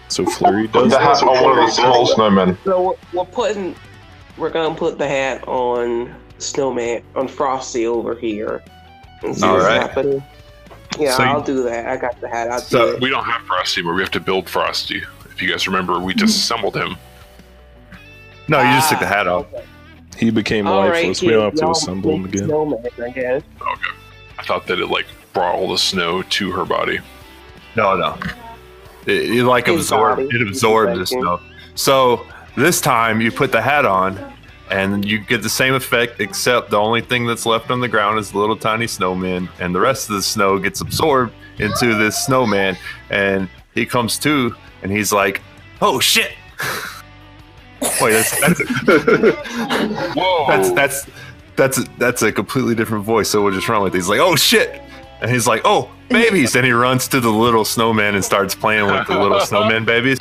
[0.09, 1.23] So Flurry Put does the hat that.
[1.25, 2.57] on one of the small snowmen.
[2.65, 2.81] So
[3.13, 3.75] we're, we're putting,
[4.37, 8.61] we're gonna put the hat on Snowman on Frosty over here.
[9.23, 9.79] And see All what's right.
[9.81, 10.21] happening.
[10.97, 11.87] Yeah, So I'll do that.
[11.87, 12.51] I got the hat.
[12.51, 13.01] I'll So- do it.
[13.01, 15.01] We don't have Frosty, but we have to build Frosty.
[15.31, 16.97] If you guys remember, we disassembled him.
[18.49, 19.45] No, you just took ah, the hat off.
[20.19, 21.21] He became All right, lifeless.
[21.21, 22.47] we don't have to assemble him make again.
[22.47, 23.41] Snowman, I guess.
[23.61, 23.91] Okay.
[24.37, 26.99] I thought that it like brought all the snow to her body.
[27.75, 28.17] No, no.
[29.05, 30.23] It, it like His absorbed.
[30.23, 30.35] body.
[30.35, 31.39] It absorbed the His snow.
[31.75, 32.25] So
[32.57, 34.33] this time you put the hat on,
[34.69, 38.19] and you get the same effect, except the only thing that's left on the ground
[38.19, 42.25] is the little tiny snowman, and the rest of the snow gets absorbed into this
[42.25, 42.77] snowman,
[43.09, 45.41] and he comes to, and he's like,
[45.81, 46.33] "Oh shit!"
[48.01, 48.59] Wait, that's that's
[50.15, 50.45] Whoa!
[50.47, 51.07] that's that's
[51.55, 53.29] that's that's a completely different voice.
[53.29, 53.97] So we'll just run with it.
[53.97, 54.81] He's like, "Oh shit!"
[55.21, 58.85] And he's like, "Oh, babies!" And he runs to the little snowman and starts playing
[58.85, 60.19] with the little snowman babies.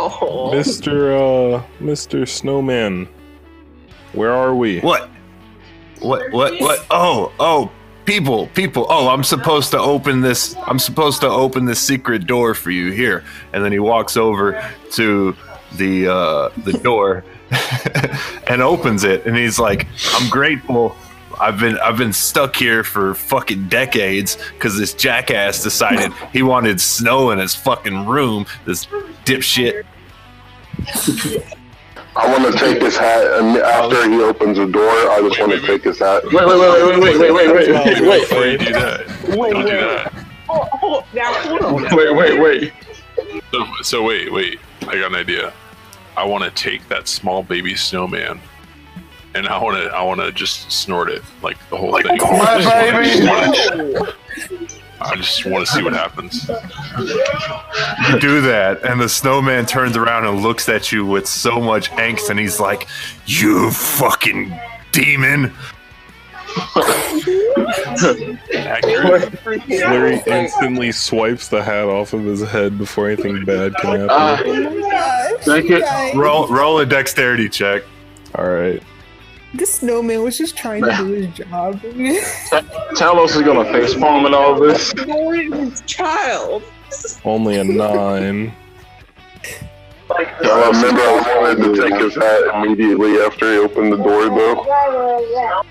[0.00, 1.58] Oh, Mr.
[1.58, 2.26] Uh, Mr.
[2.28, 3.08] Snowman,
[4.12, 4.78] where are we?
[4.78, 5.10] What?
[5.98, 6.30] What?
[6.30, 6.60] What?
[6.60, 6.86] What?
[6.88, 7.72] Oh, oh,
[8.04, 8.86] people, people.
[8.88, 10.54] Oh, I'm supposed to open this.
[10.66, 13.24] I'm supposed to open this secret door for you here.
[13.52, 15.36] And then he walks over to
[15.76, 17.24] the uh, the door
[18.46, 19.26] and opens it.
[19.26, 20.96] And he's like, "I'm grateful.
[21.40, 26.80] I've been I've been stuck here for fucking decades because this jackass decided he wanted
[26.80, 28.46] snow in his fucking room.
[28.64, 28.86] This
[29.24, 29.84] dipshit."
[32.16, 35.52] I want to take his hat, and after he opens the door, I just want
[35.52, 36.24] to take his hat.
[36.24, 39.66] Wait, wait, wait, wait, wait, wait, wait, wait, wait, Before you do that, wait, don't
[39.66, 39.80] do wait.
[39.80, 40.12] that.
[40.48, 41.82] Oh, oh, now hold on.
[41.84, 41.96] now.
[41.96, 42.72] wait, wait, wait.
[43.52, 44.58] So, so wait, wait.
[44.88, 45.52] I got an idea.
[46.16, 48.40] I want to take that small baby snowman,
[49.34, 52.16] and I want to, I want to just snort it like the whole thing.
[52.16, 52.58] My
[52.90, 54.12] baby!
[55.00, 56.48] I just want to see what happens.
[58.08, 61.90] You do that, and the snowman turns around and looks at you with so much
[61.92, 62.88] angst, and he's like,
[63.26, 64.58] "You fucking
[64.90, 65.52] demon!"
[68.54, 69.38] Accurate.
[69.38, 74.82] Flurry instantly swipes the hat off of his head before anything bad can happen.
[74.92, 75.84] Uh, thank you.
[76.14, 77.82] Roll, roll a dexterity check.
[78.34, 78.82] All right.
[79.54, 81.80] This snowman was just trying to do his job.
[82.94, 84.92] Talos is gonna face palm in all this.
[85.86, 86.62] Child.
[87.24, 88.52] Only a nine.
[90.10, 95.64] I remember I wanted to take his hat immediately after he opened the door, though.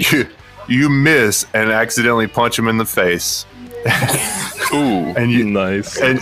[0.00, 0.26] You,
[0.68, 3.44] you miss and accidentally punch him in the face,
[4.72, 4.76] Ooh.
[5.16, 5.98] and you Nice.
[6.00, 6.18] and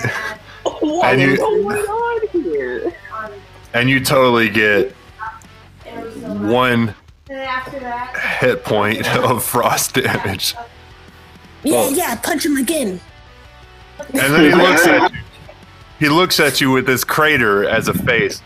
[0.65, 2.93] What And you- going on here?
[3.75, 4.93] and you totally get
[6.25, 6.95] one
[7.29, 10.55] hit point of frost damage.
[11.63, 13.01] yeah, yeah, punch him again.
[13.99, 15.19] And then he looks at you.
[16.01, 18.41] He looks at you with this crater as a face.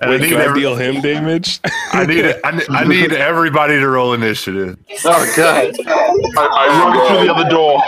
[0.00, 1.60] And Wait, I need, can I every- deal him damage?
[1.92, 4.78] I need I need I need everybody to roll initiative.
[5.04, 5.74] Oh god.
[5.86, 7.82] I, I run through the other door.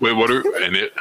[0.00, 0.92] Wait, what are and it?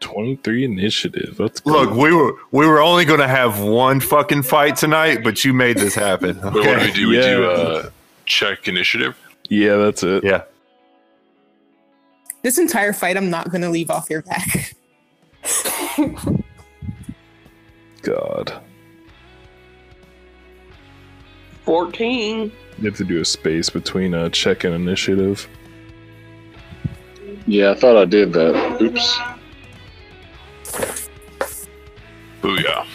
[0.00, 1.38] Twenty-three initiative.
[1.38, 1.64] Let's.
[1.66, 5.52] Look, we were we were only going to have one fucking fight tonight, but you
[5.52, 6.40] made this happen.
[6.40, 7.08] Wait, what do we do?
[7.10, 7.46] We do Yeah.
[7.48, 7.90] uh,
[8.24, 9.14] check initiative.
[9.50, 10.24] Yeah, that's it.
[10.24, 10.44] Yeah.
[12.42, 14.74] This entire fight, I'm not gonna leave off your back.
[18.02, 18.62] God.
[21.64, 22.50] 14.
[22.78, 25.46] You have to do a space between a check and initiative.
[27.46, 28.80] Yeah, I thought I did that.
[28.80, 29.18] Oops.
[32.40, 32.86] Booyah.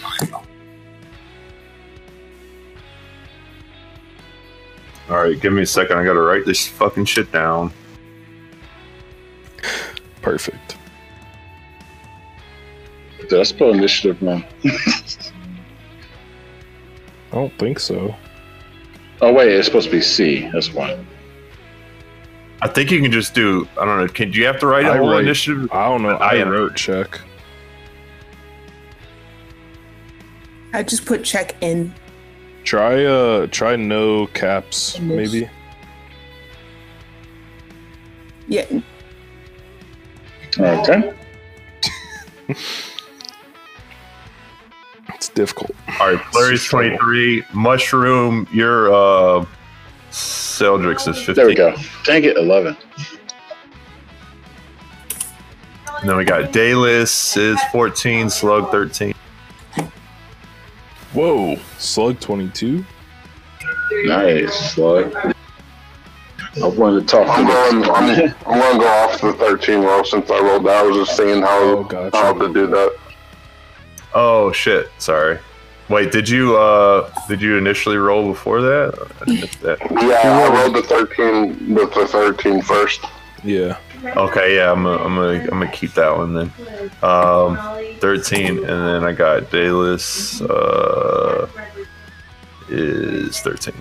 [5.08, 6.00] All right, give me a second.
[6.00, 7.72] I got to write this fucking shit down.
[10.22, 10.78] Perfect.
[13.30, 14.44] Did I spell initiative wrong?
[14.66, 15.32] I
[17.32, 18.16] don't think so.
[19.22, 20.50] Oh wait, it's supposed to be C.
[20.54, 20.98] That's why.
[22.62, 23.68] I think you can just do.
[23.80, 24.08] I don't know.
[24.08, 25.70] Can do you have to write a I whole write- initiative?
[25.72, 26.16] I don't know.
[26.18, 27.20] I I wrote check.
[30.74, 31.94] I just put check in.
[32.64, 35.50] Try uh try no caps maybe.
[38.48, 38.66] Yeah,
[40.60, 41.14] Okay.
[45.16, 45.72] It's difficult.
[46.00, 47.44] All right, Flurry's twenty three.
[47.54, 49.46] Mushroom, your uh,
[50.12, 51.36] Celdrix is fifteen.
[51.36, 51.76] There we go.
[52.04, 52.76] Dang it, eleven.
[56.02, 58.30] And then we got Dayless is fourteen.
[58.30, 59.14] Slug thirteen.
[61.14, 61.56] Whoa.
[61.78, 62.86] Slug twenty two?
[64.04, 64.74] Nice.
[64.74, 65.34] Slug.
[66.64, 67.90] I wanted to talk to I'm going.
[67.90, 70.78] I'm, I'm going to go off the 13 roll since I rolled that.
[70.78, 72.18] I was just seeing how Oh gotcha.
[72.18, 72.98] how to do that.
[74.14, 74.90] Oh shit!
[74.98, 75.38] Sorry.
[75.90, 78.94] Wait, did you uh did you initially roll before that?
[79.62, 79.78] That.
[79.92, 83.04] Yeah, I rolled the 13 with the 13 first.
[83.44, 83.78] Yeah.
[84.04, 86.52] Okay, yeah, I'm gonna, I'm gonna I'm gonna keep that one then.
[87.02, 87.58] Um,
[88.00, 91.48] thirteen, and then I got Dayless uh
[92.70, 93.76] is thirteen.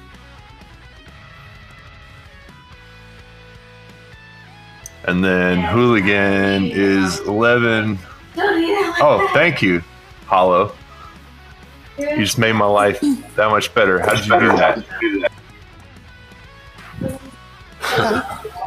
[5.07, 7.99] And then Hooligan is eleven.
[8.37, 9.83] Oh, thank you,
[10.27, 10.75] Hollow.
[11.99, 13.01] You just made my life
[13.37, 14.01] that much better.
[14.01, 15.31] How did you do that?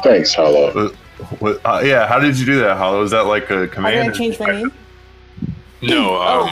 [0.02, 0.90] Thanks, Hollow.
[1.40, 3.02] What, uh, yeah, how did you do that, Hollow?
[3.02, 4.14] Is that like a how did I command?
[4.14, 4.72] change my name?
[5.82, 6.50] No, um,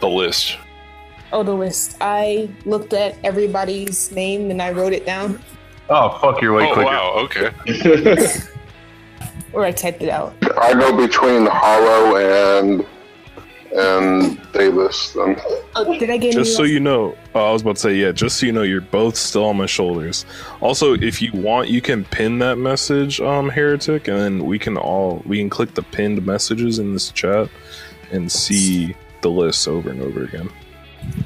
[0.00, 0.56] the list.
[1.32, 1.96] Oh, the list.
[2.00, 5.40] I looked at everybody's name and I wrote it down,
[5.88, 6.90] Oh fuck your way Oh quicker.
[6.90, 7.50] wow, okay.
[9.54, 10.34] or I typed it out.
[10.60, 12.86] I go between Hollow and
[13.74, 15.12] and Davis.
[15.12, 15.36] Then.
[15.74, 18.12] Oh, did I get Just so you know, oh, I was about to say, yeah,
[18.12, 20.24] just so you know, you're both still on my shoulders.
[20.60, 24.76] Also, if you want, you can pin that message, um, heretic, and then we can
[24.76, 27.48] all we can click the pinned messages in this chat
[28.12, 30.48] and see the list over and over again.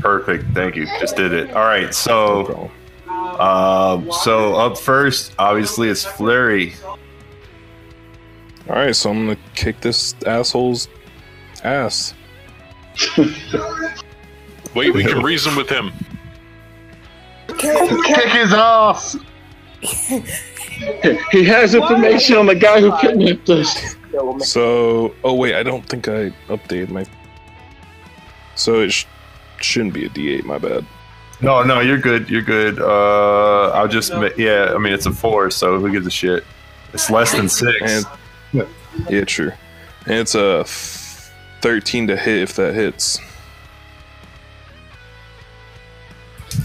[0.01, 0.45] Perfect.
[0.55, 0.87] Thank you.
[1.01, 1.51] Just did it.
[1.53, 1.95] All right.
[1.95, 2.71] So,
[3.07, 3.41] problem.
[3.41, 6.75] um, so up first, obviously, it's Flurry.
[8.69, 10.89] All right, so I'm gonna kick this asshole's
[11.65, 12.15] ass.
[14.75, 15.93] Wait, we can reason with him.
[17.57, 19.17] Kick his ass.
[21.33, 23.97] He has information on the guy who kidnapped us.
[24.47, 27.05] So, oh wait, I don't think I updated my.
[28.55, 29.07] So it sh-
[29.61, 30.45] shouldn't be a D8.
[30.45, 30.87] My bad.
[31.41, 32.31] No, no, you're good.
[32.31, 32.81] You're good.
[32.81, 34.73] Uh, I'll just, ma- yeah.
[34.73, 36.45] I mean, it's a four, so who gives a shit?
[36.93, 37.81] It's less than six.
[37.83, 38.07] And
[38.53, 39.53] yeah, true.
[40.07, 40.65] And it's a
[41.61, 43.19] 13 to hit if that hits.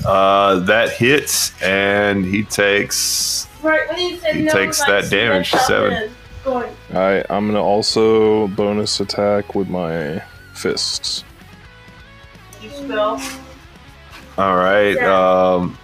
[0.05, 3.47] Uh, that hits, and he takes.
[3.61, 6.11] Right when you said He no, takes like, that damage, seven.
[6.43, 6.75] Going.
[6.93, 10.21] Alright, I'm gonna also bonus attack with my
[10.53, 11.23] fists.
[12.61, 13.21] You spell.
[14.37, 14.97] All right.
[14.97, 15.77] Um,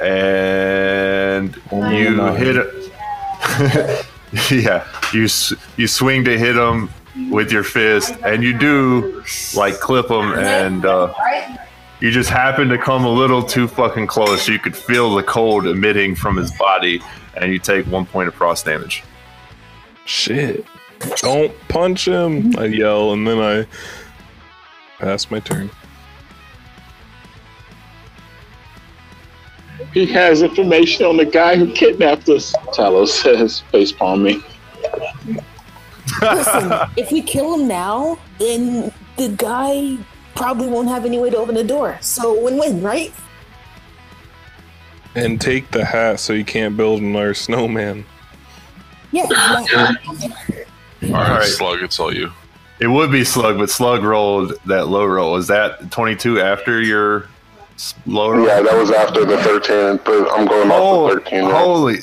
[0.00, 4.06] and you hit it.
[4.50, 5.28] yeah, you
[5.76, 6.88] you swing to hit him
[7.30, 9.22] with your fist, and you do
[9.54, 11.12] like clip him, and uh,
[12.00, 14.48] you just happen to come a little too fucking close.
[14.48, 17.02] You could feel the cold emitting from his body,
[17.36, 19.02] and you take one point of frost damage.
[20.06, 20.64] Shit.
[21.16, 22.56] Don't punch him!
[22.56, 23.66] I yell, and then I
[24.98, 25.70] pass my turn.
[29.92, 32.52] He has information on the guy who kidnapped us.
[32.74, 34.42] Talos says, facepalm me.
[36.20, 39.98] Listen, if we kill him now, then the guy
[40.34, 41.98] probably won't have any way to open the door.
[42.00, 43.12] So win-win, right?
[45.14, 48.06] And take the hat so you can't build another snowman.
[49.10, 49.26] Yeah.
[49.30, 49.92] yeah.
[51.04, 51.44] All right, right.
[51.44, 52.32] Slug, it's all you.
[52.80, 55.36] It would be Slug, but Slug rolled that low roll.
[55.36, 57.28] Is that 22 after your
[57.82, 58.46] s- low roll?
[58.46, 61.44] Yeah, that was after the 13, but I'm going off Oh, the 13.
[61.44, 61.52] right?
[61.52, 61.98] holy.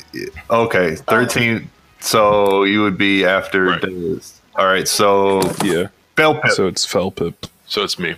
[0.50, 1.70] Okay, 13.
[2.00, 3.80] So you would be after Right.
[3.82, 4.40] Davis.
[4.56, 5.86] All right, so Yeah.
[6.16, 6.52] Bell Pip.
[6.52, 7.34] So it's Felpip.
[7.66, 8.14] So it's me.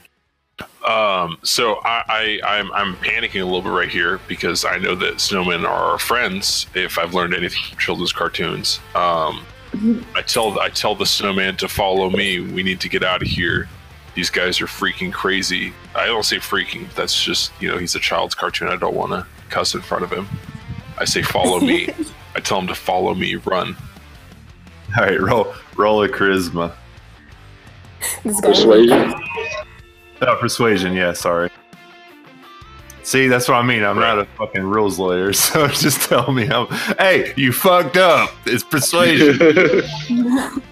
[0.87, 4.95] Um, so I, I I'm I'm panicking a little bit right here because I know
[4.97, 6.67] that snowmen are our friends.
[6.75, 9.45] If I've learned anything from children's cartoons, um,
[10.17, 12.41] I tell I tell the snowman to follow me.
[12.41, 13.69] We need to get out of here.
[14.15, 15.73] These guys are freaking crazy.
[15.95, 16.93] I don't say freaking.
[16.95, 18.69] That's just you know he's a child's cartoon.
[18.69, 20.29] I don't want to cuss in front of him.
[20.99, 21.89] I say follow me.
[22.35, 23.37] I tell him to follow me.
[23.37, 23.77] Run.
[24.97, 26.75] All right, roll roll a charisma.
[28.23, 29.15] Persuasion.
[30.21, 30.95] No, oh, persuasion.
[30.95, 31.51] Yeah, sorry.
[33.03, 33.83] See, that's what I mean.
[33.83, 36.49] I'm not a fucking rules lawyer, so just tell me.
[36.49, 36.67] I'm,
[36.99, 38.31] hey, you fucked up.
[38.47, 39.83] It's persuasion.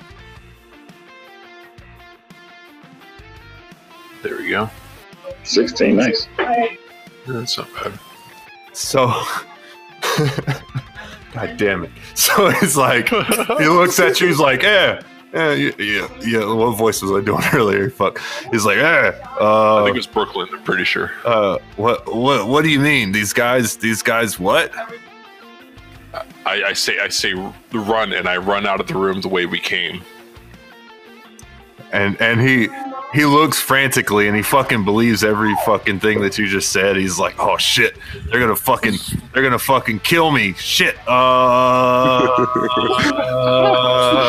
[4.23, 4.69] There we go.
[5.45, 6.29] 16, nice.
[7.27, 7.99] That's not bad.
[8.73, 9.07] So,
[11.33, 11.91] God damn it.
[12.15, 15.01] So it's like, he looks at you, he's like, eh,
[15.33, 16.53] eh, yeah, yeah, yeah.
[16.53, 17.89] What voice was I doing earlier?
[17.91, 18.21] Fuck.
[18.51, 20.49] He's like, eh, I uh, think it was Brooklyn.
[20.53, 21.13] I'm pretty sure.
[21.25, 23.13] uh, what, what, what do you mean?
[23.13, 24.73] These guys, these guys, what?
[26.47, 27.35] I, I say I say
[27.73, 30.03] run, and I run out of the room the way we came.
[31.93, 32.69] And, and he,
[33.13, 36.97] he looks frantically and he fucking believes every fucking thing that you just said.
[36.97, 37.97] He's like, oh shit,
[38.31, 38.95] they're gonna fucking,
[39.33, 40.55] they're gonna fucking kill me.
[40.55, 40.97] Shit.
[41.07, 41.11] Uh,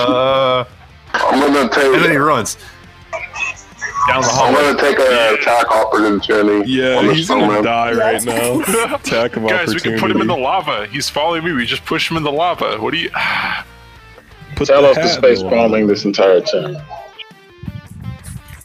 [0.01, 0.65] uh,
[1.13, 1.85] I'm gonna take.
[1.85, 2.57] and then he runs
[4.07, 6.69] down the I'm gonna take an attack opportunity.
[6.71, 7.63] Yeah, he's gonna snowman.
[7.63, 8.61] die right now.
[8.95, 10.87] Attack of Guys, we can put him in the lava.
[10.87, 11.53] He's following me.
[11.53, 12.77] We just push him in the lava.
[12.77, 13.09] What do you?
[14.55, 16.75] Put Talos the is hat in the face palming this entire time.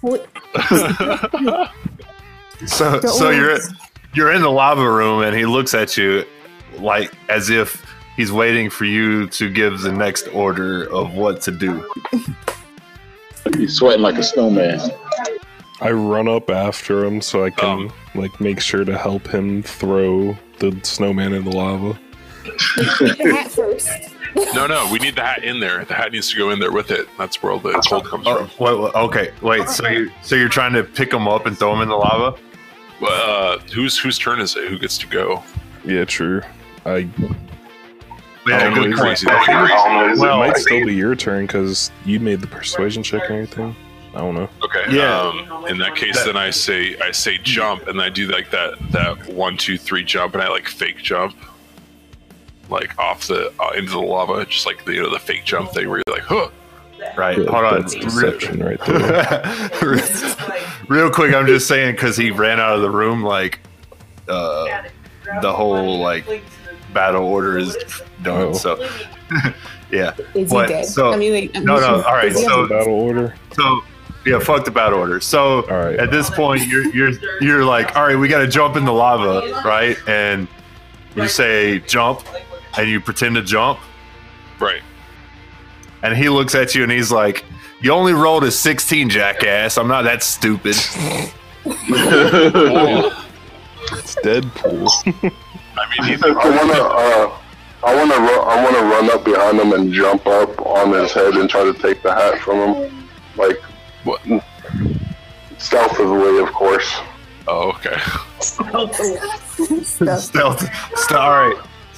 [0.06, 0.28] What?
[2.66, 3.36] So, Don't so worry.
[3.36, 3.58] you're
[4.14, 6.24] you're in the lava room, and he looks at you
[6.78, 7.84] like as if
[8.16, 11.86] he's waiting for you to give the next order of what to do.
[13.58, 14.80] He's sweating like a snowman.
[15.82, 17.92] I run up after him so I can Um.
[18.14, 21.98] like make sure to help him throw the snowman in the lava.
[22.44, 23.90] The hat first.
[24.54, 25.84] No, no, we need the hat in there.
[25.84, 27.08] The hat needs to go in there with it.
[27.18, 28.64] That's where all the cold comes Oh, from.
[28.64, 29.68] wait, wait, okay, wait.
[29.68, 32.38] So you so you're trying to pick them up and throw them in the lava?
[33.02, 34.68] Uh, whose whose turn is it?
[34.68, 35.42] Who gets to go?
[35.84, 36.42] Yeah, true.
[36.84, 37.08] I
[38.46, 39.18] Yeah, Don't good go point.
[39.20, 39.26] crazy.
[39.26, 40.20] Don't crazy.
[40.20, 43.74] Well, it might still be your turn because you made the persuasion check or anything.
[44.14, 44.48] I don't know.
[44.64, 44.84] Okay.
[44.96, 45.20] Yeah.
[45.20, 48.74] Um, in that case, then I say I say jump, and I do like that
[48.92, 51.36] that one two three jump, and I like fake jump,
[52.70, 55.70] like off the uh, into the lava, just like the you know the fake jump
[55.72, 56.48] thing where you're like, huh.
[57.16, 57.38] Right.
[57.38, 57.80] Yeah, Hold on.
[57.82, 59.66] That's deception right there.
[60.88, 63.60] Real quick, I'm just saying because he ran out of the room, like
[64.28, 64.82] uh,
[65.42, 66.24] the whole like
[66.92, 67.76] battle order is
[68.22, 68.48] done.
[68.48, 68.52] Oh.
[68.54, 68.76] So
[69.90, 70.14] yeah.
[70.34, 70.68] Is What?
[70.68, 70.86] he dead?
[70.86, 72.02] So- I mean, like, I'm No, no.
[72.02, 72.32] All right.
[72.34, 73.34] So Battle order.
[73.52, 73.80] so
[74.24, 75.20] yeah, fuck the battle order.
[75.20, 75.98] So All right.
[75.98, 78.92] at this point, you're you're you're like, all right, we got to jump in the
[78.92, 79.96] lava, right?
[80.08, 80.48] And
[81.14, 82.22] you say jump,
[82.78, 83.78] and you pretend to jump,
[84.58, 84.82] Right.
[86.02, 87.44] and he looks at you and he's like,
[87.80, 89.78] "You only rolled a 16, jackass.
[89.78, 90.76] I'm not that stupid."
[93.92, 94.88] It's Deadpool.
[95.78, 97.38] I mean, he's I wanna, uh,
[97.84, 101.34] I wanna, ru- I wanna run up behind him and jump up on his head
[101.34, 103.60] and try to take the hat from him, like
[104.04, 104.20] what?
[105.58, 106.92] stealthily, of course.
[107.46, 107.96] Oh, okay.
[108.40, 110.20] Stuff.
[110.20, 110.68] Stealth.
[110.98, 111.56] St- all right.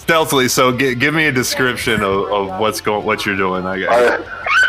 [0.09, 0.49] Stealthily.
[0.49, 3.67] So gi- give me a description of, of what's going, what you're doing.
[3.67, 3.91] I I, guess.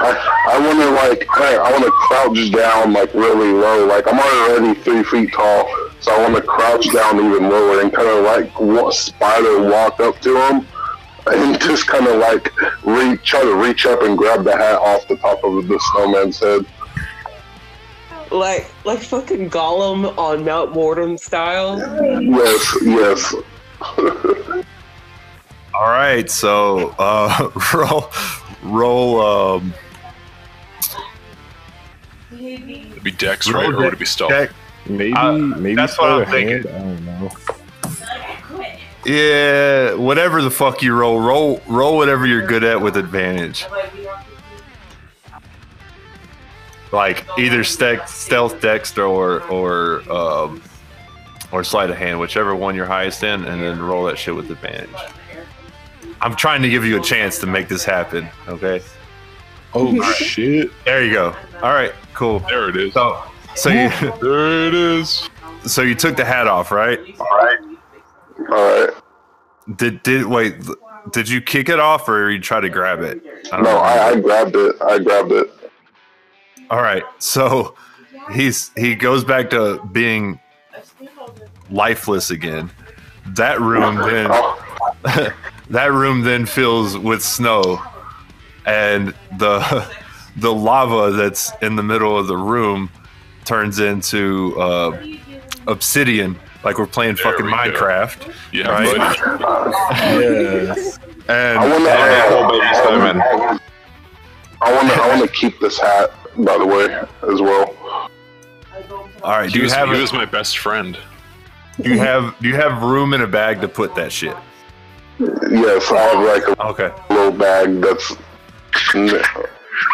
[0.01, 3.85] I, I wanna like, I, I wanna crouch down like really low.
[3.85, 8.09] Like I'm already three feet tall, so I wanna crouch down even lower and kind
[8.09, 10.67] of like wa- spider walk up to him.
[11.27, 12.51] And just kind of like
[12.83, 16.39] reach, try to reach up and grab the hat off the top of the snowman's
[16.41, 16.65] head.
[18.29, 21.79] Like like fucking Gollum on Mount Mortem style.
[22.21, 23.35] Yes, yes.
[25.79, 26.29] All right.
[26.29, 28.11] So uh, roll,
[28.63, 29.21] roll.
[29.21, 29.73] Um,
[32.31, 33.69] It'd be Dex, right?
[33.69, 34.29] Or would it be stealth?
[34.31, 34.49] check.
[34.85, 36.67] Maybe, Uh, maybe that's what sleight I'm of hand.
[36.67, 37.31] I don't know.
[39.05, 43.65] Yeah, whatever the fuck you roll, roll, roll whatever you're good at with advantage.
[46.91, 50.61] Like either stealth, stealth, dexter, or or um,
[51.51, 54.49] or sleight of hand, whichever one you're highest in, and then roll that shit with
[54.51, 54.89] advantage.
[56.21, 58.27] I'm trying to give you a chance to make this happen.
[58.47, 58.81] Okay,
[59.73, 60.71] Oh shit!
[60.85, 61.35] there you go.
[61.61, 62.39] All right, cool.
[62.39, 62.93] There it is.
[62.93, 63.21] So,
[63.55, 63.89] so you
[64.21, 65.29] There it is.
[65.65, 66.99] so you took the hat off, right?
[67.19, 67.59] All right.
[68.49, 68.89] All right.
[69.75, 70.55] Did did wait?
[71.11, 73.21] Did you kick it off or you try to grab it?
[73.51, 73.77] I No.
[73.77, 74.75] I, I grabbed it.
[74.81, 75.49] I grabbed it.
[76.69, 77.03] All right.
[77.19, 77.75] So
[78.33, 80.39] he's he goes back to being
[81.69, 82.71] lifeless again.
[83.27, 84.59] That room then Oh,
[85.69, 87.81] that room then fills with snow
[88.65, 89.87] and the
[90.37, 92.89] the lava that's in the middle of the room
[93.45, 95.01] turns into uh,
[95.67, 97.57] obsidian like we're playing There fucking we go.
[97.57, 98.33] Minecraft.
[98.51, 98.97] Yeah, Right.
[98.97, 99.43] buddy.
[100.23, 100.75] Yeah.
[101.29, 101.91] And I want to.
[101.91, 103.59] and- Poor baby snowman.
[104.61, 104.93] I want to.
[105.01, 106.85] I want to keep this hat, by the way,
[107.31, 107.75] as well.
[109.23, 110.97] all right, He do you was, have he a- was my best friend.
[111.81, 114.35] do you have do you have room in a bag to put that shit?
[115.19, 116.91] Yes, I have like a Okay.
[117.09, 118.15] little bag that's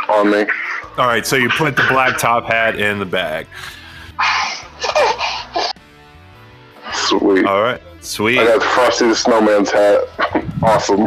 [0.10, 0.46] on me.
[0.98, 3.48] All right, so you put the black top hat in the bag.
[6.94, 7.46] Sweet.
[7.46, 8.40] All right, sweet.
[8.40, 10.02] I got Frosty the Snowman's hat.
[10.64, 11.06] awesome.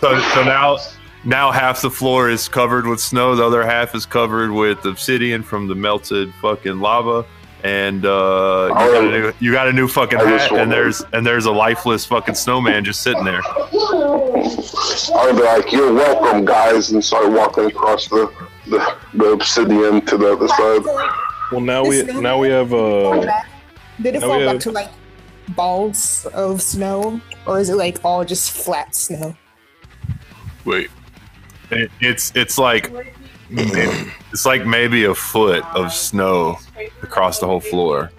[0.00, 0.78] So, so now,
[1.24, 3.34] now half the floor is covered with snow.
[3.36, 7.24] The other half is covered with obsidian from the melted fucking lava.
[7.64, 11.26] And uh, you, got a new, you got a new fucking hat, and there's and
[11.26, 13.40] there's a lifeless fucking snowman just sitting there.
[13.42, 18.30] I would be like, "You're welcome, guys," and start walking across the
[18.66, 20.84] the, the obsidian to the other side.
[21.50, 23.32] Well, now we now we have uh
[24.02, 24.90] Did it fall we back to like
[25.56, 29.34] balls of snow, or is it like all just flat snow?
[30.66, 30.90] Wait,
[31.70, 32.92] It, it's it's like
[33.50, 36.58] it's like maybe a foot of snow
[37.02, 38.10] across the whole floor.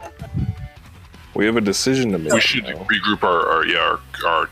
[1.33, 2.33] we have a decision to make.
[2.33, 2.73] we should now.
[2.85, 4.49] regroup our, our yeah our, our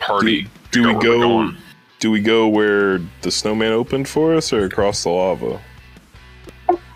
[0.00, 0.48] party.
[0.70, 1.52] Do we we're go?
[1.98, 5.60] Do we go where the snowman opened for us, or across the lava?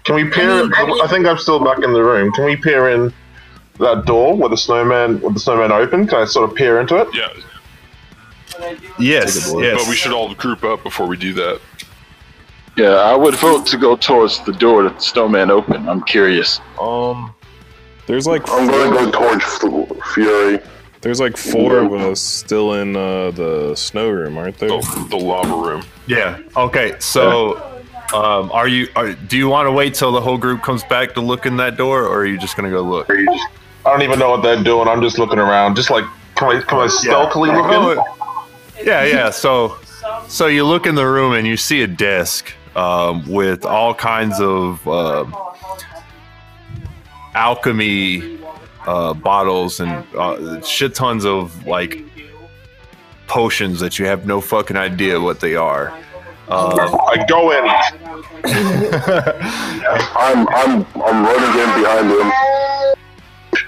[0.04, 0.48] Can we peer?
[0.74, 2.32] I I think I'm still back in the room.
[2.32, 3.12] Can we peer in
[3.78, 6.08] that door where the snowman, where the snowman opened?
[6.08, 7.08] Can I sort of peer into it?
[7.14, 7.28] Yeah,
[8.98, 9.62] Yes, Take a look.
[9.64, 9.82] yes.
[9.82, 11.60] but we should all group up before we do that.
[12.76, 15.88] Yeah, I would vote to go towards the door that the snowman opened.
[15.88, 16.60] I'm curious.
[16.80, 17.34] Um,
[18.06, 19.44] there's like I'm gonna four, go towards
[20.14, 20.60] Flurry.
[21.00, 24.68] There's like four of us still in uh, the snow room, aren't there?
[24.68, 25.84] The, the lava room.
[26.06, 26.38] Yeah.
[26.54, 26.96] Okay.
[26.98, 27.56] So,
[28.14, 28.88] um, are you?
[28.94, 31.56] Are, do you want to wait till the whole group comes back to look in
[31.56, 33.08] that door, or are you just gonna go look?
[33.10, 33.24] I
[33.84, 34.86] don't even know what they're doing.
[34.86, 36.04] I'm just looking around, just like
[36.34, 38.86] can I, can I stealthily look in?
[38.86, 39.30] Yeah, yeah.
[39.30, 39.78] So,
[40.28, 44.38] so you look in the room and you see a desk um, with all kinds
[44.40, 45.24] of uh,
[47.34, 48.38] alchemy
[48.86, 52.02] uh, bottles and uh, shit tons of like
[53.26, 55.98] potions that you have no fucking idea what they are.
[56.48, 57.64] Uh, I go in.
[60.14, 62.10] I'm I'm I'm running in behind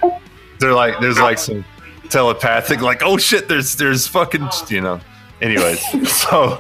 [0.02, 0.12] him.
[0.60, 1.64] they're like, there's like some
[2.09, 5.01] telepathic, like, oh shit, there's there's fucking, you know.
[5.40, 5.81] Anyways,
[6.23, 6.59] so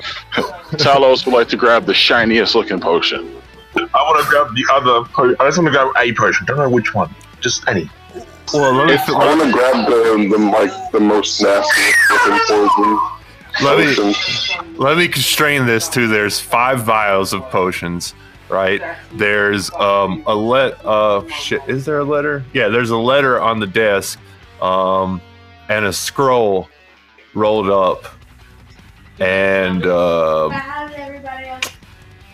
[0.76, 3.34] Talos would like to grab the shiniest looking potion.
[3.76, 5.08] I want to grab the other.
[5.08, 6.46] Po- I just want to grab a potion.
[6.46, 7.14] Don't know which one.
[7.40, 7.88] Just any.
[8.52, 12.98] well, let me I want to grab the the like the most nasty looking poison.
[13.62, 14.76] let me potion.
[14.76, 18.14] let me constrain this to there's five vials of potions
[18.48, 18.80] right
[19.12, 23.60] there's um a let uh shit is there a letter yeah there's a letter on
[23.60, 24.18] the desk
[24.62, 25.20] um
[25.68, 26.68] and a scroll
[27.34, 28.06] rolled up
[29.20, 31.64] and uh How did everybody else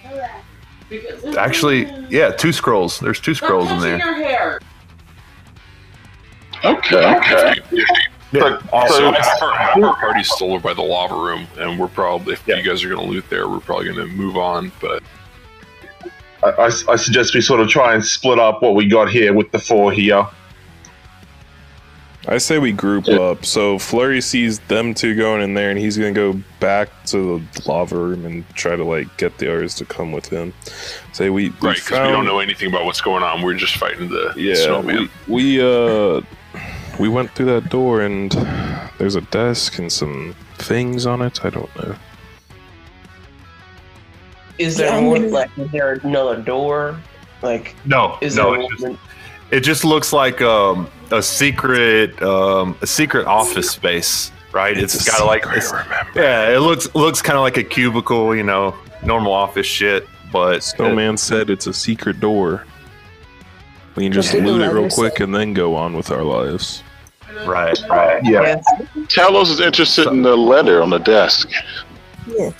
[0.04, 0.42] know that?
[0.88, 4.60] Because actually yeah two scrolls there's two scrolls in there your hair.
[6.64, 7.60] Okay, okay.
[8.32, 9.06] So, Also, so
[9.46, 12.56] our, half our party's still over by the lava room, and we're probably, if Yeah.
[12.56, 14.72] you guys are going to loot there, we're probably going to move on.
[14.80, 15.02] But
[16.42, 19.32] I, I, I suggest we sort of try and split up what we got here
[19.34, 20.26] with the four here.
[22.26, 23.44] I say we group up.
[23.44, 27.68] So Flurry sees them two going in there, and he's gonna go back to the
[27.68, 30.54] lava room and try to like get the others to come with him.
[31.12, 33.42] Say we, we right, because we found- don't know anything about what's going on.
[33.42, 35.10] We're just fighting the Yeah, snowman.
[35.28, 36.22] we, we uh
[36.98, 38.32] we went through that door, and
[38.98, 41.44] there's a desk and some things on it.
[41.44, 41.94] I don't know.
[44.58, 45.16] Is there Yeah, more?
[45.16, 46.96] gonna- Like, is there another door?
[47.42, 48.96] Like, no is no there?
[49.56, 54.32] It just, one- it just looks like um a secret um a secret office space
[54.52, 56.20] right It's it's a got like secret, it's- remember.
[56.20, 58.74] yeah it looks looks kind of like a cubicle you know
[59.04, 62.64] normal office shit but Snowman said it's a secret door.
[63.94, 66.10] We can just What did the loot it real quick and then go on with
[66.10, 66.82] our lives.
[67.46, 68.60] right right yeah
[69.06, 71.48] Talos is interested in the letter on the desk.
[72.26, 72.50] Yeah.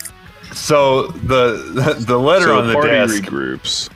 [0.53, 3.23] So the the letter so on the party desk.
[3.23, 3.89] regroups.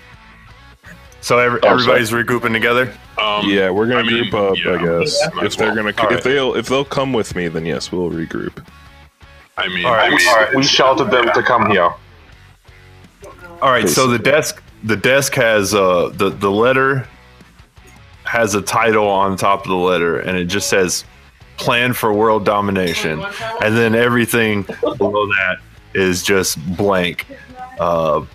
[1.29, 2.01] So every, Oh, sorry.
[2.01, 2.91] everybody's regrouping together.
[3.19, 4.57] Um, yeah, we're gonna I mean, group up.
[4.57, 5.75] yeah, I guess might if they're well.
[5.75, 6.23] gonna, All if right.
[6.23, 8.65] they'll, if they'll come with me, then yes, we'll regroup.
[9.55, 11.93] I mean, All right, I mean, All right, we sheltered them to come here.
[13.61, 13.87] All right.
[13.87, 17.07] So the desk the desk has uh the the letter
[18.23, 21.03] has a title on top of the letter, and it just says
[21.57, 23.23] "Plan for World Domination,"
[23.61, 24.63] and then everything
[24.97, 25.57] below that
[25.93, 27.27] is just blank.
[27.79, 28.25] Uh,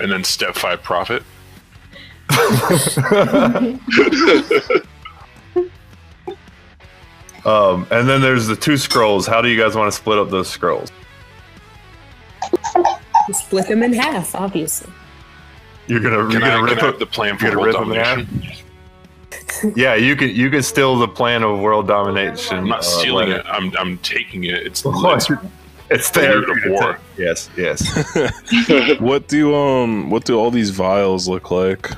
[0.00, 1.22] and then step five profit.
[7.44, 9.26] um, and then there's the two scrolls.
[9.26, 10.90] How do you guys want to split up those scrolls?
[13.32, 14.92] Split them in half, obviously.
[15.86, 17.88] You're gonna you're Can I, gonna can rip up the plan You're for gonna world
[17.88, 18.16] rip them in half.
[18.26, 18.62] domination?
[19.76, 22.58] Yeah, you can you can steal the plan of world domination.
[22.58, 23.40] I'm not uh, stealing letter.
[23.40, 23.46] it.
[23.48, 24.54] I'm I'm taking it.
[24.66, 25.30] It's, Oh, it's
[25.90, 26.40] It's there.
[26.40, 26.98] Leader of war.
[27.16, 27.80] Yes, yes.
[29.00, 31.90] what do um, what do all these vials look like?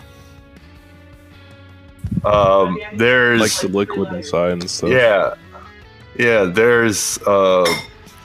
[2.24, 4.90] Um, there's Like the liquid inside and stuff.
[4.90, 5.34] yeah,
[6.16, 6.44] yeah.
[6.44, 7.64] There's uh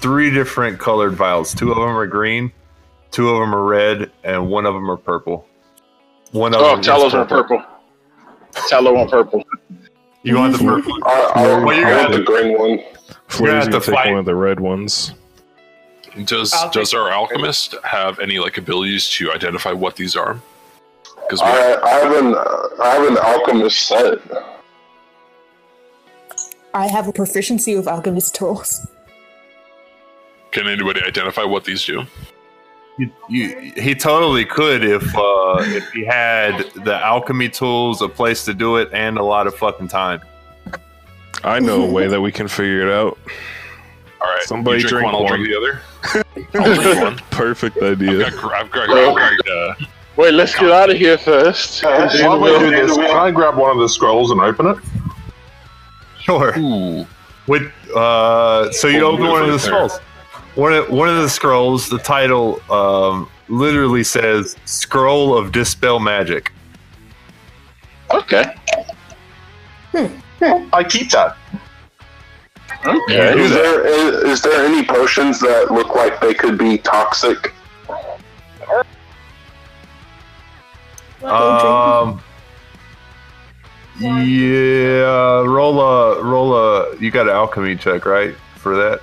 [0.01, 1.53] three different colored vials.
[1.53, 2.51] Two of them are green,
[3.11, 5.47] two of them are red, and one of them are purple.
[6.31, 7.63] One of Oh, them is Talos on purple.
[8.53, 9.43] Talo on purple.
[10.23, 10.93] You want the purple?
[11.05, 12.79] I, I, Well, you're gonna want the green one.
[13.27, 14.09] Flurry's have gonna have to take fight.
[14.09, 15.13] one of the red ones.
[16.25, 20.39] Does I'll does our alchemist have any like abilities to identify what these are?
[21.27, 22.35] Because I, I have an
[22.81, 24.19] I have an alchemist set.
[26.73, 28.87] I have a proficiency with alchemist tools.
[30.51, 32.03] can anybody identify what these do?
[32.97, 38.45] You, you, he totally could if uh, if he had the alchemy tools, a place
[38.45, 40.21] to do it, and a lot of fucking time.
[41.43, 43.17] I know a way that we can figure it out.
[44.21, 45.81] All right, Somebody you drink, drink one, I'll drink the other.
[46.59, 47.17] I'll drink one.
[47.31, 48.29] Perfect I've idea.
[48.29, 49.75] got, gr- I've got, I've got uh,
[50.15, 51.83] Wait, let's get out of here first.
[51.83, 54.77] While we do this, can I grab one of the scrolls and open it?
[56.21, 56.57] Sure.
[56.57, 57.05] ooh,
[57.47, 59.89] With uh, so you Full open one of the move right there.
[59.89, 59.97] scrolls.
[60.55, 61.89] One of one of the scrolls.
[61.89, 66.51] The title um, literally says "Scroll of Dispel Magic."
[68.11, 68.53] Okay.
[70.73, 71.35] I keep that.
[72.85, 73.39] Okay.
[73.39, 77.51] Is there is, is there any potions that look like they could be toxic?
[87.13, 89.01] Got an alchemy check, right, for that?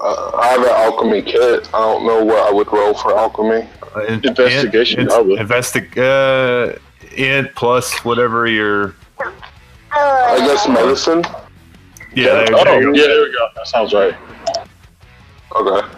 [0.00, 1.68] Uh, I have an alchemy kit.
[1.72, 3.68] I don't know what I would roll for alchemy.
[3.96, 5.36] Uh, in- Investigation, int- probably.
[5.36, 6.78] Investi- uh,
[7.16, 8.94] int plus whatever your.
[9.94, 11.22] I guess medicine.
[12.14, 13.06] Yeah, there, Oh, there yeah, you go.
[13.06, 13.48] there we go.
[13.54, 14.14] That sounds right.
[15.54, 15.88] Okay.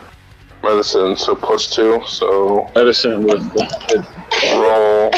[0.62, 2.02] Medicine, so plus two.
[2.06, 4.06] So Medicine with the,
[4.56, 5.10] roll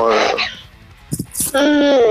[0.00, 0.38] one.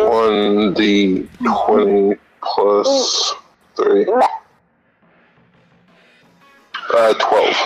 [0.09, 3.33] One d twenty plus
[3.75, 4.05] three.
[6.93, 7.57] Uh, twelve.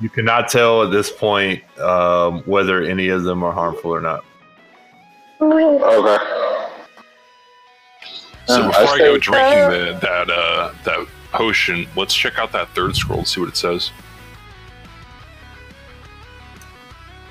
[0.00, 4.24] You cannot tell at this point um, whether any of them are harmful or not.
[5.40, 6.24] Okay.
[8.46, 12.52] So Um, before I I, go drinking the, that uh, that potion, let's check out
[12.52, 13.90] that third scroll and see what it says.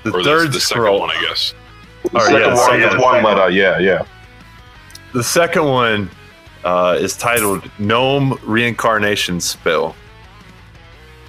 [0.04, 1.00] The or third the, the second scroll.
[1.00, 1.54] one, I guess.
[2.04, 3.50] All right, Second yeah, one, second- just one letter.
[3.50, 4.02] Yeah, yeah.
[5.12, 6.10] The second one
[6.64, 9.94] uh, is titled Gnome Reincarnation Spell.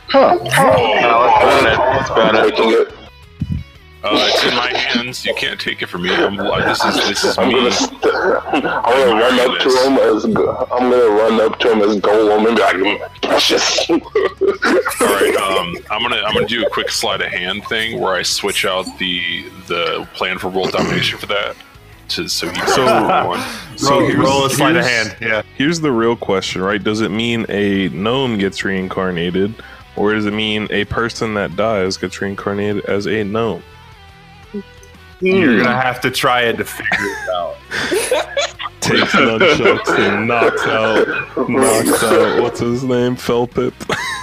[0.09, 0.37] huh.
[0.43, 2.55] That's about it.
[2.55, 2.93] Taking it.
[4.03, 4.69] Uh, it's in my
[5.15, 5.25] hands.
[5.25, 6.13] You can't take it from me.
[6.13, 7.55] I'm, this is this is I'm me.
[7.55, 11.71] gonna, st- I'm gonna run up to him as go- I'm gonna run up to
[11.71, 13.89] him as Gollum and be like, precious.
[13.89, 13.97] All
[15.01, 18.21] right, um, I'm gonna I'm gonna do a quick sleight of hand thing where I
[18.23, 21.55] switch out the the plan for world domination for that
[22.09, 22.85] to so he So-
[23.27, 23.39] one.
[23.75, 25.15] So roll, roll a sleight of hand.
[25.19, 25.41] Yeah.
[25.55, 26.81] Here's the real question, right?
[26.81, 29.55] Does it mean a gnome gets reincarnated,
[29.95, 33.63] or does it mean a person that dies gets reincarnated as a gnome?
[35.23, 35.81] You're gonna mm.
[35.81, 37.55] have to try it to figure it out.
[38.81, 41.07] Takes nunchucks and knocks out,
[41.49, 42.41] knocks out.
[42.41, 43.15] What's his name?
[43.15, 43.73] Felpip.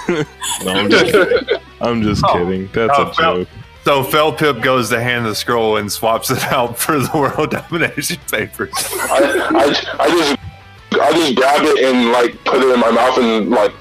[0.65, 1.57] no, I'm just, kidding.
[1.81, 2.33] I'm just Oh.
[2.33, 2.69] kidding.
[2.71, 3.47] That's Oh, a Fel- joke.
[3.83, 8.17] So Felpip goes to hand the scroll and swaps it out for the world domination
[8.29, 8.71] papers.
[8.75, 10.37] I, I, I just
[10.93, 13.71] I just grab it and like put it in my mouth and like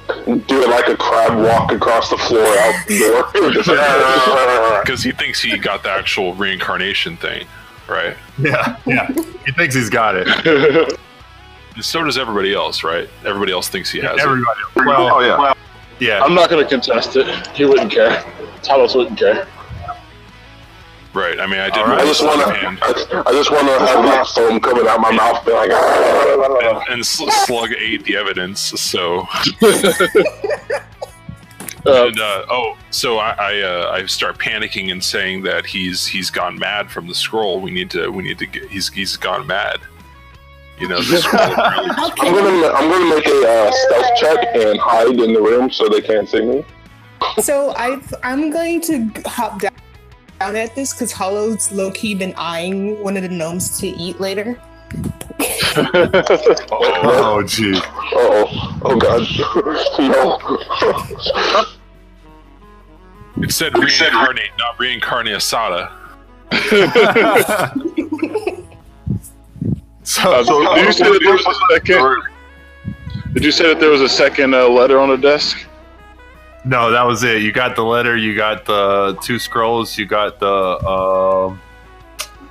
[0.46, 4.80] do it like a crab walk across the floor out the door.
[4.82, 7.46] Because he thinks he got the actual reincarnation thing,
[7.88, 8.16] right?
[8.38, 9.06] Yeah, yeah.
[9.44, 10.98] He thinks he's got it.
[11.76, 13.08] And so does everybody else, right?
[13.24, 14.20] Everybody else thinks he has it.
[14.20, 14.58] Everybody.
[14.74, 15.54] Well, Oh yeah.
[16.00, 16.20] yeah.
[16.22, 17.28] I'm not gonna contest it.
[17.56, 18.22] He wouldn't care.
[18.62, 19.46] Talos wouldn't care.
[21.12, 21.40] Right.
[21.40, 22.00] I mean, I did All roll right.
[22.00, 25.44] I a just wanna I, I just wanna have that foam coming out my mouth,
[25.44, 25.70] be like.
[25.72, 28.60] and, and Sl- Slug ate the evidence.
[28.60, 29.26] So,
[31.86, 36.06] Uh, and, uh, oh, so I I, uh, I start panicking and saying that he's
[36.06, 37.60] he's gone mad from the scroll.
[37.60, 39.78] We need to we need to get he's he's gone mad.
[40.78, 44.78] You know, the scroll apparently I'm gonna I'm gonna make a uh, stealth check and
[44.78, 46.64] hide in the room so they can't see me.
[47.40, 49.72] So I I'm going to hop down,
[50.40, 54.18] down at this because Hollow's low key been eyeing one of the gnomes to eat
[54.18, 54.60] later.
[55.76, 57.74] Oh, gee.
[57.76, 59.20] Oh, oh god,
[63.36, 63.42] no.
[63.44, 65.92] it said reincarnate, not reincarnate asada.
[66.52, 66.58] uh,
[70.42, 72.22] so did you say that there was a second?
[73.34, 75.64] Did you say that there was a second uh, letter on the desk?
[76.64, 77.42] No, that was it.
[77.42, 78.16] You got the letter.
[78.16, 79.96] You got the two scrolls.
[79.96, 81.60] You got the um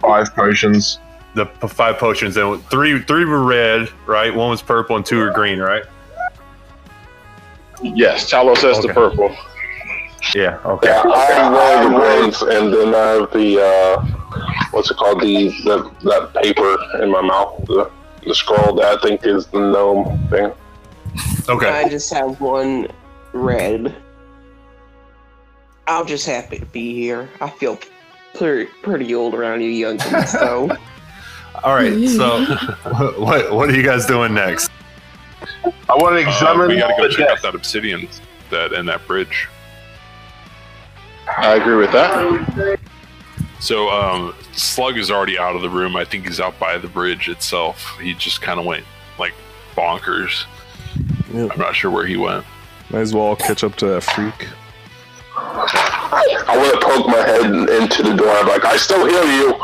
[0.01, 0.99] Five potions.
[1.35, 2.37] the p- five potions.
[2.37, 4.33] And three three were red, right?
[4.33, 5.83] One was purple, and two were green, right?
[7.81, 9.35] Yes, Talos has the purple.
[10.35, 10.59] Yeah.
[10.65, 10.89] Okay.
[10.89, 14.05] Yeah, I have one of the ones, and then I have the uh,
[14.71, 15.21] what's it called?
[15.21, 17.89] The, the that paper in my mouth, the,
[18.25, 20.51] the scroll that I think is the gnome thing.
[21.47, 21.69] Okay.
[21.69, 22.87] I just have one
[23.33, 23.95] red.
[25.87, 27.29] I'm just happy to be here.
[27.41, 27.79] I feel
[28.35, 30.69] pretty, pretty old around you youngins, so.
[31.63, 32.07] All right.
[32.07, 32.45] So,
[33.17, 34.71] what what are you guys doing next?
[35.89, 38.07] I want to Uh, examine we gotta go the check out that obsidian
[38.49, 39.47] that and that bridge.
[41.37, 42.79] I agree with that.
[43.59, 45.95] So um, Slug is already out of the room.
[45.95, 47.97] I think he's out by the bridge itself.
[48.01, 48.85] He just kind of went
[49.17, 49.33] like
[49.75, 50.45] bonkers.
[51.33, 51.49] Yeah.
[51.51, 52.45] I'm not sure where he went.
[52.89, 54.47] Might as well catch up to that freak.
[55.35, 57.45] I want to poke my head
[57.81, 58.29] into the door.
[58.29, 59.55] I'm like, I still hear you.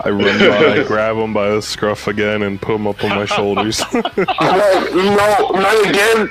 [0.00, 3.24] I run by, grab him by the scruff again, and put him up on my
[3.36, 3.80] shoulders.
[3.92, 6.30] I'm like, no, not again.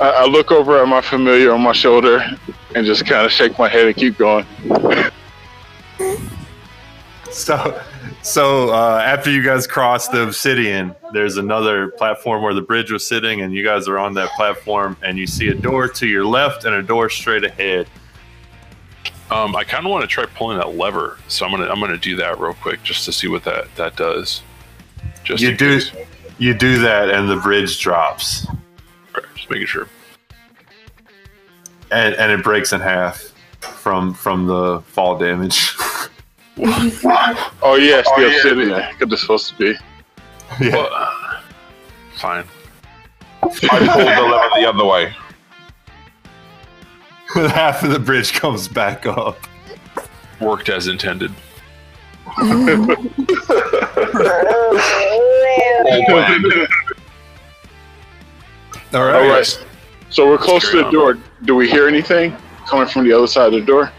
[0.00, 2.24] I, I look over at my familiar on my shoulder
[2.74, 4.46] and just kind of shake my head and keep going.
[7.30, 7.80] so
[8.22, 13.06] so uh, after you guys cross the obsidian there's another platform where the bridge was
[13.06, 16.24] sitting and you guys are on that platform and you see a door to your
[16.24, 17.86] left and a door straight ahead
[19.30, 21.98] Um, I kind of want to try pulling that lever, so I'm gonna I'm gonna
[21.98, 24.42] do that real quick just to see what that that does.
[25.22, 25.92] Just you do case.
[26.38, 28.46] you do that and the bridge drops
[29.14, 29.86] Right, just making sure.
[31.90, 33.20] and, and it breaks in half
[33.60, 35.74] from from the fall damage
[36.60, 38.82] Oh yes, the obsidian.
[38.98, 39.74] Good, this supposed to be.
[40.60, 41.40] yeah Well, uh,
[42.16, 42.44] fine.
[43.42, 45.14] I pulled the lever the other way.
[47.50, 49.36] half of the bridge comes back up
[50.40, 51.30] Worked as intended.
[52.38, 52.44] all
[58.94, 59.66] All right, right.
[60.10, 60.92] So we're close to carry the on.
[60.92, 61.18] door.
[61.44, 62.34] Do we hear anything
[62.66, 63.92] coming from the other side of the door?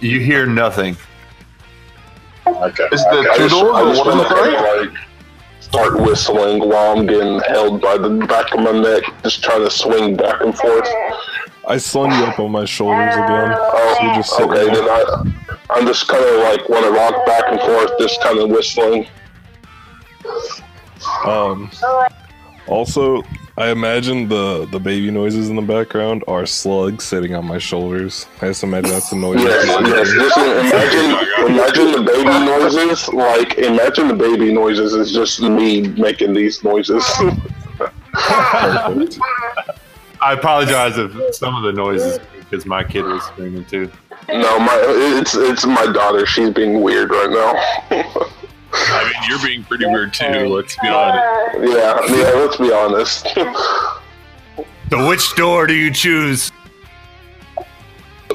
[0.00, 0.96] you hear nothing
[2.46, 2.88] Okay.
[2.92, 4.56] Is the I two doors I or just one in want the to front?
[4.56, 5.02] kind of like
[5.60, 9.70] start whistling while I'm getting held by the back of my neck, just trying to
[9.70, 10.88] swing back and forth.
[11.66, 13.54] I slung you up on my shoulders again.
[13.56, 15.32] Oh, So you just okay, then I,
[15.70, 19.06] I'm just kind of like want to rock back and forth, just kind of whistling.
[21.24, 21.70] Um,
[22.66, 23.22] also,
[23.56, 28.26] I imagine the the baby noises in the background are slugs sitting on my shoulders.
[28.40, 29.42] I just imagine that's the noise.
[29.42, 30.10] Yes, yes.
[30.10, 31.10] Just imagine,
[31.46, 33.08] imagine the baby noises.
[33.08, 37.04] Like, imagine the baby noises is just me making these noises.
[40.20, 43.90] I apologize if some of the noises because my kid was screaming too
[44.28, 44.78] no, my
[45.18, 46.26] it's it's my daughter.
[46.26, 47.30] She's being weird right
[47.90, 48.26] now.
[48.72, 50.24] I mean, you're being pretty weird too.
[50.48, 51.58] Let's be honest.
[51.58, 52.32] yeah, yeah.
[52.38, 53.28] Let's be honest.
[54.90, 56.50] so which door do you choose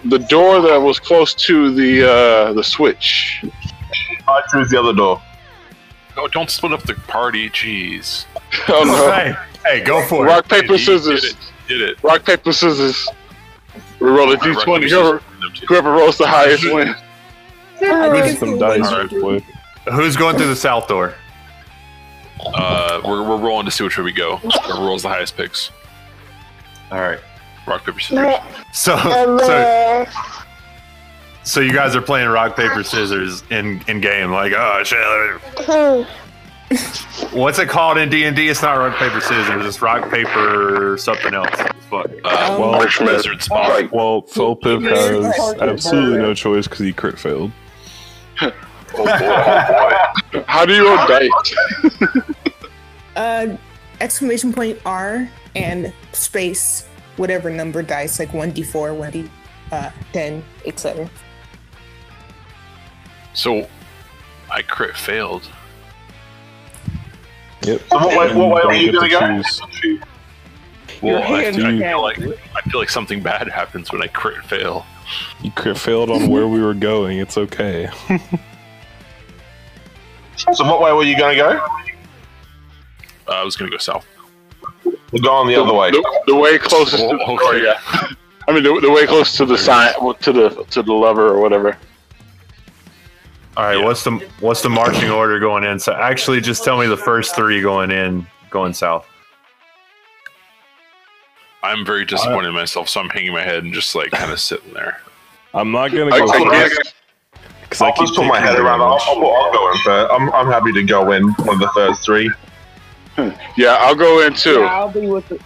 [0.06, 3.44] The door that was close to the uh, the switch.
[4.28, 5.22] I choose the other door.
[6.16, 7.50] No, don't split up the party.
[7.50, 8.26] Jeez.
[8.70, 9.12] Oh no!
[9.12, 9.36] hey
[9.80, 11.24] hey go for it Rock paper Did scissors.
[11.26, 11.36] it.
[11.68, 12.02] Did it.
[12.04, 13.08] Rock paper scissors.
[14.00, 14.90] We roll a Rock, paper, d20.
[14.90, 15.18] Whoever,
[15.68, 16.96] whoever rolls the highest wins.
[17.82, 19.44] I think Get it's some dice one- real quick.
[19.92, 21.14] Who's going through the south door
[22.46, 24.38] Uh, we're, we're rolling to see which way we go.
[24.38, 25.72] Whoever rolls the highest picks.
[26.92, 27.20] all right
[27.68, 28.36] Rock paper scissors.
[28.72, 28.96] so
[29.40, 30.06] so
[31.44, 34.98] so you guys are playing rock paper scissors in in game like oh shit
[37.34, 41.50] what's it called in d&d it's not rock paper scissors it's rock paper something else
[41.90, 43.12] fuck Uh, Well, Parchment.
[43.14, 43.70] lizard spawn.
[43.70, 47.52] Like, Well, Felpip has absolutely no choice because he crit failed.
[50.48, 51.30] How do you roll dice?
[53.16, 53.58] Uh,
[54.00, 59.28] exclamation point R and space whatever number dice like one d four, one d
[59.72, 61.10] uh, ten, etc.
[63.34, 63.68] So,
[64.52, 65.50] I crit failed.
[67.64, 67.82] Yep.
[67.90, 69.42] So what way, what way are you gonna to go?
[69.72, 70.02] choose.
[71.02, 74.44] Well, I, hand I feel like I feel like something bad happens when I crit
[74.46, 74.86] fail.
[75.42, 77.20] You crit failed on where we were going.
[77.20, 77.90] It's okay.
[80.38, 81.50] So what way were you gonna go?
[83.28, 84.06] Uh, I was gonna go south.
[84.86, 85.92] We're going on the other way.
[85.92, 87.64] The, the way closest to the Oh, door, okay.
[87.66, 88.10] yeah.
[88.48, 91.40] I mean, the, the way close to the sign, to the to the lever or
[91.42, 91.78] whatever.
[93.58, 96.86] all right what's the what's the marching order going in so actually just tell me
[96.86, 99.06] the first three going in going south
[101.64, 104.40] I'm very disappointed in myself, so I'm hanging my head and just like kind of
[104.40, 105.02] sitting there.
[105.54, 106.94] I'm not gonna I, go I first guess
[107.70, 108.82] because I keep just put my head around.
[108.82, 109.04] I'll, damage.
[109.08, 110.12] I'll, I'll go in first.
[110.12, 112.32] I'm, I'm happy to go in one of the first three.
[113.58, 114.60] Yeah, I'll go in too.
[114.60, 115.40] Yeah, I'll be with the.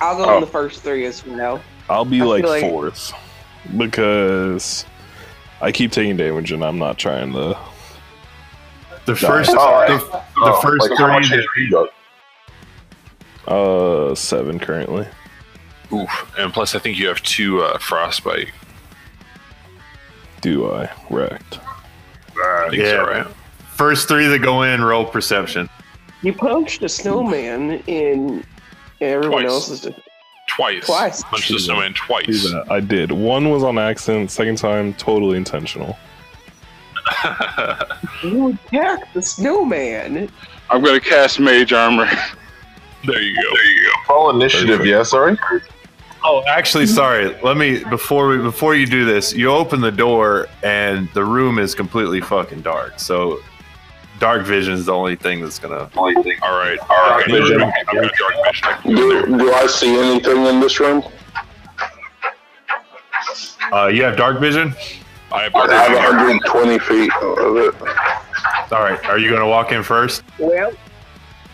[0.00, 0.34] I'll go Oh.
[0.36, 1.60] in the first three as well.
[1.88, 3.12] I'll be I like, like- fourth
[3.76, 4.84] because
[5.60, 7.56] I keep taking damage and I'm not trying to.
[9.06, 9.88] the first All right.
[9.88, 11.88] the, the Oh, first like how much three HP you got?
[13.46, 15.06] Uh, seven currently.
[15.92, 16.32] Oof.
[16.38, 18.48] And plus, I think you have two uh, frostbite.
[20.42, 21.60] Do I wrecked?
[22.36, 23.26] I uh, think yeah so, right?
[23.74, 25.68] first three that go in roll perception
[26.22, 28.44] You punched a snowman in
[29.00, 29.52] everyone Twice.
[29.52, 29.88] else's.
[30.48, 30.86] Twice.
[30.86, 31.22] Twice.
[31.24, 32.42] Punched the Do snowman Do twice.
[32.52, 32.66] that.
[32.70, 33.10] I did.
[33.12, 34.30] One was on accident.
[34.30, 35.96] Second time, totally intentional.
[38.22, 40.28] You attacked the snowman.
[40.70, 42.06] I'm gonna cast mage armor.
[43.04, 43.42] there you go.
[43.54, 44.14] There you go.
[44.14, 44.86] Roll initiative, Perfect.
[44.88, 45.36] yeah, sorry.
[46.24, 47.36] Oh, actually, sorry.
[47.42, 51.58] Let me before we before you do this, you open the door and the room
[51.58, 53.00] is completely fucking dark.
[53.00, 53.40] So,
[54.20, 55.90] dark vision is the only thing that's gonna.
[55.94, 56.00] go.
[56.00, 56.78] All right.
[56.88, 57.26] All right.
[57.28, 57.58] vision.
[57.58, 58.12] Dark vision.
[58.62, 61.02] I can go do, do I see anything in this room?
[63.72, 64.74] Uh, you have dark vision.
[65.32, 67.74] I have, I have 120 feet of it.
[68.70, 70.22] All right, are you going to walk in first?
[70.38, 70.72] Well,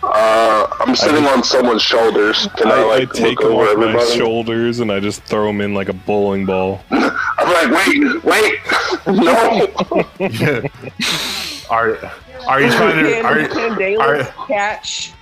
[0.02, 2.46] Uh, I'm sitting on someone's shoulders.
[2.56, 4.16] Can I, I, I like take look him over my everybody?
[4.16, 6.80] shoulders and I just throw him in like a bowling ball.
[6.90, 8.60] I'm like, wait, wait,
[9.06, 9.68] no.
[11.70, 11.98] Are
[12.46, 15.12] are you trying to can, are, can are, catch?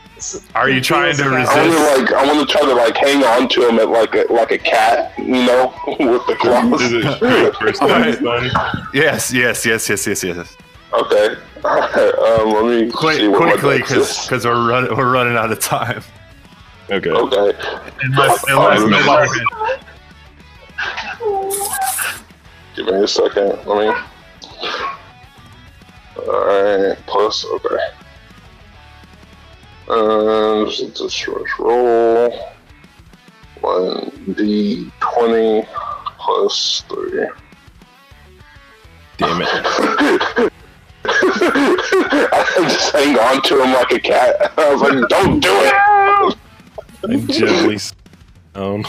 [0.55, 1.77] are you trying to I want resist?
[1.77, 4.33] to like, I want to try to like hang on to him at like a
[4.33, 6.81] like a cat, you know, with the claws.
[6.83, 8.51] Is it straight first dance then?
[8.95, 10.57] Yes, yes, yes, yes, yes, yes.
[10.97, 11.37] Okay.
[11.65, 12.13] All right.
[12.27, 16.03] Um, let me Quick, see quickly, because we're running we're running out of time.
[16.91, 17.11] Okay.
[17.11, 17.53] Okay.
[18.03, 19.31] Unless, unless nobody
[22.77, 23.59] Give me a second.
[23.65, 23.93] Let me.
[26.19, 27.89] Alright, plus, okay.
[29.89, 31.27] Um, just just
[31.59, 32.31] roll.
[33.63, 35.67] 1d20
[36.19, 37.29] plus 3.
[39.19, 40.53] Damn it.
[41.09, 44.53] I just hang on to him like a cat.
[44.59, 46.37] I was like, don't do it!
[47.09, 47.95] I gently s-
[48.55, 48.85] down.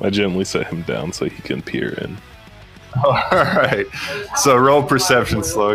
[0.00, 2.16] I gently set him down so he can peer in.
[3.04, 3.86] All right.
[4.36, 5.74] So roll perception slow.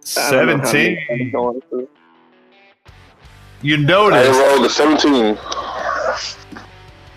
[0.00, 0.98] Seventeen.
[3.62, 4.28] You notice.
[4.28, 5.38] I notice rolled a 17.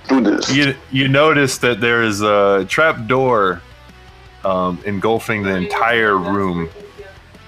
[0.10, 0.54] Do this.
[0.54, 3.62] you you notice that there is a trap door
[4.44, 6.70] um, engulfing the entire room.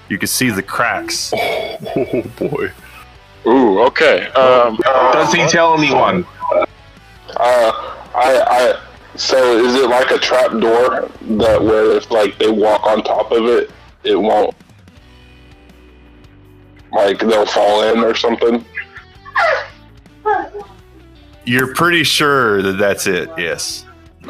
[0.08, 1.32] You can see the cracks.
[1.94, 2.72] Oh boy.
[3.46, 4.28] Ooh, okay.
[4.28, 4.76] Um,
[5.12, 6.24] Does he tell anyone?
[6.52, 7.72] Uh,
[8.14, 8.85] I, I,
[9.16, 13.32] so is it like a trap door that where if like they walk on top
[13.32, 13.70] of it,
[14.04, 14.54] it won't,
[16.92, 18.64] like they'll fall in or something?
[21.44, 23.30] You're pretty sure that that's it.
[23.38, 23.84] Yes.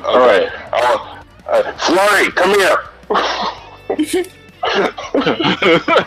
[0.05, 2.79] All right, uh, uh, Flurry, come here.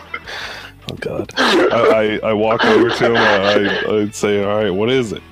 [0.90, 1.32] Oh god.
[1.38, 3.16] I, I, I walk over to him.
[3.16, 5.22] I, I'd say, all right, what is it?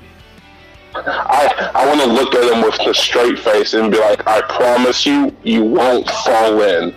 [1.07, 4.41] I, I want to look at him with a straight face and be like, I
[4.43, 6.95] promise you, you won't fall in.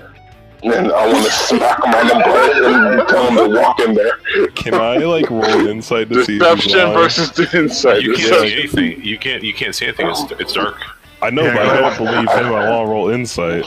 [0.63, 3.79] And then I want to smack him on the butt and tell him to walk
[3.79, 4.17] in there.
[4.49, 6.37] Can I like roll insight to see?
[6.37, 8.03] if Deception versus the insight.
[8.03, 9.03] You can't see anything.
[9.03, 9.43] You can't.
[9.43, 10.09] You can't see anything.
[10.09, 10.77] It's, it's dark.
[11.21, 12.45] I know, but I don't believe him.
[12.53, 13.65] I want to roll insight.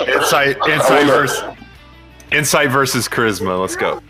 [0.00, 1.56] Insight, insight versus
[2.32, 3.60] insight versus charisma.
[3.60, 4.02] Let's go.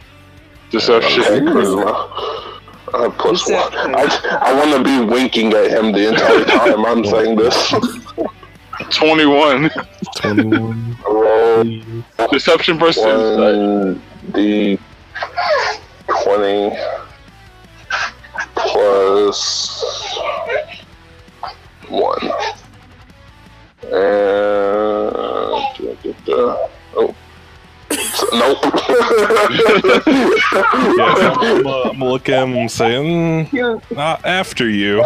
[0.71, 1.23] Deception.
[1.23, 2.50] Okay, charisma.
[2.93, 3.73] Uh, plus one.
[3.95, 7.71] I, I want to be winking at him the entire time I'm saying this.
[8.91, 9.71] 21.
[10.17, 10.97] 21.
[11.05, 11.65] Roll
[12.31, 13.57] Deception versus insight.
[13.57, 14.03] one
[14.33, 14.79] d
[16.23, 16.77] twenty
[18.55, 20.17] plus
[21.89, 22.31] one.
[23.83, 25.75] And oh,
[26.95, 27.15] So-
[28.33, 28.59] nope.
[30.97, 35.05] Yeah, I'm, uh, I'm gonna look at him and say, mm, not after you.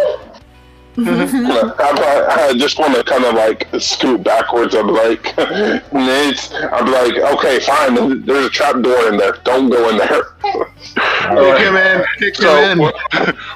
[0.97, 4.75] I, I just want to kind of like scoot backwards.
[4.75, 5.37] I'm like,
[5.93, 6.53] Nate.
[6.73, 8.25] I'm like, okay, fine.
[8.25, 9.33] There's a trap door in there.
[9.45, 10.23] Don't go in there.
[10.43, 12.05] Kick him in.
[12.19, 12.79] Kick So him in.
[12.79, 12.95] what,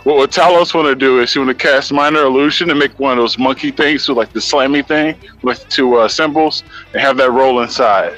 [0.04, 2.98] what, what Talos want to do is he want to cast minor illusion and make
[2.98, 7.00] one of those monkey things, so like the slammy thing with two uh, cymbals, and
[7.00, 8.16] have that roll inside.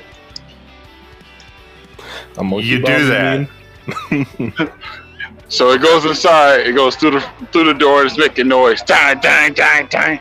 [2.41, 3.49] A monkey You do that.
[4.11, 4.53] mean?
[5.49, 6.61] So it goes inside.
[6.67, 7.21] It goes through the
[7.53, 8.05] through the door.
[8.05, 8.83] It's making noise.
[8.83, 10.21] Dang, dang, dang, dang.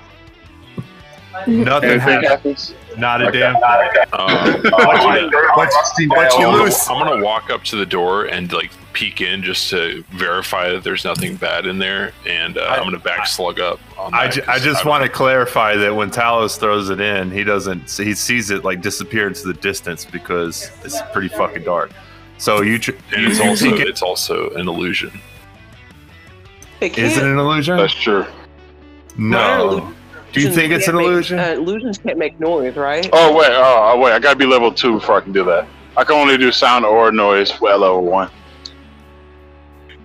[1.47, 2.27] Nothing happens.
[2.27, 2.73] happens.
[2.97, 3.63] Not a damn thing.
[4.11, 5.71] Um, But,
[6.09, 6.77] but you I'm, lose.
[6.87, 10.69] gonna, I'm gonna walk up to the door and like peek in just to verify
[10.71, 13.79] that there's nothing bad in there, and uh, I'm gonna back slug up.
[13.97, 17.43] On I, ju- I just want to clarify that when Talos throws it in, he
[17.43, 17.89] doesn't.
[17.91, 21.91] He sees it like disappear into the distance because it's pretty fucking dark.
[22.39, 25.11] So you, tr- and it's also think it- it's also an illusion.
[26.81, 27.77] It is it can't- an illusion?
[27.77, 28.25] That's true.
[29.17, 29.93] No.
[30.31, 31.37] Do you think it's an make- illusion?
[31.39, 33.07] uh, illusions can't make noise, right?
[33.13, 35.67] Oh wait, oh, oh wait, I gotta be level two before I can do that.
[35.97, 38.29] I can only do sound or noise at level one.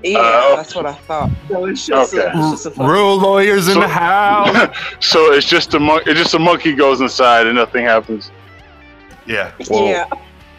[0.03, 1.31] Yeah, Uh, that's what I thought.
[1.49, 2.39] So it's just, a, Okay.
[2.39, 4.77] it's just a Rule lawyers in So- the house.
[5.01, 8.31] so it's just a mon- it's just a monkey goes inside and nothing happens.
[9.27, 9.53] yeah.
[9.71, 10.05] Well, yeah.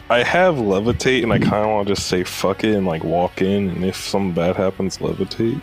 [0.10, 3.03] I have levitate, and I kind of want to just say fuck it and like
[3.03, 5.61] walk in, and if something bad happens, levitate.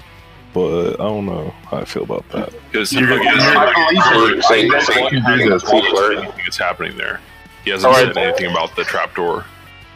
[0.53, 2.53] but I don't know how I feel about that.
[2.71, 7.21] Because You're gonna- Say- say- anything is happening there.
[7.65, 8.13] He hasn't All right.
[8.13, 9.45] said anything about the trapdoor.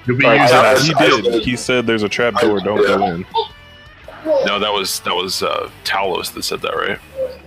[0.07, 0.57] You'll be All right, using
[0.97, 1.23] I- that.
[1.23, 1.43] He did.
[1.45, 2.61] He said there's a trapdoor.
[2.61, 3.27] Don't go in.
[4.45, 6.99] No, that was that was uh, Talos that said that, right?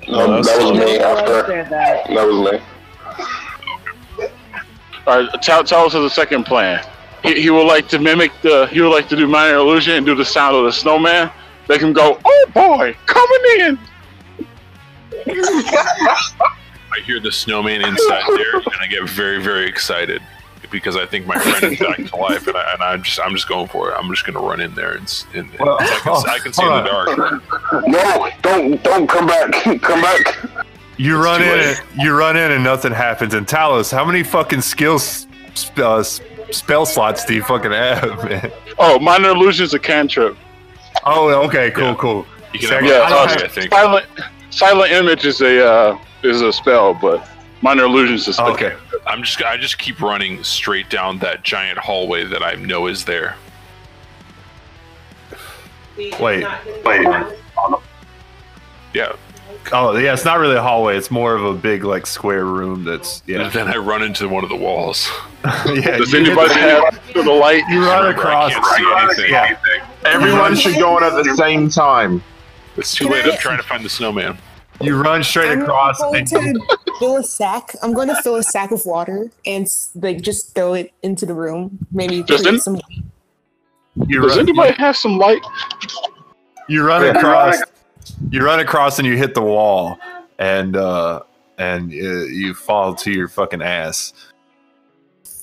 [0.08, 1.64] No, that was me after.
[1.70, 2.08] that.
[2.08, 2.60] That was me.
[5.08, 6.86] All right, tell, tell us the second plan.
[7.24, 8.68] He, he would like to mimic the.
[8.68, 11.32] He would like to do minor illusion and do the sound of the snowman.
[11.68, 13.80] Make him go, "Oh boy, coming in."
[16.92, 20.22] I hear the snowman inside there, and I get very, very excited
[20.72, 23.34] because I think my friend is back to life, and, I, and I'm just, I'm
[23.34, 23.96] just going for it.
[23.96, 26.54] I'm just going to run in there and, and, and Well, I, can, I can
[26.54, 26.82] see in the
[27.72, 27.88] dark.
[27.88, 29.52] No, don't don't come back.
[29.82, 30.38] come back.
[31.00, 31.80] You run in, late.
[31.94, 33.34] and, you run in, and nothing happens.
[33.34, 35.28] And Talos, how many fucking skills
[35.78, 38.52] uh, spell slots do you fucking have, man?
[38.78, 40.38] Oh, minor illusion is a cantrip.
[41.06, 41.96] Oh, okay, cool, Yeah.
[41.98, 42.26] cool.
[42.54, 43.72] You can Second- have Yeah, uh, I think.
[43.74, 44.06] silent
[44.50, 47.26] silent image is a uh, is a spell, but
[47.62, 48.52] minor illusion is a spell.
[48.52, 48.76] Okay.
[49.08, 53.06] I'm just, I just keep running straight down that giant hallway that I know is
[53.06, 53.36] there.
[55.98, 56.46] Wait, wait.
[58.94, 59.14] Yeah.
[59.72, 60.98] Oh, yeah, it's not really a hallway.
[60.98, 63.50] It's more of a big, like, square room that's, And yeah.
[63.50, 65.08] then I run into one of the walls.
[65.44, 67.64] yeah Does anybody the- have to the light?
[67.70, 68.52] You run Remember, across.
[68.52, 69.32] I can't see anything.
[69.32, 69.88] Yeah.
[70.06, 72.24] Everyone should go in at the same time.
[72.78, 73.26] It's too Can late.
[73.26, 74.38] I- I'm trying to find the snowman.
[74.82, 76.00] You run straight I'm across.
[76.00, 76.60] going to
[77.00, 77.76] fill a sack.
[77.84, 81.34] I'm going to fill a sack of water and like just throw it into the
[81.34, 81.86] room.
[81.92, 82.80] Maybe Just create in- some.
[84.08, 85.42] you Does run, anybody have some light?
[86.70, 87.10] you run Yeah.
[87.12, 87.58] across.
[88.30, 90.00] You run across and you hit the wall,
[90.38, 91.22] and uh,
[91.58, 94.14] and uh, you fall to your fucking ass.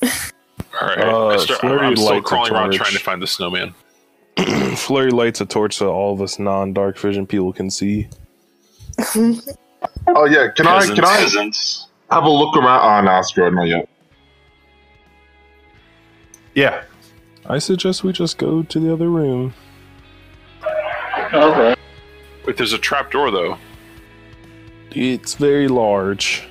[0.02, 0.09] All
[0.82, 0.98] right.
[0.98, 3.74] Uh, I start, flurry I'm still crawling around trying to find the snowman.
[4.76, 8.06] Flurry lights a torch so all of us non-dark vision people can see.
[10.06, 11.88] Oh yeah, can I can I Peasants.
[12.10, 12.82] have a look around?
[12.84, 13.88] Oh no, screw it, not yet.
[16.55, 16.84] Yeah.
[17.47, 19.55] I suggest we just go to the other room.
[21.32, 21.74] Okay.
[22.47, 23.59] Wait, there's a trap door though.
[24.93, 26.44] It's very large.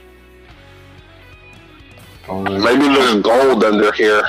[2.27, 4.23] Oh, Maybe there's gold under here.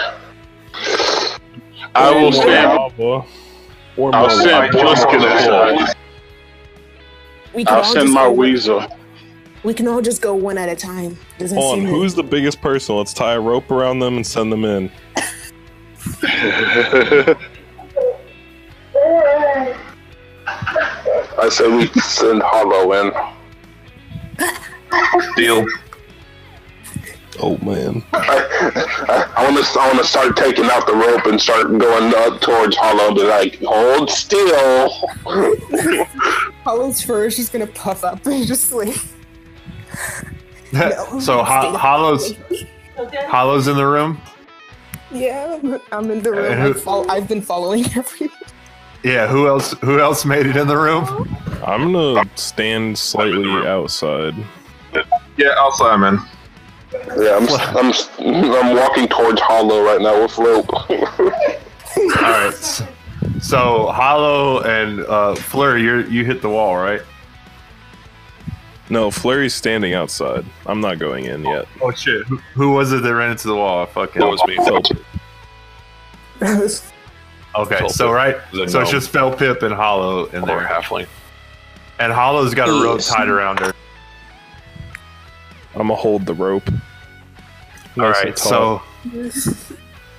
[1.94, 2.93] I will Or stand.
[2.98, 4.68] Or I'll send lava.
[4.68, 5.97] Bliskin inside.
[7.55, 8.86] We can I'll all send just my go- weasel.
[9.64, 11.16] We can all just go one at a time.
[11.38, 12.97] Doesn't Hold on, seem who's the biggest person?
[12.97, 14.90] Let's tie a rope around them and send them in.
[21.38, 23.12] I said we send Hollow in.
[25.36, 25.66] Deal.
[27.42, 28.02] Oh man.
[28.14, 32.14] I, I want to I want to start taking out the rope and start going
[32.14, 33.14] up towards Hollow.
[33.14, 34.88] Be like, hold still.
[36.64, 37.36] Hollow's first.
[37.36, 38.96] She's gonna puff up and just like.
[40.72, 42.34] No, so Ho- stay- Hollow's
[43.28, 44.20] Hollow's in the room.
[45.12, 45.60] Yeah,
[45.92, 46.44] I'm in the room.
[46.44, 48.34] And I've, I've been following everyone.
[49.06, 49.28] Yeah.
[49.28, 49.72] Who else?
[49.82, 51.06] Who else made it in the room?
[51.64, 54.34] I'm gonna stand slightly outside.
[55.36, 56.18] Yeah, outside, man.
[57.16, 60.72] Yeah, I'm I'm I'm walking towards Hollow right now with rope.
[60.90, 61.30] All
[62.22, 62.82] right.
[63.40, 67.02] So Hollow and uh, Fleur, you you hit the wall, right?
[68.90, 70.44] No, Flurry's standing outside.
[70.66, 71.66] I'm not going in yet.
[71.80, 72.26] Oh shit!
[72.26, 73.86] Who, who was it that ran into the wall?
[73.86, 74.20] Fucking.
[74.20, 74.42] That was
[76.80, 76.88] me.
[77.58, 78.14] Okay, Fel so Pip.
[78.14, 81.06] right, The so it's just Felpip and Hollow in Or there, halfling.
[81.98, 83.72] and Hollow's got a rope tied around her.
[85.74, 86.68] I'm gonna hold the rope.
[86.68, 88.38] All Nice and right, taut.
[88.38, 88.82] so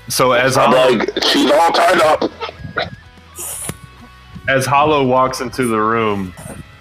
[0.10, 2.32] so as I'm Hollow like, she's all tied up.
[4.48, 6.34] as Hollow walks into the room,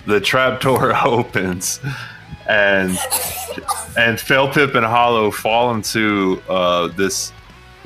[0.07, 1.81] the trap door opens,
[2.49, 2.91] and
[3.99, 7.33] and Felpip and Hollow fall into uh, this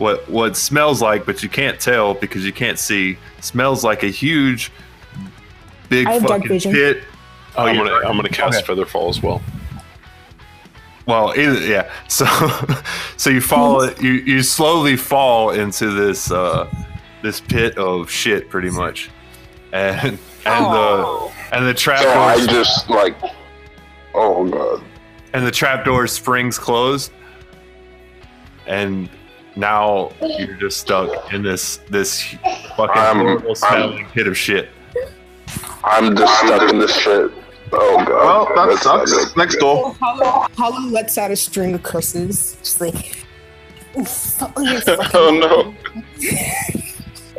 [0.01, 3.18] what what smells like, but you can't tell because you can't see.
[3.40, 4.72] Smells like a huge,
[5.89, 7.05] big I have dark fucking pit.
[7.56, 8.72] Oh, I'm you're gonna I'm gonna cast Okay.
[8.82, 9.43] Featherfall as well.
[11.06, 11.90] Well, either, yeah.
[12.09, 12.27] So,
[13.16, 16.68] so you fall, you you slowly fall into this uh,
[17.22, 19.10] this pit of shit, pretty much,
[19.72, 23.16] and and the and the trap So I just like,
[24.14, 24.82] oh god.
[25.35, 27.12] and the trap door springs closed,
[28.66, 29.09] and
[29.61, 32.23] now you're just stuck in this this
[32.77, 34.70] fucking I'm- horrible I'm- smelling pit of shit.
[35.85, 37.31] I'm just stuck in this shit.
[37.73, 38.09] Oh god.
[38.09, 39.37] Well, that That's sucks.
[39.37, 39.95] Next door.
[40.01, 43.24] Hollow, Hollow lets out a string of curses, just like.
[43.97, 45.74] oh no.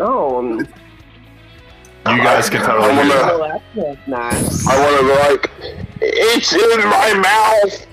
[0.04, 3.62] Oh, um, You guys can totally I hear wanna, that.
[3.76, 4.68] Well, that's nice.
[4.68, 5.52] I wanna be like,
[6.02, 7.86] it's in my mouth.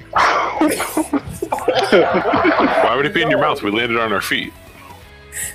[1.91, 3.63] Why would it be in your mouth?
[3.63, 4.53] We landed on our feet.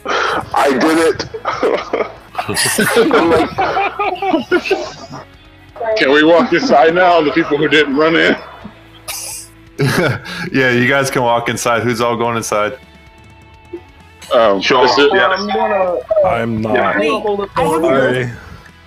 [0.05, 1.25] I did it.
[2.97, 3.49] I'm like,
[5.97, 7.21] Can we walk inside now?
[7.21, 8.35] The people who didn't run in.
[10.51, 11.83] yeah, you guys can walk inside.
[11.83, 12.77] Who's all going inside?
[14.33, 14.85] Um, Sure.
[14.85, 16.95] is it- Um, wanna, I'm not.
[16.97, 18.31] Wait, hold it I have a for- Sorry.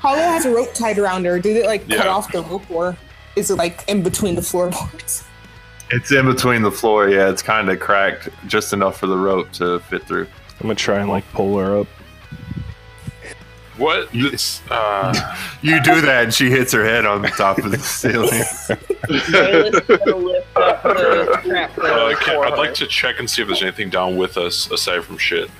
[0.00, 1.38] Hollow has a rope tied around her.
[1.40, 2.96] Did it like cut off the rope, or
[3.34, 5.24] is it like in between the floorboards?
[5.90, 7.08] It's in between the floor.
[7.08, 10.26] Yeah, it's kind of cracked, just enough for the rope to fit through.
[10.60, 11.86] I'm gonna try and like pull her up.
[13.76, 14.10] What?
[14.12, 15.12] This, uh,
[15.62, 18.30] You do that, and she hits her head on the top of the ceiling.
[19.30, 23.28] Bayless is gonna lift up the trap uh, door can, I'd like to check and
[23.28, 25.50] see if there's anything down with us aside from shit.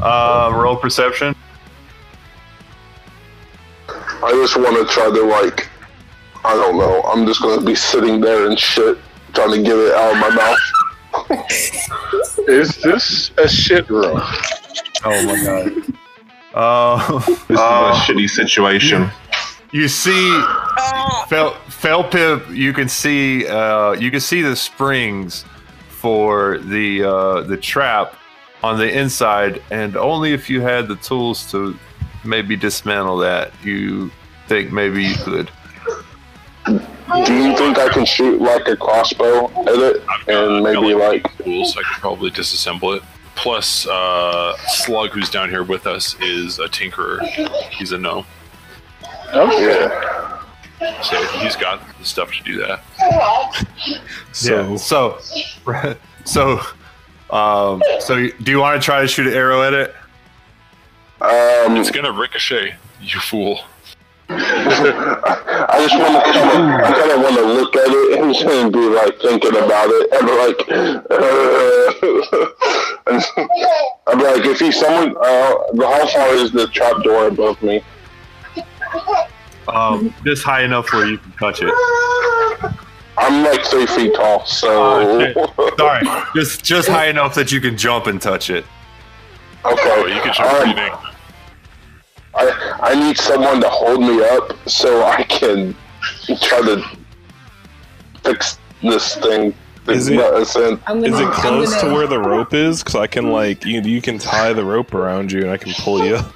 [0.00, 1.34] Uh, roll perception.
[3.88, 5.68] I just want to try to like,
[6.44, 7.02] I don't know.
[7.02, 8.98] I'm just gonna be sitting there and shit,
[9.34, 10.58] trying to get it out of my mouth.
[12.48, 14.20] Is this a shit room?
[15.04, 15.72] Oh my god.
[16.54, 19.10] Uh, This is a shitty situation.
[19.72, 20.30] you see,
[21.28, 22.54] Fel Felpip.
[22.54, 23.46] You can see.
[23.46, 25.44] Uh, you can see the springs
[25.88, 28.14] for the uh, the trap
[28.62, 31.76] on the inside, and only if you had the tools to
[32.24, 34.10] maybe dismantle that, you
[34.46, 35.50] think maybe you could.
[37.24, 41.24] Do you think I can shoot like a crossbow at it and maybe like?
[41.38, 41.76] tools.
[41.76, 43.02] I could probably disassemble it.
[43.34, 47.22] Plus, uh, Slug, who's down here with us, is a tinkerer.
[47.70, 48.26] He's a gnome,
[49.32, 50.40] Yeah.
[51.02, 52.80] so he's got the stuff to do that.
[54.32, 54.76] So yeah.
[54.76, 55.18] So,
[56.24, 56.60] so,
[57.30, 59.94] um, so do you want to try to shoot an arrow at it?
[61.20, 63.60] Um, It's gonna ricochet, you fool.
[64.30, 66.30] I just want to,
[66.84, 70.12] I kind of want to look at it and just be like thinking about it
[70.12, 71.00] and like, uh,
[74.06, 77.82] I'm like, if he's someone, uh, how far is the trap door above me?
[79.68, 81.72] Um, just high enough where you can touch it.
[83.18, 87.76] I'm like three feet tall, so Oh, Sorry, just just high enough that you can
[87.76, 88.64] jump and touch it.
[89.64, 89.82] okay.
[89.84, 90.92] Oh, you can jump Um, breathing.
[92.38, 95.74] I I need someone to hold me up so I can
[96.42, 96.82] try to
[98.22, 99.54] fix this thing.
[99.88, 100.36] Is it- gonna.
[100.40, 100.54] is
[101.18, 102.82] it close to gonna- where the rope is?
[102.82, 105.72] Because I can like you, you can tie the rope around you and I can
[105.74, 106.32] pull you up.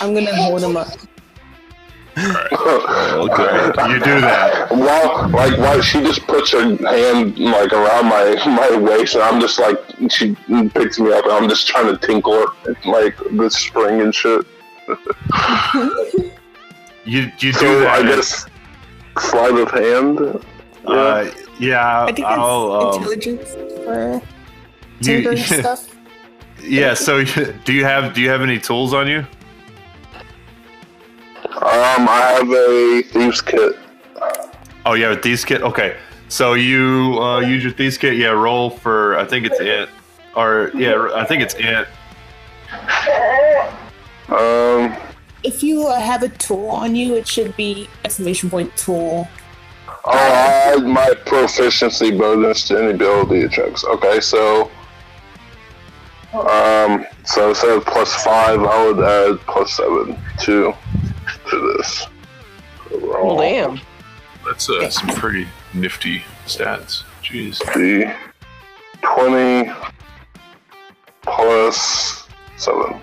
[0.00, 0.88] I'm gonna hold him up.
[2.18, 3.72] Okay.
[3.88, 4.68] You do that.
[4.70, 9.40] While like while she just puts her hand like around my my waist, and I'm
[9.40, 9.76] just like
[10.10, 10.34] she
[10.74, 14.46] picks me up, and I'm just trying to tinkle it like the spring and shit.
[17.04, 17.88] You you do So that.
[17.88, 18.46] I guess
[19.18, 20.44] sleight of hand.
[20.86, 22.72] Uh, yeah, I think that's I'll.
[22.72, 23.54] Um, intelligence
[23.84, 24.22] for you-
[25.00, 25.94] tinkering stuff.
[26.62, 26.94] yeah.
[26.94, 27.24] So,
[27.64, 29.24] do you have do you have any tools on you?
[31.48, 33.76] Um, I have a thieves kit.
[34.86, 35.62] Oh, yeah, a these kit.
[35.62, 35.96] Okay,
[36.28, 38.16] so you uh, use your thieves kit.
[38.16, 39.16] Yeah, roll for.
[39.18, 39.88] I think it's it,
[40.34, 41.86] or yeah, I think it's it.
[44.32, 44.96] Um,
[45.42, 49.28] If you uh, have a tool on you, it should be exclamation point tool.
[49.88, 53.84] oh, I add my proficiency bonus to any ability checks.
[53.84, 54.70] Okay, so
[56.32, 60.72] um, so instead of plus five, I would add plus seven to
[61.50, 62.06] to this.
[62.90, 63.80] Well, damn.
[64.44, 67.04] That's uh, some pretty nifty stats.
[67.22, 67.58] Jeez.
[67.74, 68.14] The
[69.02, 69.72] 20
[71.22, 72.26] plus
[72.56, 73.00] 7.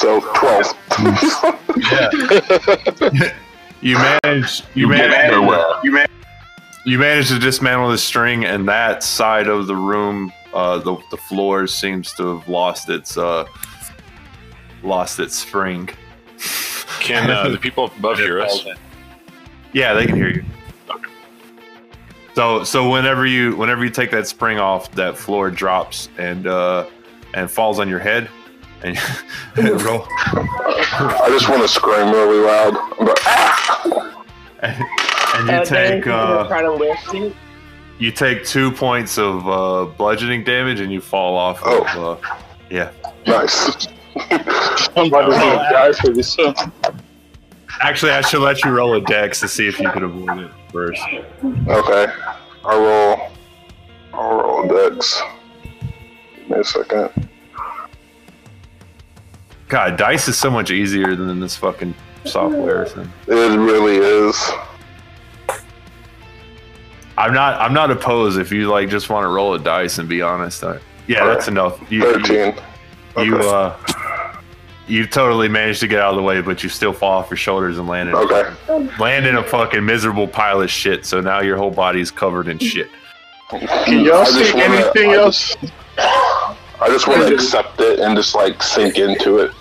[0.00, 0.76] So 12.
[3.82, 4.60] You manage.
[4.74, 5.10] You, You manage.
[5.12, 5.64] get nowhere.
[5.82, 6.06] You, man-
[6.84, 11.16] you manage to dismantle the string, and that side of the room, uh, the the
[11.16, 13.46] floor seems to have lost its uh,
[14.82, 15.88] lost its spring.
[17.00, 18.66] Can uh, the people above hear us?
[19.72, 20.44] Yeah, they can hear you.
[22.34, 26.86] So so whenever you whenever you take that spring off, that floor drops and uh,
[27.32, 28.28] and falls on your head,
[29.56, 30.06] and roll.
[30.10, 32.74] I just want to scream really loud.
[32.76, 34.24] I'm ah!
[34.62, 37.34] and you Uh, take uh, to you.
[37.98, 41.62] you take two points of uh, bludgeoning damage, and you fall off.
[41.62, 41.86] Of,
[42.22, 42.36] uh,
[42.70, 42.90] yeah.
[43.26, 43.86] Nice.
[44.96, 46.36] I'm about to die for this.
[47.82, 50.50] Actually, I should let you roll a dex to see if you could avoid it
[50.72, 51.02] first.
[51.68, 52.12] Okay.
[52.64, 53.30] I roll.
[54.12, 55.22] I'll roll dex.
[56.36, 57.28] Give me a second.
[59.70, 61.94] God, dice is so much easier than this fucking
[62.26, 62.86] software.
[62.88, 63.06] So.
[63.28, 64.50] It really is.
[67.16, 67.60] I'm not.
[67.60, 70.64] I'm not opposed if you like just want to roll a dice and be honest.
[70.64, 71.80] I, yeah, that's enough.
[71.90, 72.54] You, you, Thirteen.
[73.18, 73.48] you Okay.
[73.48, 73.76] uh,
[74.88, 77.36] you totally managed to get out of the way, but you still fall off your
[77.36, 78.50] shoulders and land in, Okay.
[78.98, 81.06] land in a fucking miserable pile of shit.
[81.06, 82.90] So now your whole body's covered in shit.
[83.50, 85.56] Can y'all see wanna- anything I else?
[86.82, 89.52] I just want to accept it and just like sink into it.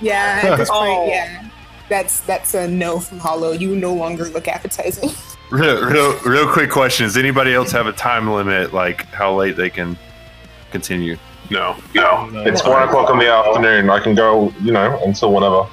[0.00, 0.84] Yeah, at this Oh.
[0.84, 1.48] point, yeah.
[1.88, 3.52] That's that's a no from Hollow.
[3.52, 5.10] You no longer look appetizing.
[5.50, 9.56] Real, real, real quick question: Does anybody else have a time limit, like how late
[9.56, 9.96] they can
[10.70, 11.16] continue?
[11.50, 11.74] No.
[11.94, 13.88] No, it's one o'clock in the afternoon.
[13.88, 15.66] I can go, you know, until whenever.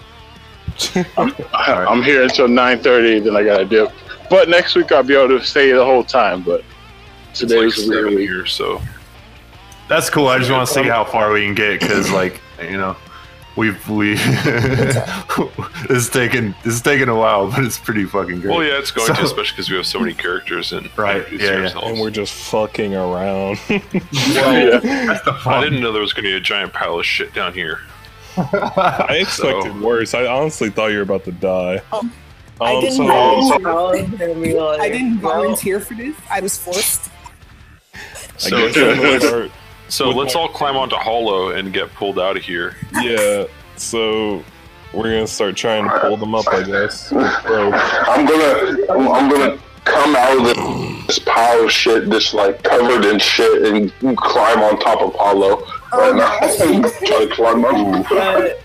[1.18, 3.92] I'm here until 9:30, then I gotta dip.
[4.30, 6.42] But next week I'll be able to stay the whole time.
[6.42, 6.64] But
[7.32, 8.30] It's today like was a weird week.
[8.30, 8.82] here, so
[9.90, 10.28] That's cool.
[10.30, 12.96] I just want to see how far we can get because, like, you know,
[13.56, 18.52] we've we this is taking this is taking a while, but it's pretty fucking great.
[18.54, 21.30] well, yeah, it's going So- to, especially because we have so many characters and Right,
[21.32, 21.80] yeah, yeah.
[21.80, 23.60] And we're just fucking around.
[23.70, 24.80] Yeah.
[24.80, 27.34] That's the I didn't know there was going to be a giant pile of shit
[27.34, 27.80] down here.
[28.38, 30.14] I expected So- worse.
[30.14, 31.82] I honestly thought you were about to die.
[31.92, 32.10] Oh,
[32.62, 33.92] I Um, didn't so- know.
[33.94, 36.16] I I didn't volunteer for this.
[36.30, 37.10] I was forced.
[37.94, 37.98] I
[38.38, 39.52] So, guess I'm gonna start-
[39.90, 42.76] so with let's all climb onto Hollow and get pulled out of here.
[43.02, 43.46] yeah.
[43.78, 44.44] So
[44.94, 47.10] we're gonna start trying to pull them up, I guess.
[47.12, 52.34] Bro, I'm gonna, I'm, I'm gonna come out of this, this pile of shit, just
[52.34, 55.64] like covered in shit, and climb on top of Hollow.
[55.92, 56.90] Oh, and no.
[57.06, 58.10] try to climb up.
[58.10, 58.62] But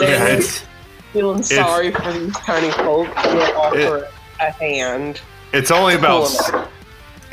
[0.00, 0.64] Yeah, then it's
[1.12, 4.08] feeling sorry for these tiny folk, we'll offer
[4.40, 5.20] a hand.
[5.52, 6.68] it's only about Pull 'em s-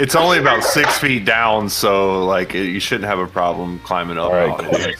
[0.03, 4.17] it's only about six feet down, so like it, you shouldn't have a problem climbing
[4.17, 4.31] up.
[4.31, 4.75] All right, cool.
[4.75, 4.97] it.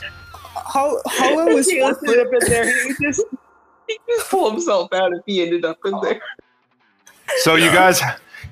[0.56, 2.06] Hol- Hollow was he was forced.
[2.06, 2.88] put up in there.
[2.88, 3.22] He just
[3.90, 6.22] he just pull himself out if he ended up in there.
[7.40, 8.02] So you guys,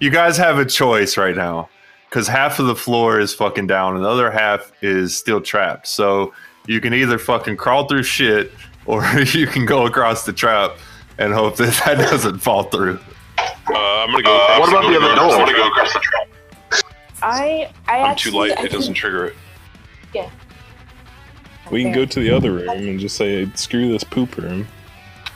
[0.02, 1.70] you guys have a choice right now,
[2.10, 5.88] because half of the floor is fucking down, and the other half is still trapped.
[5.88, 6.34] So
[6.68, 8.52] you can either fucking crawl through shit,
[8.86, 10.78] or you can go across the trap
[11.18, 13.00] and hope that that doesn't fall through.
[13.38, 14.36] Uh, I'm gonna go.
[14.36, 15.32] Across what about the other door?
[15.32, 16.28] I'm gonna go across the trap.
[17.22, 18.52] I I I'm actually too light.
[18.60, 19.36] I It can- doesn't trigger it.
[20.14, 20.30] Yeah.
[21.72, 24.68] We can go to the other room and just say, "Screw this poop room."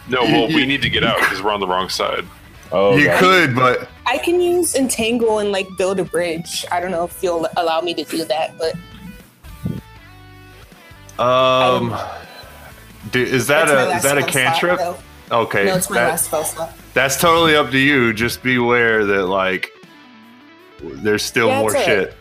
[0.10, 2.26] No, well, we need to get out because we're on the wrong side.
[2.72, 3.20] Oh, you God.
[3.20, 6.66] could, but I can use entangle and like build a bridge.
[6.72, 8.74] I don't know if you'll allow me to do that, but
[11.24, 11.96] um,
[13.12, 14.78] do, is that a is that a spell slot, cantrip?
[14.80, 14.98] though.
[15.32, 16.74] Okay, No, it's my that- last spell slot.
[16.94, 18.14] that's totally up to you.
[18.14, 19.72] Just be aware that like
[20.96, 22.14] there's still Yeah, more it's shit.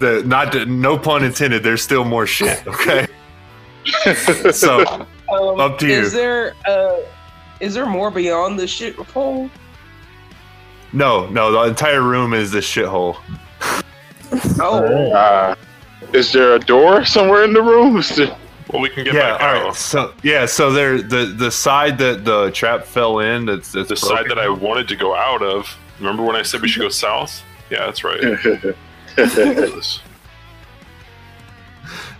[0.00, 1.62] The not to, no pun intended.
[1.62, 2.62] There's still more shit.
[2.66, 3.06] Okay,
[4.52, 4.84] so
[5.30, 5.92] Um, Up to you.
[6.00, 6.96] Is there uh,
[7.60, 9.50] is there more beyond the shit hole?
[10.92, 13.16] no, no, the entire room is this shithole.
[14.60, 15.54] Oh, Uh,
[16.12, 18.00] is there a door somewhere in the room?
[18.16, 18.36] There-
[18.72, 19.64] Well, we can get yeah, back all out.
[19.66, 19.74] right.
[19.76, 23.46] So yeah, so there the the side that the trap fell in.
[23.46, 25.68] That's, that's The side that I wanted to go out of.
[25.98, 27.42] Remember when I said we should go south?
[27.74, 28.20] Yeah, that's right.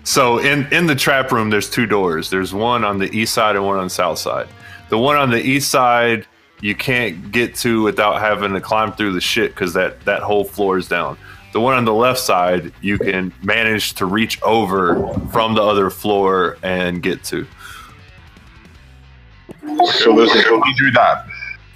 [0.07, 2.29] So in in the trap room, there's two doors.
[2.29, 4.47] There's one on the east side and one on the south side.
[4.91, 6.27] The one on the east side
[6.61, 10.45] you can't get to without having to climb through the shit because that that whole
[10.45, 11.17] floor is down.
[11.55, 15.89] The one on the left side you can manage to reach over from the other
[15.89, 17.47] floor and get to.
[19.87, 21.27] so there's a, We do that.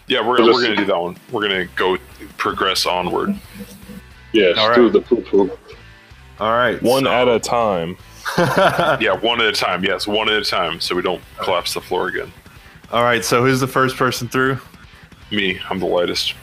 [0.08, 1.16] Yeah, we're, we're gonna do that one.
[1.30, 1.96] We're gonna go
[2.36, 3.34] progress onward.
[4.32, 4.74] yes, All right.
[4.74, 5.50] through the poo poo.
[6.40, 7.96] All right, one at a time.
[8.38, 9.82] Yeah, one at a time.
[9.84, 12.30] Yes, one at a time, so we don't collapse the floor again.
[12.92, 13.24] All right.
[13.24, 14.58] So who's the first person through?
[15.30, 16.34] Me, I'm the lightest,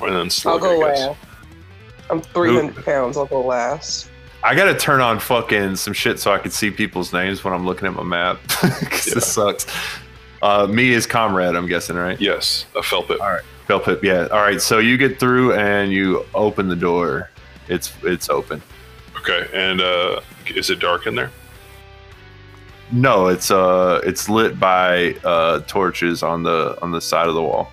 [0.00, 1.18] and then I'll go I last.
[2.10, 3.16] I'm 300 pounds.
[3.16, 4.08] I'll go last.
[4.44, 7.66] I gotta turn on fucking some shit so I can see people's names when I'm
[7.66, 9.66] looking at my map because this sucks.
[10.46, 11.56] Uh, me is comrade.
[11.56, 12.20] I'm guessing, right?
[12.20, 13.20] Yes, a felt it.
[13.20, 14.00] All right, Felpip.
[14.04, 14.28] Yeah.
[14.28, 14.62] All right.
[14.62, 17.30] So you get through and you open the door.
[17.66, 18.62] It's it's open.
[19.18, 21.32] Okay, and uh, is it dark in there?
[22.92, 27.42] No, it's uh it's lit by uh torches on the on the side of the
[27.42, 27.72] wall.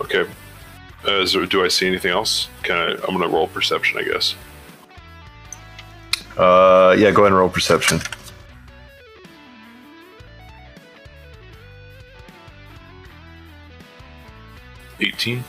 [0.00, 0.30] Okay.
[1.04, 2.48] Uh, is there, do I see anything else?
[2.62, 2.92] Can I?
[2.92, 4.36] I'm gonna roll perception, I guess.
[6.36, 7.10] Uh, yeah.
[7.10, 8.00] Go ahead and roll perception.
[15.00, 15.44] Eighteen.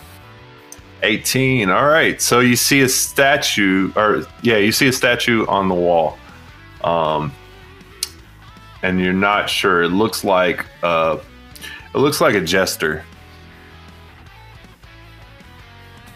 [1.04, 5.70] 18 all right so you see a statue or yeah you see a statue on
[5.70, 6.18] the wall
[6.84, 7.32] um
[8.84, 9.84] and you're not sure.
[9.84, 11.18] It looks like uh,
[11.94, 13.04] it looks like a jester.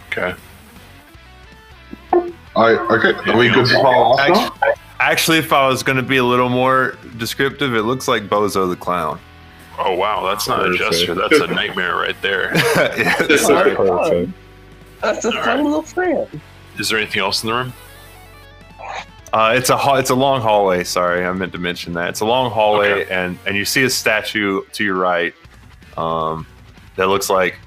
[0.07, 0.35] Okay.
[2.55, 3.31] I okay.
[3.31, 4.33] Are we good to follow after?
[4.33, 8.23] Actually, actually, if I was going to be a little more descriptive, it looks like
[8.23, 9.19] Bozo the clown.
[9.79, 11.15] Oh wow, that's not a gesture.
[11.15, 12.51] That's a nightmare right there.
[12.97, 13.47] Yes.
[13.47, 14.31] Perfect.
[15.01, 16.27] That's a fun little friend.
[16.77, 17.73] Is there anything else in the room?
[19.33, 20.83] Uh, it's a ha- it's a long hallway.
[20.83, 22.09] Sorry, I meant to mention that.
[22.09, 23.13] It's a long hallway, Okay.
[23.13, 25.33] and and you see a statue to your right,
[25.97, 26.45] um,
[26.97, 27.57] that looks like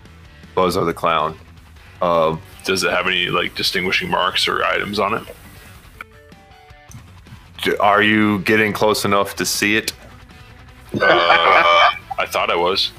[0.54, 1.36] Bozo the clown.
[2.02, 5.22] Um, Does it have any like distinguishing marks or items on it?
[7.80, 9.92] are you getting close enough to see it?
[11.00, 12.92] Uh, I thought I was.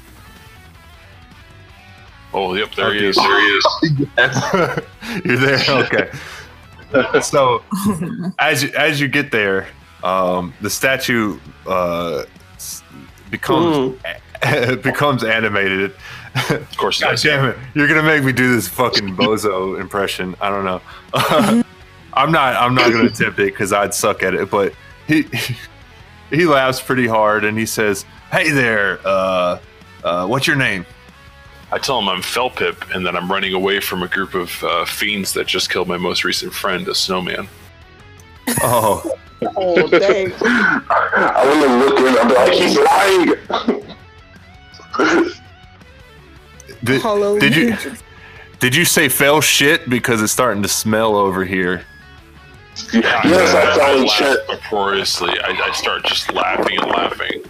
[2.34, 3.16] Oh, yep, there he is.
[3.16, 3.66] There he is.
[5.24, 5.60] You're there.
[5.84, 7.20] Okay.
[7.22, 7.62] so
[8.38, 9.68] as you, as you get there,
[10.04, 12.24] um, the statue uh,
[12.56, 12.82] s-
[13.30, 13.98] becomes
[14.82, 15.94] becomes animated.
[16.50, 17.56] Of course, it God damn it!
[17.74, 20.36] You're gonna make me do this fucking bozo impression.
[20.40, 20.82] I don't know.
[22.12, 22.56] I'm not.
[22.56, 24.50] I'm not gonna attempt it because I'd suck at it.
[24.50, 24.74] But
[25.06, 25.24] he
[26.30, 28.98] he laughs pretty hard and he says, "Hey there.
[29.04, 29.58] Uh,
[30.04, 30.86] uh, what's your name?"
[31.72, 34.84] I tell him I'm Felpip and that I'm running away from a group of uh,
[34.84, 37.48] fiends that just killed my most recent friend, a snowman.
[38.62, 39.18] Oh,
[39.56, 40.32] Oh, dang.
[40.40, 42.16] I want to look in.
[42.18, 43.34] I'm like, he's lying.
[46.82, 47.76] did, did you
[48.60, 51.84] did you say fell shit because it's starting to smell over here?
[52.92, 55.30] Yes, I found laugh uproariously.
[55.40, 57.42] I, I start just laughing and laughing.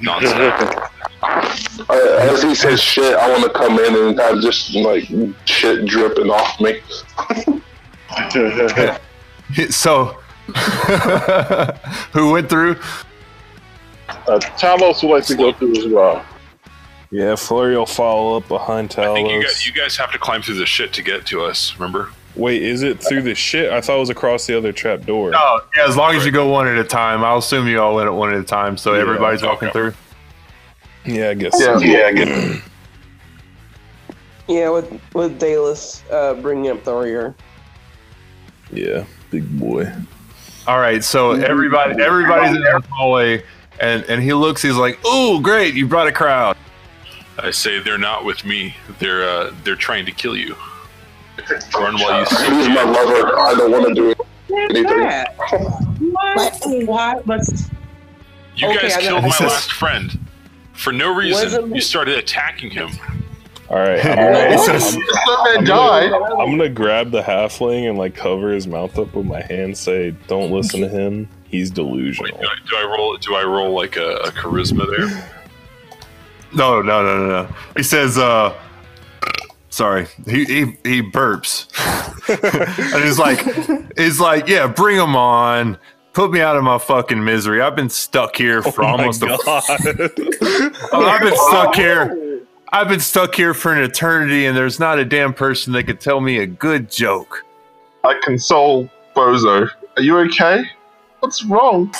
[0.00, 0.90] Nonstop.
[1.22, 5.04] Uh, as he says shit, I want to come in and have just like
[5.44, 6.80] shit dripping off me.
[9.70, 10.06] So,
[12.12, 12.76] who went through?
[14.08, 16.24] Uh, Talos would like to go through as well.
[17.10, 19.42] Yeah, Flurry will follow up behind I think you Talos.
[19.42, 22.10] guys, you guys have to climb through the shit to get to us, remember?
[22.34, 23.70] Wait, is it through the shit?
[23.70, 25.32] I thought it was across the other trap door.
[25.34, 25.86] Oh, yeah.
[25.86, 28.14] As long as you go one at a time, I'll assume you all went at
[28.14, 29.72] one at a time, so Yeah, everybody's walking okay.
[29.72, 29.94] through.
[31.04, 31.52] Yeah, I guess.
[31.60, 31.78] Yeah.
[31.78, 31.84] so.
[31.84, 32.62] Yeah, I get
[34.48, 37.34] Yeah, with with Talos uh, bringing up the rear.
[38.72, 39.92] Yeah, big boy.
[40.66, 43.44] All right, so everybody, everybody's in the hallway,
[43.80, 44.60] and and he looks.
[44.62, 45.74] He's like, "Oh, great!
[45.74, 46.56] You brought a crowd."
[47.38, 48.74] I say they're not with me.
[48.98, 50.56] They're uh, they're trying to kill you.
[51.74, 52.44] Run while you see.
[52.54, 53.38] He's my lover.
[53.38, 54.14] I don't want to do
[54.54, 54.84] anything.
[54.84, 55.24] Yeah.
[55.98, 56.60] What?
[56.86, 57.20] Why?
[57.26, 57.70] Let's.
[58.56, 60.18] You Okay, guys killed my says- last friend
[60.74, 61.74] for no reason.
[61.74, 62.90] You started attacking him.
[63.70, 66.12] All right, I'm He gonna, says, That man died.
[66.12, 69.78] I'm gonna grab the halfling and like cover his mouth up with my hand.
[69.78, 71.26] Say, "Don't listen to him.
[71.48, 73.16] He's Wait, delusional." do I, do I roll?
[73.16, 75.30] Do I roll like a, a charisma there?
[76.54, 78.52] "No, no, no, no, no." He says, "Uh,
[79.72, 81.66] sorry." He he he burps,
[82.94, 83.40] and he's like,
[83.98, 85.78] "He's like, yeah, bring him on."
[86.12, 87.62] Put me out of my fucking misery.
[87.62, 89.62] I've been stuck here oh for Oh my almost a God.
[90.92, 92.42] I've been stuck here.
[92.70, 96.00] I've been stuck here for an eternity, and there's not a damn person that could
[96.00, 97.46] tell me a good joke.
[98.04, 99.68] I console Bozo.
[99.96, 100.64] Are you okay?
[101.20, 101.94] What's wrong?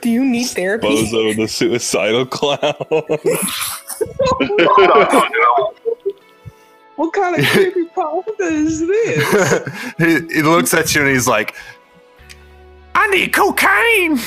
[0.00, 0.86] Do you need therapy?
[0.86, 2.58] Bozo, the suicidal clown.
[6.96, 9.94] What kind of creepy pasta is this?
[9.98, 11.54] he, he looks at you and he's like,
[12.94, 14.18] "I need cocaine."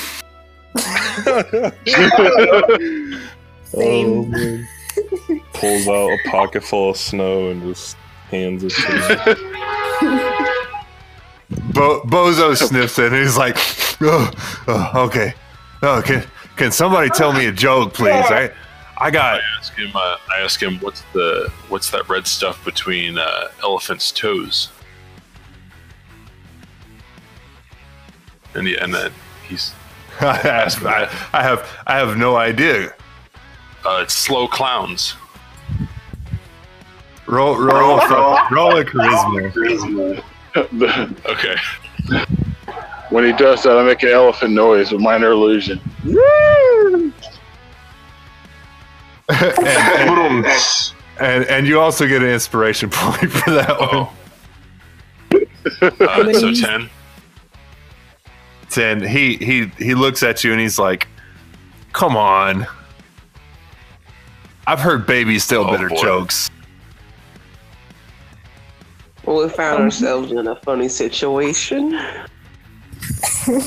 [3.74, 4.66] Oh, man.
[5.52, 7.96] Pulls out a pocket full of snow and just
[8.30, 9.34] hands it to
[10.00, 11.62] me.
[11.72, 13.56] Bo- Bozo sniffs it and he's like,
[14.00, 14.30] oh,
[14.68, 15.34] oh, "Okay,
[15.82, 16.24] oh, can
[16.56, 18.12] can somebody tell me a joke, please?
[18.12, 18.50] I
[18.98, 19.90] I got I ask him.
[19.94, 24.70] Uh, I ask him what's the what's that red stuff between uh, elephant's toes?
[28.54, 29.12] And he, and then
[29.46, 29.72] he's
[30.20, 32.94] I, asked, I, I have I have no idea.
[33.84, 35.14] uh, it's slow clowns.
[37.26, 40.22] Roll roll a, roll a charisma.
[40.56, 41.56] Okay.
[43.10, 45.78] when he does that, I make an elephant noise with minor illusion.
[49.28, 50.46] And, and,
[51.18, 53.90] and and you also get an inspiration point for that one.
[53.90, 54.10] Oh.
[55.82, 56.88] Uh, so ten.
[58.70, 59.00] Ten.
[59.02, 61.08] He he he looks at you and he's like,
[61.92, 62.66] "Come on."
[64.68, 66.02] I've heard babies tell Oh, better boy.
[66.02, 66.50] jokes.
[69.24, 71.98] well, we found ourselves in a funny situation.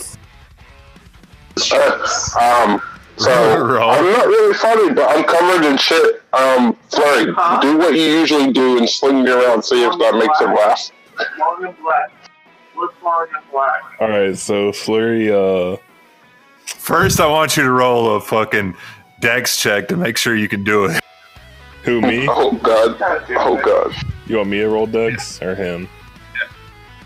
[1.73, 2.07] Uh,
[2.39, 2.81] Um,
[3.19, 3.31] so
[3.81, 6.23] I'm not really funny, but I'm covered in shit.
[6.33, 7.25] Um, Flurry,
[7.61, 10.91] do what you usually do and sling me around, see if that makes him laugh.
[11.39, 12.11] Long and black.
[12.73, 13.81] What's long and black?
[13.99, 15.31] All right, so Flurry.
[15.31, 15.77] Uh,
[16.77, 18.75] First, I want you to roll a fucking
[19.19, 21.01] dex check to make sure you can do it.
[21.83, 22.27] who me?
[22.29, 22.97] Oh god.
[23.31, 23.93] Oh god.
[24.27, 25.89] You want me to roll Dex or him?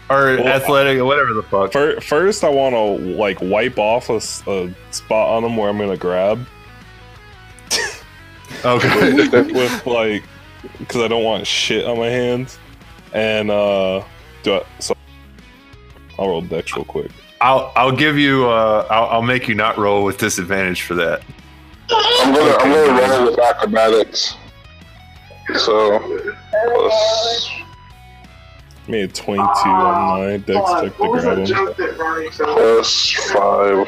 [0.09, 1.72] Or Well, athletic, or whatever the fuck.
[1.72, 5.98] Fir- First, I want to like wipe off a spot on him where I'm gonna
[5.98, 6.45] grab.
[8.65, 9.14] Okay.
[9.14, 10.23] with, with like,
[10.80, 12.57] because I don't want shit on my hands.
[13.11, 14.03] And uh,
[14.43, 14.64] do I?
[14.80, 14.93] So
[16.17, 17.11] I'll roll Dex real quick.
[17.41, 21.22] I'll I'll give you uh I'll, I'll make you not roll with disadvantage for that.
[21.91, 24.35] I'm gonna, I'm gonna roll with acrobatics.
[25.56, 25.99] So,
[26.51, 27.49] plus,
[28.88, 32.30] Made a 22 on my Dex check to grab him.
[32.36, 33.88] plus five.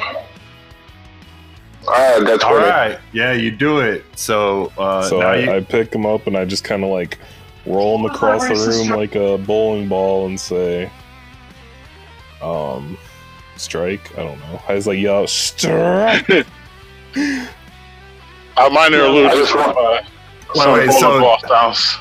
[1.86, 2.46] Alright, I got 20.
[2.46, 4.04] All right, yeah, you do it.
[4.16, 7.20] So uh, so I, you I pick him up and I just kind of like
[7.66, 10.90] roll him across the room like a bowling ball and say,
[12.42, 12.98] um,
[13.58, 14.18] strike.
[14.18, 14.62] I don't know.
[14.68, 16.30] I was like, yo, strike.
[16.30, 16.46] A
[18.70, 20.02] minor I illusion just from want- uh,
[20.56, 21.98] Wait, wait, bowling so- ball styles.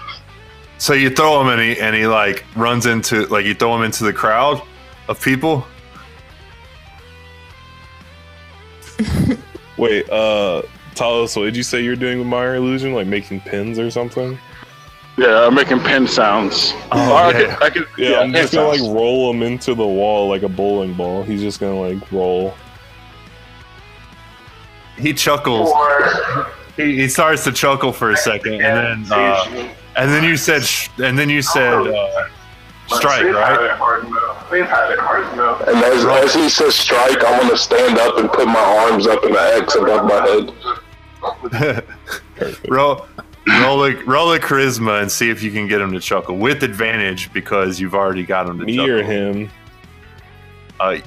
[0.85, 3.83] So you throw him and he and he like runs into like you throw him
[3.83, 4.61] into the crowd
[5.09, 5.67] of people.
[9.79, 10.61] Wait, uh,
[10.95, 12.93] Talos, what did you say you're doing with Minor Illusion?
[12.93, 14.39] Like making pins or something?
[15.17, 16.75] Yeah, I'm making pin sounds.
[16.93, 17.55] Oh, Or I yeah.
[17.55, 20.43] could, I could, Yeah, yeah, I'm just gonna like roll him into the wall like
[20.43, 21.23] a bowling ball.
[21.23, 22.53] He's just gonna like roll.
[24.99, 25.71] He chuckles.
[25.71, 30.37] Or He, he starts to chuckle for a second, and then uh, and then you
[30.37, 30.63] said
[31.03, 32.29] and then you said uh,
[32.89, 33.61] strike, right?
[33.65, 34.51] it hard enough.
[34.51, 35.61] We've had it hard enough.
[35.67, 39.25] And as, as he says strike, I'm gonna stand up and put my arms up
[39.25, 41.85] in the X above my head.
[42.69, 43.07] Roll
[43.47, 46.63] roll a, roll a charisma and see if you can get him to chuckle with
[46.63, 48.95] advantage because you've already got him to Me chuckle.
[48.95, 49.51] or him?
[50.81, 50.99] Uh,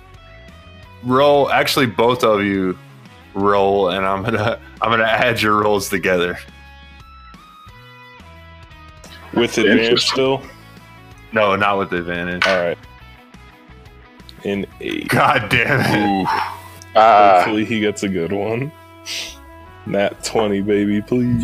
[1.03, 1.51] roll.
[1.51, 2.77] Actually, both of you
[3.33, 6.37] roll, and I'm gonna I'm gonna add your rolls together.
[9.33, 10.41] With advantage still?
[11.33, 12.45] No, not with advantage.
[12.47, 12.77] All right.
[14.43, 15.07] In eight.
[15.09, 16.27] God damn it!
[16.95, 18.71] Ah, Hopefully he gets a good one.
[19.85, 21.43] Nat 20, baby, please.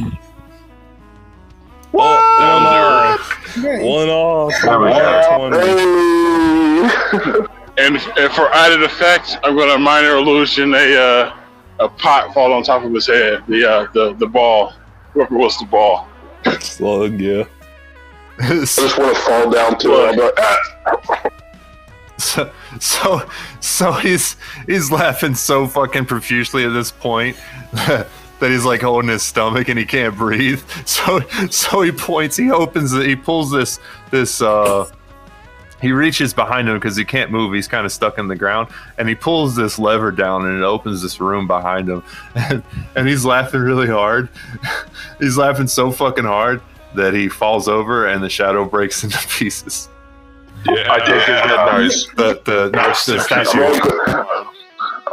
[1.93, 3.55] Oh, one off.
[3.83, 4.53] One off.
[4.61, 5.49] There we go.
[5.49, 7.47] Nat 20.
[7.75, 11.35] And, and for added effect, I'm gonna minor illusion a uh,
[11.79, 13.43] a pot fall on top of his head.
[13.47, 14.73] The uh, the the ball,
[15.13, 16.07] whoever was the ball.
[16.59, 17.45] Slug, yeah.
[18.39, 20.09] I just want to fall down to it.
[20.09, 21.29] I'm like, ah.
[22.17, 23.29] so, so
[23.59, 27.37] so he's he's laughing so fucking profusely at this point
[27.73, 28.07] that
[28.39, 30.63] he's like holding his stomach and he can't breathe.
[30.85, 31.19] So
[31.51, 33.79] so he points, he opens it, he pulls this
[34.09, 34.89] this uh
[35.79, 37.53] he reaches behind him because he can't move.
[37.53, 40.63] He's kind of stuck in the ground, and he pulls this lever down, and it
[40.63, 42.03] opens this room behind him.
[42.35, 42.63] And,
[42.95, 44.29] and he's laughing really hard.
[45.19, 46.61] he's laughing so fucking hard
[46.95, 49.89] that he falls over, and the shadow breaks into pieces.
[50.65, 50.87] Yeah.
[50.89, 52.07] I take his red nose.
[52.15, 53.59] The the, the, the statue.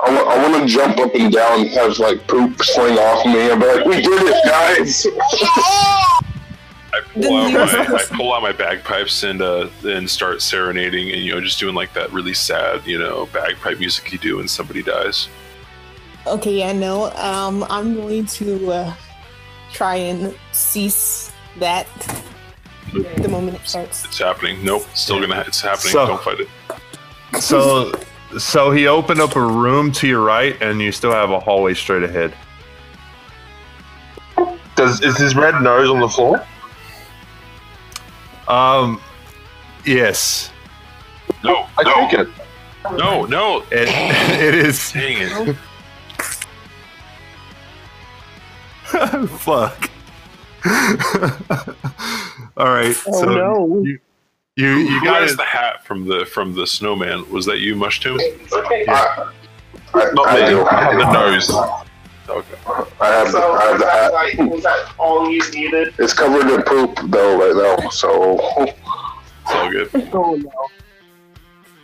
[0.03, 3.51] I, I want to jump up and down and have like poop sling off me.
[3.51, 5.07] I'm like, we did it, guys!
[6.93, 11.23] I pull out my I pull out my bagpipes and uh and start serenading and
[11.23, 14.49] you know just doing like that really sad you know bagpipe music you do when
[14.49, 15.29] somebody dies.
[16.27, 17.11] Okay, yeah, no.
[17.13, 18.95] Um, I'm going to uh,
[19.73, 21.87] try and cease that
[22.93, 24.05] the moment it starts.
[24.05, 24.65] It's happening.
[24.65, 25.41] Nope, still gonna.
[25.47, 25.93] It's happening.
[25.93, 26.49] So- Don't fight it.
[27.41, 27.93] So
[28.39, 31.75] so he opened up a room to your right, and you still have a hallway
[31.75, 32.35] straight ahead.
[34.77, 36.45] Does is his red nose on the floor?
[38.49, 39.01] Um,
[39.85, 40.51] yes,
[41.45, 42.29] No, I no, take it.
[42.97, 43.59] no, no.
[43.71, 43.89] it
[44.41, 44.91] it is.
[44.93, 45.57] Dang it.
[49.29, 49.89] Fuck.
[52.57, 52.97] All right.
[53.07, 53.83] Oh so no.
[53.83, 53.99] you
[54.57, 57.31] you, you Who got has the hat from the from the snowman?
[57.31, 58.19] Was that you, Mushtoon?
[58.53, 58.85] Okay.
[58.89, 59.31] I,
[59.95, 60.49] I, Not I me.
[60.51, 60.65] do.
[60.67, 61.51] I have the nose.
[62.29, 62.55] Okay.
[63.01, 64.13] I have, the, I have the hat.
[64.13, 65.95] like, was that all you needed?
[65.99, 68.77] It's covered in poop though right now, so It's
[69.47, 69.91] all good.
[70.13, 70.35] Oh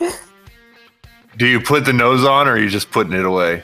[0.01, 0.11] no.
[1.39, 3.63] Do you put the nose on, or are you just putting it away?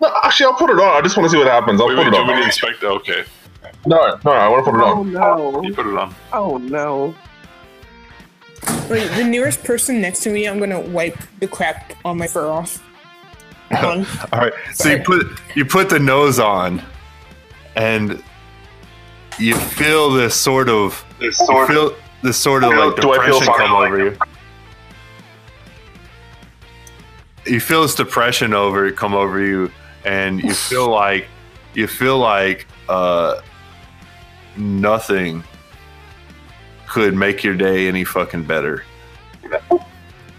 [0.00, 0.96] No, actually, I'll put it on.
[0.96, 1.80] I just want to see what happens.
[1.80, 2.26] I'll Wait, put wait, it do on.
[2.28, 2.82] we need to inspect?
[2.82, 3.24] Okay,
[3.86, 5.12] No, no, I want to put it Oh on.
[5.12, 5.62] no.
[5.62, 6.14] you put it on.
[6.32, 7.14] Oh no.
[8.90, 12.46] Wait, the nearest person next to me, I'm gonna wipe the crap on my fur
[12.48, 12.82] off.
[13.72, 14.06] On.
[14.32, 14.52] All right.
[14.74, 16.80] So you put you put the nose on,
[17.74, 18.22] and
[19.40, 23.00] you feel this sort of This you sort of- feel this sort of Feel- like
[23.00, 23.86] do I feel depression come fine?
[23.92, 24.16] over you.
[27.44, 29.70] You feel this depression over come over you,
[30.04, 31.26] and you feel like
[31.74, 33.40] you feel like uh,
[34.58, 35.42] nothing
[36.88, 38.84] could make your day any fucking better.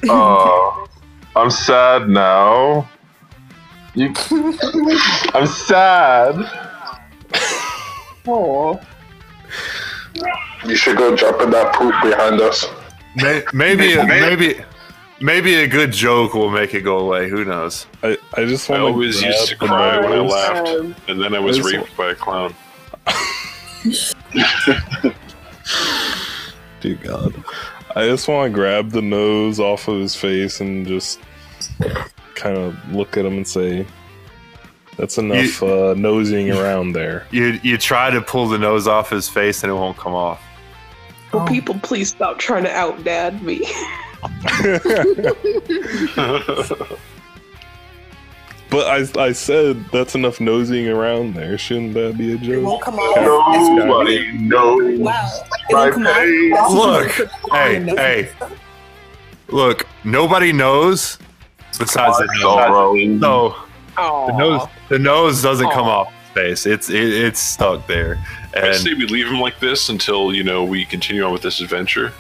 [0.09, 0.87] Oh,
[1.35, 2.89] I'm sad now.
[3.95, 4.13] You,
[5.33, 6.35] I'm sad.
[8.27, 8.79] Oh.
[10.65, 12.65] You should go jump in that poop behind us.
[13.15, 14.55] May- Maybe, maybe,
[15.21, 17.29] maybe a good joke will make it go away.
[17.29, 17.87] Who knows?
[18.03, 20.67] I, I just I want always used to cry when I laughed,
[21.07, 22.53] and then I was raped by a clown.
[26.81, 27.43] Dear God.
[27.95, 31.19] I just want to grab the nose off of his face and just
[32.35, 33.87] kind of look at him and say,
[34.97, 39.27] "That's enough uh, nosing around there." You you try to pull the nose off his
[39.27, 40.41] face and it won't come off.
[41.33, 43.63] Will people please stop trying to out dad me?
[48.69, 48.87] But
[49.17, 51.57] I, I said that's enough nosing around there.
[51.57, 52.43] Shouldn't that be a joke?
[52.43, 52.65] It joke?
[52.65, 53.77] won't come off.
[53.77, 55.31] Nobody knows Wow.
[55.69, 56.53] It my won't come pain.
[56.53, 57.17] off.
[57.17, 58.29] Look, hey, hey,
[59.49, 59.87] look.
[60.03, 61.17] Nobody knows
[61.79, 62.41] besides the nose.
[62.41, 63.19] Sorrow.
[63.19, 63.55] So
[63.99, 66.65] Oh, the nose, the nose doesn't come off his face.
[66.67, 68.23] It's it, it's stuck there,
[68.55, 71.61] I say we leave him like this until you know we continue on with this
[71.61, 72.13] adventure.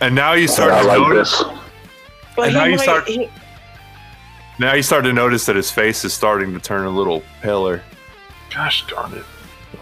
[0.00, 1.38] and now you start I to like notice.
[1.38, 1.48] this.
[2.34, 3.30] But And he now you might- start- he-
[4.60, 7.82] Now you start to notice that his face is starting to turn a little paler.
[8.54, 9.24] Gosh darn it!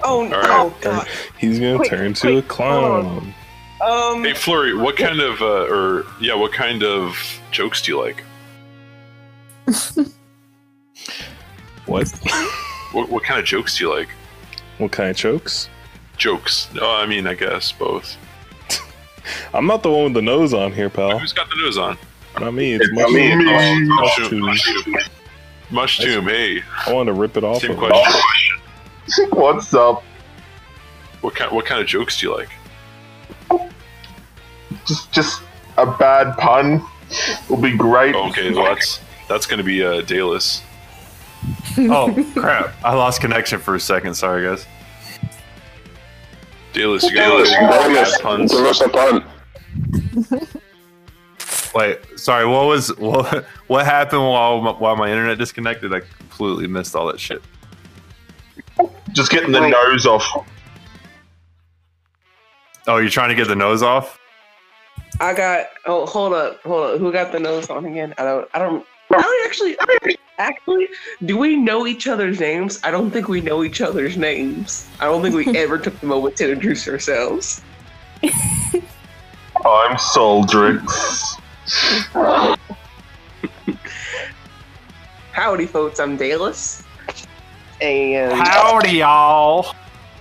[0.05, 0.33] oh, right.
[0.33, 1.09] oh god.
[1.37, 3.35] He's gonna Quick, turn to quick, a clown.
[3.85, 7.19] Um, Hey Flurry, what kind of uh, or yeah, what kind of
[7.51, 8.23] jokes do you like?
[11.87, 12.07] What?
[12.93, 14.11] What, what kind of jokes do you like?
[14.77, 15.69] What kind of jokes?
[16.19, 16.69] Jokes?
[16.73, 18.17] No, I mean I guess both.
[19.55, 21.19] I'm not the one with the nose on here, pal.
[21.19, 21.99] Who's got the nose on?
[22.41, 22.75] Not me.
[22.75, 23.39] It's It's mushroom.
[23.39, 23.53] me.
[23.53, 24.41] Oh, Mushroom.
[24.41, 24.93] mushroom.
[24.93, 24.97] Mushroom.
[25.71, 26.25] Mushroom.
[26.29, 27.61] Hey, I want to rip it off.
[27.63, 27.91] same of him.
[27.91, 29.31] question.
[29.31, 30.03] What's up?
[31.21, 31.51] What kind?
[31.53, 32.51] What kind of jokes do you like?
[34.87, 35.43] Just, just
[35.77, 36.83] a bad pun
[37.49, 38.15] will be great.
[38.15, 40.63] Okay, well that's that's gonna be uh, Dalus.
[41.79, 42.75] Oh crap!
[42.85, 44.15] I lost connection for a second.
[44.15, 44.67] Sorry, guys.
[46.73, 48.53] Dalus, you got Dallas, any bad puns?
[48.53, 49.25] give us a pun.
[51.75, 52.47] Wait, sorry.
[52.47, 53.45] What was what?
[53.67, 55.93] What happened while my, while my internet disconnected?
[55.93, 57.43] I completely missed all that shit.
[59.13, 60.25] Just getting the nose off.
[62.87, 64.19] Oh, you're trying to get the nose off?
[65.21, 65.67] I got.
[65.87, 67.01] Oh, hold up, hold up.
[67.01, 68.15] Who got the nose on again?
[68.19, 68.49] I don't.
[68.55, 68.87] I don't.
[69.11, 69.77] I don't actually.
[70.39, 70.89] Actually,
[71.25, 72.81] do we know each other's names?
[72.85, 74.89] I don't think we know each other's names.
[75.01, 77.61] I don't think we ever took the moment to introduce ourselves.
[78.23, 81.41] I'm Soldrix.
[85.33, 86.01] Howdy, folks.
[86.01, 86.83] I'm Dallas.
[87.83, 89.75] And Howdy, y'all.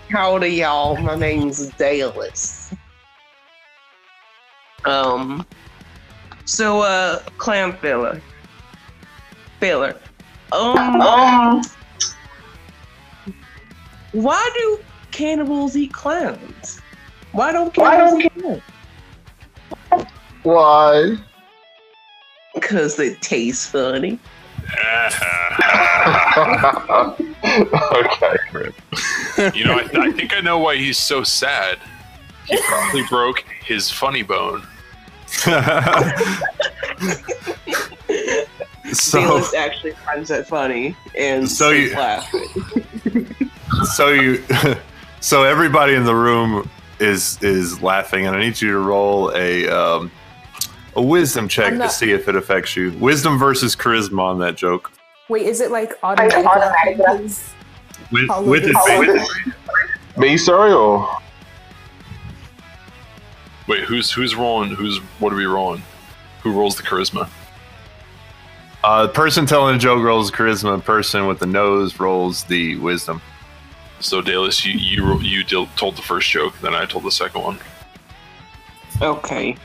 [0.09, 0.98] howdy, y'all.
[0.98, 2.74] My name's Dallas.
[4.84, 5.45] Um.
[6.45, 8.22] So, uh, clam filler.
[9.61, 9.95] Filler.
[10.51, 11.00] Um.
[11.01, 11.61] Um,
[14.11, 14.80] Why do
[15.11, 16.82] cannibals eat clowns?
[17.32, 18.34] Why don't Why cannibals don't eat
[19.92, 20.06] clowns?
[20.43, 21.17] Why?
[22.60, 24.19] Because they taste funny.
[27.94, 28.38] okay.
[29.53, 31.77] you know, I, I think I know why he's so sad.
[32.48, 34.66] He probably broke his funny bone.
[35.27, 35.61] so
[39.22, 43.52] Felix actually finds that funny and So so you- laughing.
[43.94, 44.44] so you
[45.19, 46.69] so everybody in the room
[47.00, 50.11] is is laughing, and I need you to roll a um,
[50.98, 52.92] a wisdom check I'm to see if it affects you.
[53.00, 54.92] Wisdom versus charisma on that joke.
[55.30, 56.45] Wait, is it like automatic?
[56.45, 56.98] automatic.
[56.98, 57.53] Because-
[58.11, 59.53] With, with it- advantage.
[60.17, 61.08] Me, sorry, or
[63.67, 64.72] Wait, who's who's rolling?
[64.72, 65.84] Who's what are we rolling?
[66.42, 67.30] Who rolls the charisma?
[68.84, 70.82] Uh, person telling a joke rolls charisma.
[70.84, 73.22] Person with the nose rolls the wisdom.
[74.00, 77.59] So Dallas, you you you told the first joke, then I told the second one.
[79.01, 79.58] Okay.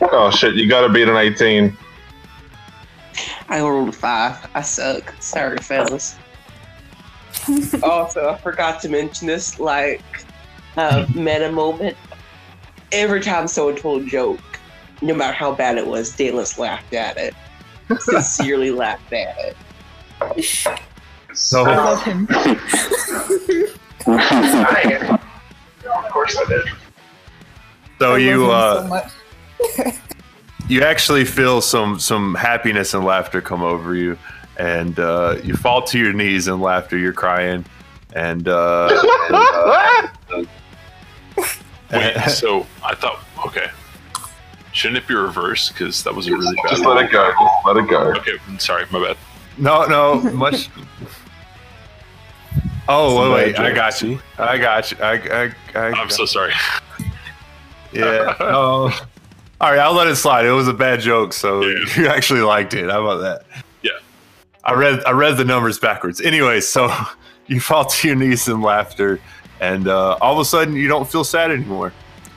[0.00, 1.76] Oh shit, you gotta beat an 18.
[3.48, 4.48] I rolled a five.
[4.54, 5.14] I suck.
[5.20, 6.16] Sorry, fellas.
[7.82, 9.58] also, I forgot to mention this.
[9.58, 10.02] Like,
[10.76, 11.96] uh, meta moment.
[12.92, 14.40] Every time someone told a joke,
[15.02, 17.34] no matter how bad it was, Dallas laughed at it.
[18.00, 19.56] Sincerely laughed at it.
[21.34, 22.22] So I love him.
[22.22, 22.38] of
[26.10, 26.66] course I did.
[28.00, 29.12] So I you love uh, so much.
[30.68, 34.18] you actually feel some some happiness and laughter come over you,
[34.58, 36.96] and uh, you fall to your knees in laughter.
[36.96, 37.64] You're crying,
[38.14, 38.88] and, uh,
[40.30, 40.48] and, uh,
[41.92, 43.68] Wait, so I thought, okay.
[44.72, 45.72] Shouldn't it be reversed?
[45.72, 47.30] Because that was a really bad Just let it go.
[47.30, 48.12] Just let it go.
[48.16, 49.16] Okay, I'm sorry, my bad.
[49.56, 50.68] no, no, much.
[52.90, 54.18] Oh wait, wait, I got you.
[54.38, 54.96] I got you.
[55.00, 56.52] I, I, I I'm so sorry.
[57.92, 58.34] Yeah.
[58.40, 58.90] No.
[59.60, 60.46] All right, I'll let it slide.
[60.46, 61.62] It was a bad joke, so
[61.96, 62.90] you actually liked it.
[62.90, 63.62] How about that?
[63.82, 63.90] Yeah.
[64.64, 66.20] I read I read the numbers backwards.
[66.20, 66.92] Anyway, so
[67.46, 69.20] you fall to your knees in laughter,
[69.60, 71.92] and uh, all of a sudden you don't feel sad anymore,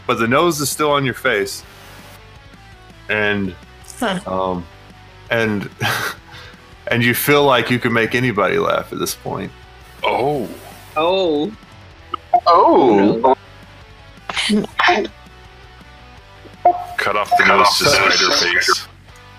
[0.08, 1.64] but the nose is still on your face,
[3.09, 3.56] and
[4.25, 4.66] um,
[5.30, 5.69] and
[6.88, 9.51] and you feel like you can make anybody laugh at this point.
[10.03, 10.50] Oh.
[10.98, 11.51] Oh.
[12.48, 13.35] Oh.
[17.01, 18.88] Cut off the nose to spider face.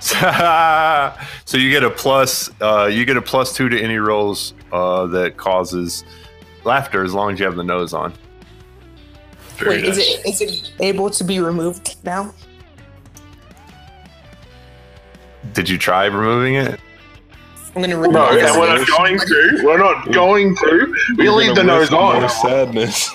[1.44, 5.06] so you get a plus uh, you get a plus two to any rolls uh,
[5.06, 6.04] that causes
[6.64, 8.12] laughter as long as you have the nose on
[9.64, 12.34] Wait, is it is it able to be removed now?
[15.52, 16.80] did you try removing it
[17.76, 18.42] I'm gonna remove No, it.
[18.42, 19.60] and we're not going to.
[19.64, 20.94] We're not going to.
[21.16, 22.28] We You're leave the nose on.
[22.28, 23.08] sadness.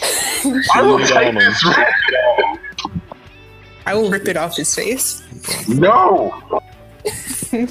[0.74, 1.64] I will Leave it take on this.
[3.86, 5.22] I will rip it off his face.
[5.68, 6.60] No.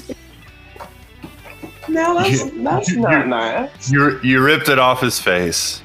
[1.88, 3.90] No, that's that's not nice.
[3.92, 5.82] you you ripped it off his face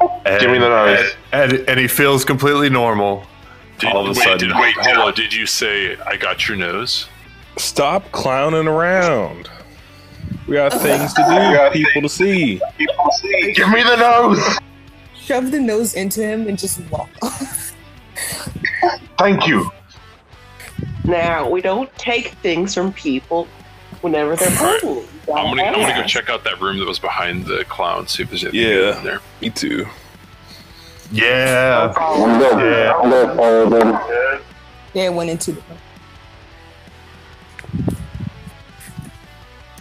[0.00, 1.14] and, Give me the nose.
[1.32, 3.26] and, and, and he feels completely normal
[3.78, 5.14] Did, all of a wait, sudden did, wait, hold on.
[5.14, 7.08] Did you say I got your nose?
[7.56, 9.50] Stop clowning around.
[10.46, 12.60] We got things to do, we got do, people to see.
[12.78, 14.58] Give me the nose.
[15.14, 17.58] Shove the nose into him and just walk off.
[19.22, 19.70] Thank you.
[21.04, 23.46] Now we don't take things from people
[24.00, 25.04] whenever they're hungry.
[25.32, 28.24] I'm gonna, I'm gonna go check out that room that was behind the clown, see
[28.24, 28.98] if there's anything Yeah.
[28.98, 29.20] in there.
[29.40, 29.86] Me too.
[31.12, 32.94] yeah I'm gonna, Yeah.
[32.96, 34.40] I'm gonna follow them.
[34.92, 35.62] Yeah, it went into the.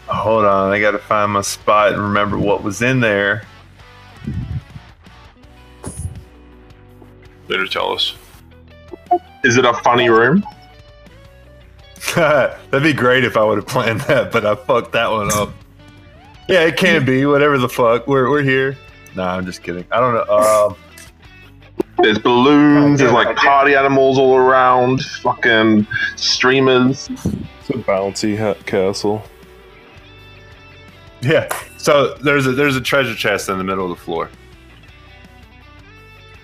[0.06, 3.44] hold on i gotta find my spot and remember what was in there
[7.48, 8.14] Later, tell us.
[9.44, 10.44] Is it a funny room?
[12.16, 15.52] That'd be great if I would have planned that, but I fucked that one up.
[16.48, 18.08] Yeah, it can be whatever the fuck.
[18.08, 18.78] We're we're here.
[19.16, 19.86] Nah, I'm just kidding.
[19.92, 20.36] I don't know.
[20.36, 20.76] Um,
[22.00, 23.00] There's balloons.
[23.00, 25.02] There's like party animals all around.
[25.22, 27.10] Fucking streamers.
[27.10, 29.24] It's a bouncy ha- castle.
[31.22, 31.48] yeah.
[31.78, 34.30] So there's a there's a treasure chest in the middle of the floor,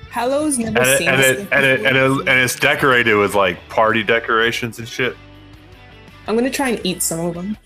[0.09, 3.35] Hallow's never and it, seen and it, and it, and it and it's decorated with
[3.35, 5.15] like party decorations and shit.
[6.27, 7.57] I'm gonna try and eat some of them.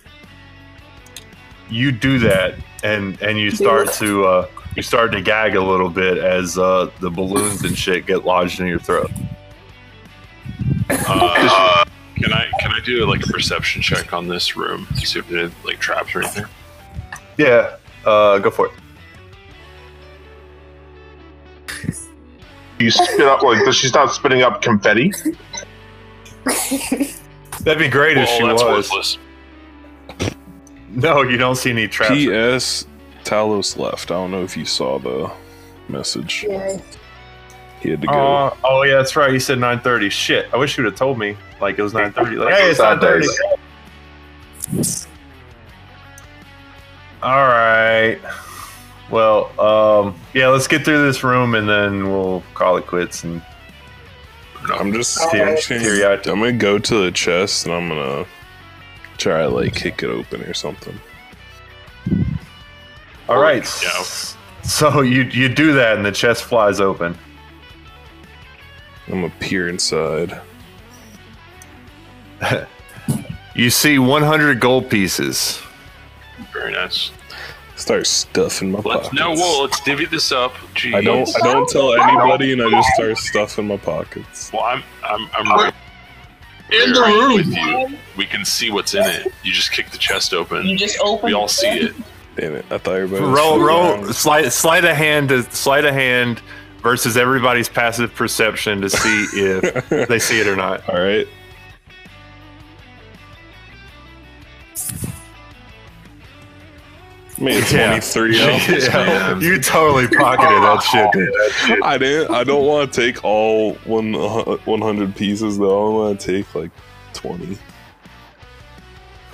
[1.70, 5.90] You do that, and and you start to uh, you start to gag a little
[5.90, 9.12] bit as uh, the balloons and shit get lodged in your throat.
[11.08, 14.88] Uh, can I can I do like a perception check on this room?
[14.96, 16.46] See if there's like traps or anything.
[17.38, 18.74] Yeah, uh, go for it.
[22.82, 25.14] You spit up like does she start spitting up confetti?
[27.64, 28.90] That'd be great if oh, she that's was.
[28.90, 29.18] worthless.
[30.94, 32.12] No, you don't see any traps.
[32.12, 32.86] P.S.
[33.24, 34.12] Talos left.
[34.12, 35.32] I don't know if you saw the
[35.88, 36.44] message.
[36.46, 36.82] Yeah.
[37.82, 38.14] He had to go.
[38.14, 39.32] Oh, oh yeah, that's right.
[39.32, 40.12] He said 9:30.
[40.12, 41.38] Shit, I wish you would have told me.
[41.62, 42.38] Like it was 9:30.
[42.38, 43.22] Like, hey, it's 9:30.
[44.72, 45.08] days.
[47.24, 48.20] All right.
[49.12, 53.24] Well, um, yeah, let's get through this room and then we'll call it quits.
[53.24, 53.42] And
[54.74, 56.16] I'm just, I'm, just gonna.
[56.26, 58.26] I'm gonna go to the chest and I'm gonna
[59.18, 60.98] try to like kick it open or something.
[63.28, 63.68] all right.
[63.84, 64.04] Yeah.
[64.64, 67.18] So you you do that and the chest flies open.
[69.08, 70.40] I'm gonna peer inside.
[73.54, 75.62] You see 100 gold pieces.
[76.54, 77.12] Very nice.
[77.82, 79.14] Start stuffing my Let's pockets.
[79.14, 79.32] no.
[79.34, 80.54] Well, let's divvy this up.
[80.76, 80.94] Jeez.
[80.94, 81.28] I don't.
[81.44, 84.52] I don't tell anybody, and I just start stuffing my pockets.
[84.54, 85.74] Well, I'm I'm I'm right
[86.72, 87.34] In the room.
[87.36, 87.98] with you.
[88.18, 89.28] We can see what's in it.
[89.44, 90.66] You just kick the chest open.
[90.68, 91.26] You just open.
[91.28, 91.96] We all see it.
[92.36, 92.66] Damn it!
[92.70, 94.14] I thought everybody was roll shooting roll around.
[94.16, 96.42] sleight sleight of hand to sleight of hand
[96.84, 100.88] versus everybody's passive perception to see if they see it or not.
[100.88, 101.28] All right.
[107.42, 108.00] Made Yeah.
[108.00, 109.40] 23 off this Yeah.
[109.40, 111.84] You totally pocketed that shit, dude.
[111.84, 112.34] I didn't.
[112.34, 115.88] I don't want to take all one uh, 100 pieces though.
[115.88, 116.72] I want to take like
[117.14, 117.58] 20.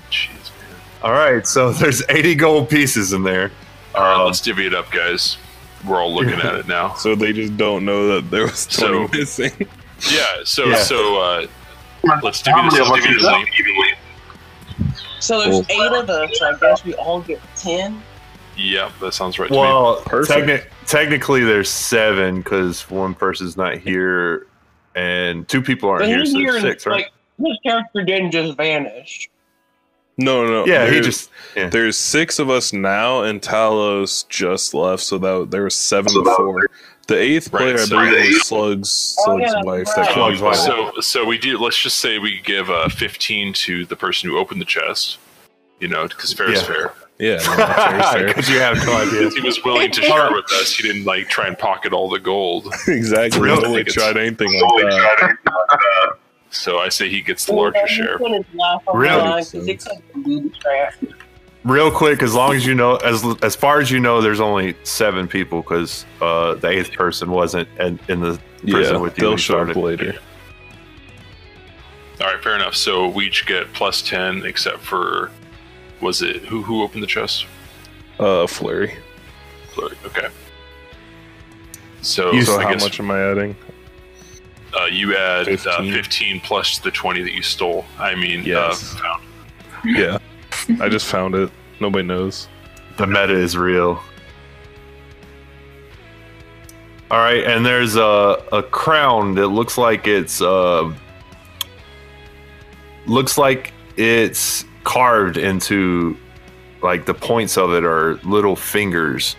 [0.09, 0.79] Jeez, man.
[1.03, 3.51] All right, so there's 80 gold pieces in there.
[3.93, 5.37] All right, Um, let's divvy it up, guys.
[5.85, 6.93] We're all looking at it now.
[6.95, 9.67] So they just don't know that there was 20 So- missing.
[10.11, 10.23] Yeah.
[10.43, 10.77] So Yeah.
[10.77, 11.47] so uh,
[12.23, 12.79] let's divvy this
[13.25, 13.93] up evenly.
[15.19, 16.41] So there's eight of us.
[16.41, 18.01] I guess we all get ten.
[18.57, 19.59] Yep, that sounds right to me.
[19.59, 20.47] Well, Perfect.
[20.47, 24.47] techni- technically there's seven because one person's not here
[24.95, 27.05] and two people aren't But here, so here, there's six, right?
[27.05, 27.11] like
[27.47, 29.29] his character didn't just vanish.
[30.17, 30.49] No, no.
[30.49, 30.65] no.
[30.65, 31.69] yeah, he just yeah.
[31.69, 36.67] There's six of us now, and Talos just left, so that there was seven before.
[37.07, 39.87] The eighth Right, player, I so- believe, was Slug's, Oh, Slug's yeah, wife.
[39.87, 39.95] right.
[39.95, 40.55] That Slug's came wife.
[40.57, 41.57] So so we do.
[41.57, 45.17] Let's just say we give uh, 15 to the person who opened the chest.
[45.79, 46.93] You know, because fair is fair.
[47.19, 48.27] Yeah, no, fair, fair.
[48.27, 49.29] Because you have no idea.
[49.29, 50.73] He was willing to share with us.
[50.75, 52.67] He didn't like try and pocket all the gold.
[52.87, 53.39] exactly.
[53.41, 53.61] Really?
[53.63, 55.37] Nobody tried anything like that.
[56.49, 58.17] So I say he gets the larger share.
[58.93, 59.43] Really?
[59.51, 59.53] Because
[61.67, 64.75] Real quick, as long as you know, as as far as you know, there's only
[64.83, 69.21] seven people because uh, the eighth person wasn't in, in the prison Yeah, with you.
[69.27, 69.75] they'll show up started.
[69.75, 70.13] later.
[72.21, 72.73] All right, fair enough.
[72.75, 75.29] So we each get plus 10, except for
[75.99, 77.45] was it who who opened the chest?
[78.17, 78.95] Uh, Flurry.
[79.73, 79.97] Flurry.
[80.05, 80.29] Okay.
[82.01, 83.55] So, You- So I how guess much am I adding?
[84.79, 85.73] uh, you add 15.
[85.73, 85.91] 15.
[85.91, 87.83] Uh, 15 plus the 20 that you stole.
[87.99, 88.95] I mean, Yes.
[88.95, 89.23] uh, found.
[89.85, 90.17] Yeah,
[90.81, 91.51] I just found it.
[91.79, 92.47] Nobody knows.
[92.97, 94.01] The meta is real.
[97.09, 100.93] All right, and there's a a crown that looks like it's uh
[103.05, 106.17] looks like it's carved into
[106.81, 109.35] like the points of it are little fingers.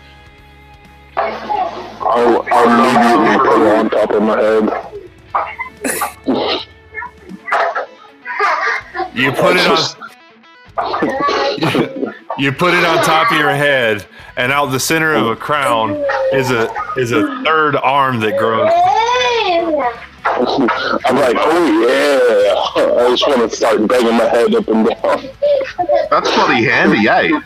[1.15, 4.89] I'll, I'll immediately put it on top of my head.
[9.13, 9.77] You put it on
[12.37, 14.05] you put it on top of your head,
[14.37, 15.91] and out the center of a crown
[16.33, 18.71] is a is a third arm that grows.
[21.05, 23.03] I'm like, oh yeah.
[23.03, 25.29] I just want to start banging my head up and down.
[26.09, 27.41] That's pretty handy, eh?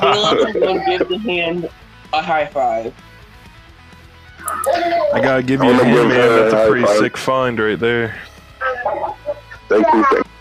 [0.00, 1.70] Caleb is to give the hand
[2.12, 2.94] a high five.
[5.14, 6.18] I gotta give you a gonna hand, man.
[6.18, 8.20] That's a a pretty sick find right there.
[9.68, 10.04] Thank you.
[10.04, 10.31] Thank you.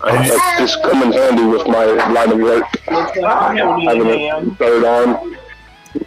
[0.00, 2.64] That just come in handy with my line of work.
[2.90, 5.36] Looks like you don't need Having a a third arm.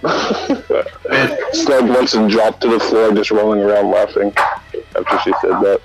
[1.54, 4.34] Slug once and dropped to the floor, just rolling around laughing
[4.96, 5.82] after she said that.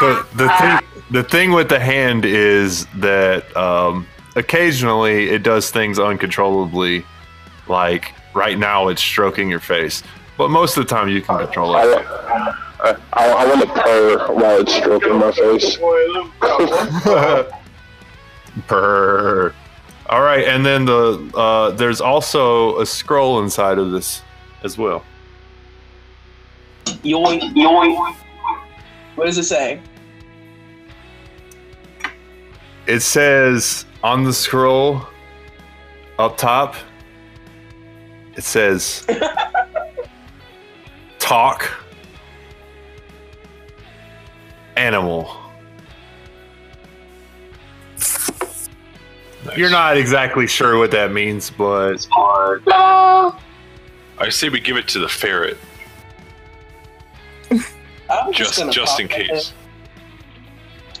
[0.00, 0.78] the the thing
[1.10, 7.04] the thing with the hand is that um, occasionally it does things uncontrollably.
[7.68, 10.02] Like right now, it's stroking your face,
[10.36, 12.06] but most of the time you can control I, it.
[12.86, 15.76] I, I, I want to purr while it's stroking my face.
[18.68, 19.52] Purr.
[20.08, 24.22] All right, and then the uh, there's also a scroll inside of this
[24.62, 25.04] as well.
[26.84, 28.16] Yoink, yoink.
[29.16, 29.80] What does it say?
[32.86, 35.08] It says on the scroll
[36.20, 36.76] up top.
[38.36, 39.04] It says
[41.18, 41.68] talk
[44.76, 45.36] animal.
[49.56, 52.06] You're not exactly sure what that means, but
[52.68, 55.56] I say we give it to the ferret
[58.10, 59.28] I'm just, just just in pop it.
[59.28, 59.52] case.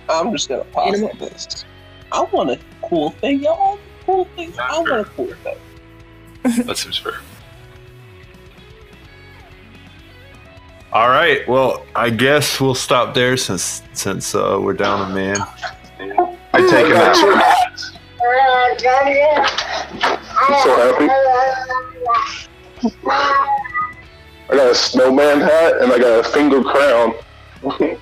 [0.08, 1.64] I'm just gonna pause on this.
[2.12, 3.78] I want a cool thing, y'all.
[4.04, 4.52] Cool thing.
[4.58, 6.66] I want a cool thing.
[6.66, 7.14] That seems fair.
[10.96, 11.46] All right.
[11.46, 15.36] Well, I guess we'll stop there since since uh, we're down a man.
[16.54, 17.18] I take it as
[20.38, 21.06] I'm so happy.
[24.48, 27.12] I got a snowman hat and I got a finger crown.
[27.60, 27.98] When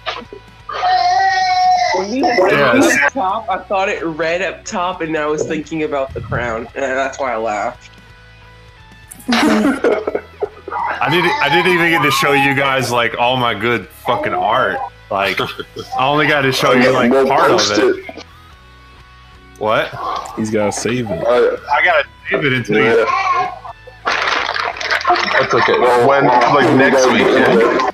[2.12, 2.96] you Yes.
[3.06, 6.68] up top, I thought it read up top, and I was thinking about the crown,
[6.76, 7.90] and that's why I laughed.
[10.76, 14.34] I didn't I didn't even get to show you guys like all my good fucking
[14.34, 14.78] art.
[15.10, 18.24] Like, I only got to show you like part of post it.
[19.58, 19.90] What?
[20.36, 21.26] He's gotta save it.
[21.26, 22.84] Uh, I gotta save it until you.
[22.84, 23.72] yeah.
[25.32, 25.78] That's okay.
[26.06, 27.22] When like next week.
[27.22, 27.90] yeah?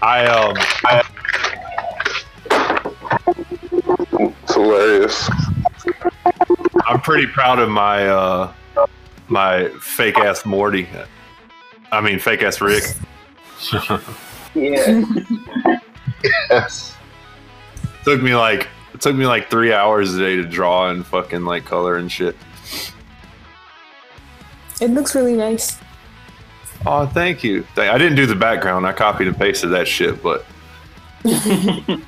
[0.00, 0.54] I um.
[0.84, 1.02] I,
[4.42, 5.28] It's hilarious.
[6.88, 8.52] I'm pretty proud of my uh
[9.28, 10.88] my fake ass Morty.
[11.92, 12.84] I mean, fake ass Rick.
[14.54, 15.04] Yeah.
[16.50, 16.96] Yes.
[18.02, 21.44] took me like it took me like three hours a day to draw and fucking
[21.44, 22.34] like color and shit.
[24.80, 25.78] It looks really nice.
[26.86, 27.64] Oh, thank you.
[27.76, 28.86] I didn't do the background.
[28.86, 30.46] I copied and pasted that shit, but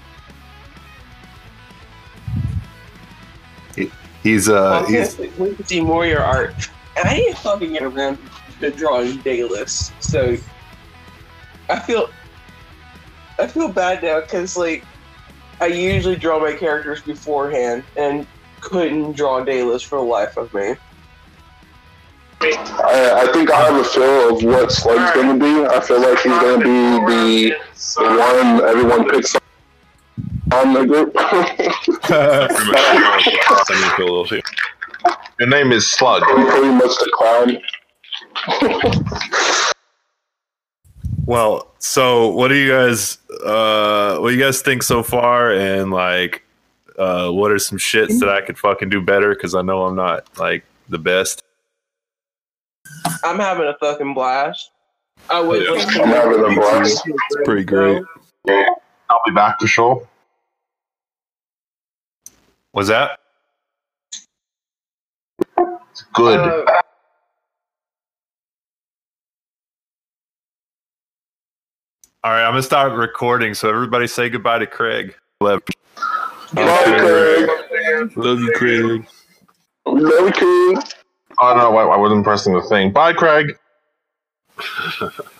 [4.22, 6.54] he's uh he's Okay, we can see more of your art.
[6.96, 8.18] And I didn't fucking get around
[8.60, 10.36] to drawing Dayless, so
[11.68, 12.10] I feel
[13.38, 14.84] I feel bad now because like
[15.60, 18.26] I usually draw my characters beforehand and
[18.60, 20.74] couldn't draw Dayless for the life of me.
[22.42, 25.66] I, I think I have a feel of what Slug's gonna be.
[25.66, 27.56] I feel like he's gonna be the,
[27.96, 29.34] the one everyone picks
[30.52, 31.14] on the group.
[31.14, 33.28] Pretty much
[33.66, 34.42] semi-Philadelphia.
[35.40, 36.22] Your name is Slug.
[36.26, 37.58] I'm pretty much the clown.
[41.26, 41.66] well.
[41.78, 45.52] So, what do you guys uh what do you guys think so far?
[45.52, 46.42] And like,
[46.98, 49.34] uh, what are some shits that I could fucking do better?
[49.34, 51.42] Because I know I'm not like the best.
[53.24, 54.70] I'm having a fucking blast.
[55.30, 55.70] I would Yeah.
[55.70, 57.02] like I'm having a blast.
[57.06, 58.02] It's pretty great.
[58.48, 60.06] I'll be back to show.
[62.74, 63.18] Was that?
[65.92, 66.38] It's good.
[66.40, 66.64] Uh,
[72.22, 73.54] All right, I'm gonna start recording.
[73.54, 75.16] So everybody say goodbye to Craig.
[75.40, 75.62] Love.
[76.54, 77.50] Bye, Craig.
[78.16, 79.06] Love you, Craig.
[79.86, 80.84] Love you, Craig.
[81.38, 82.92] oh no, I, I wasn't pressing the thing.
[82.92, 83.56] Bye, Craig.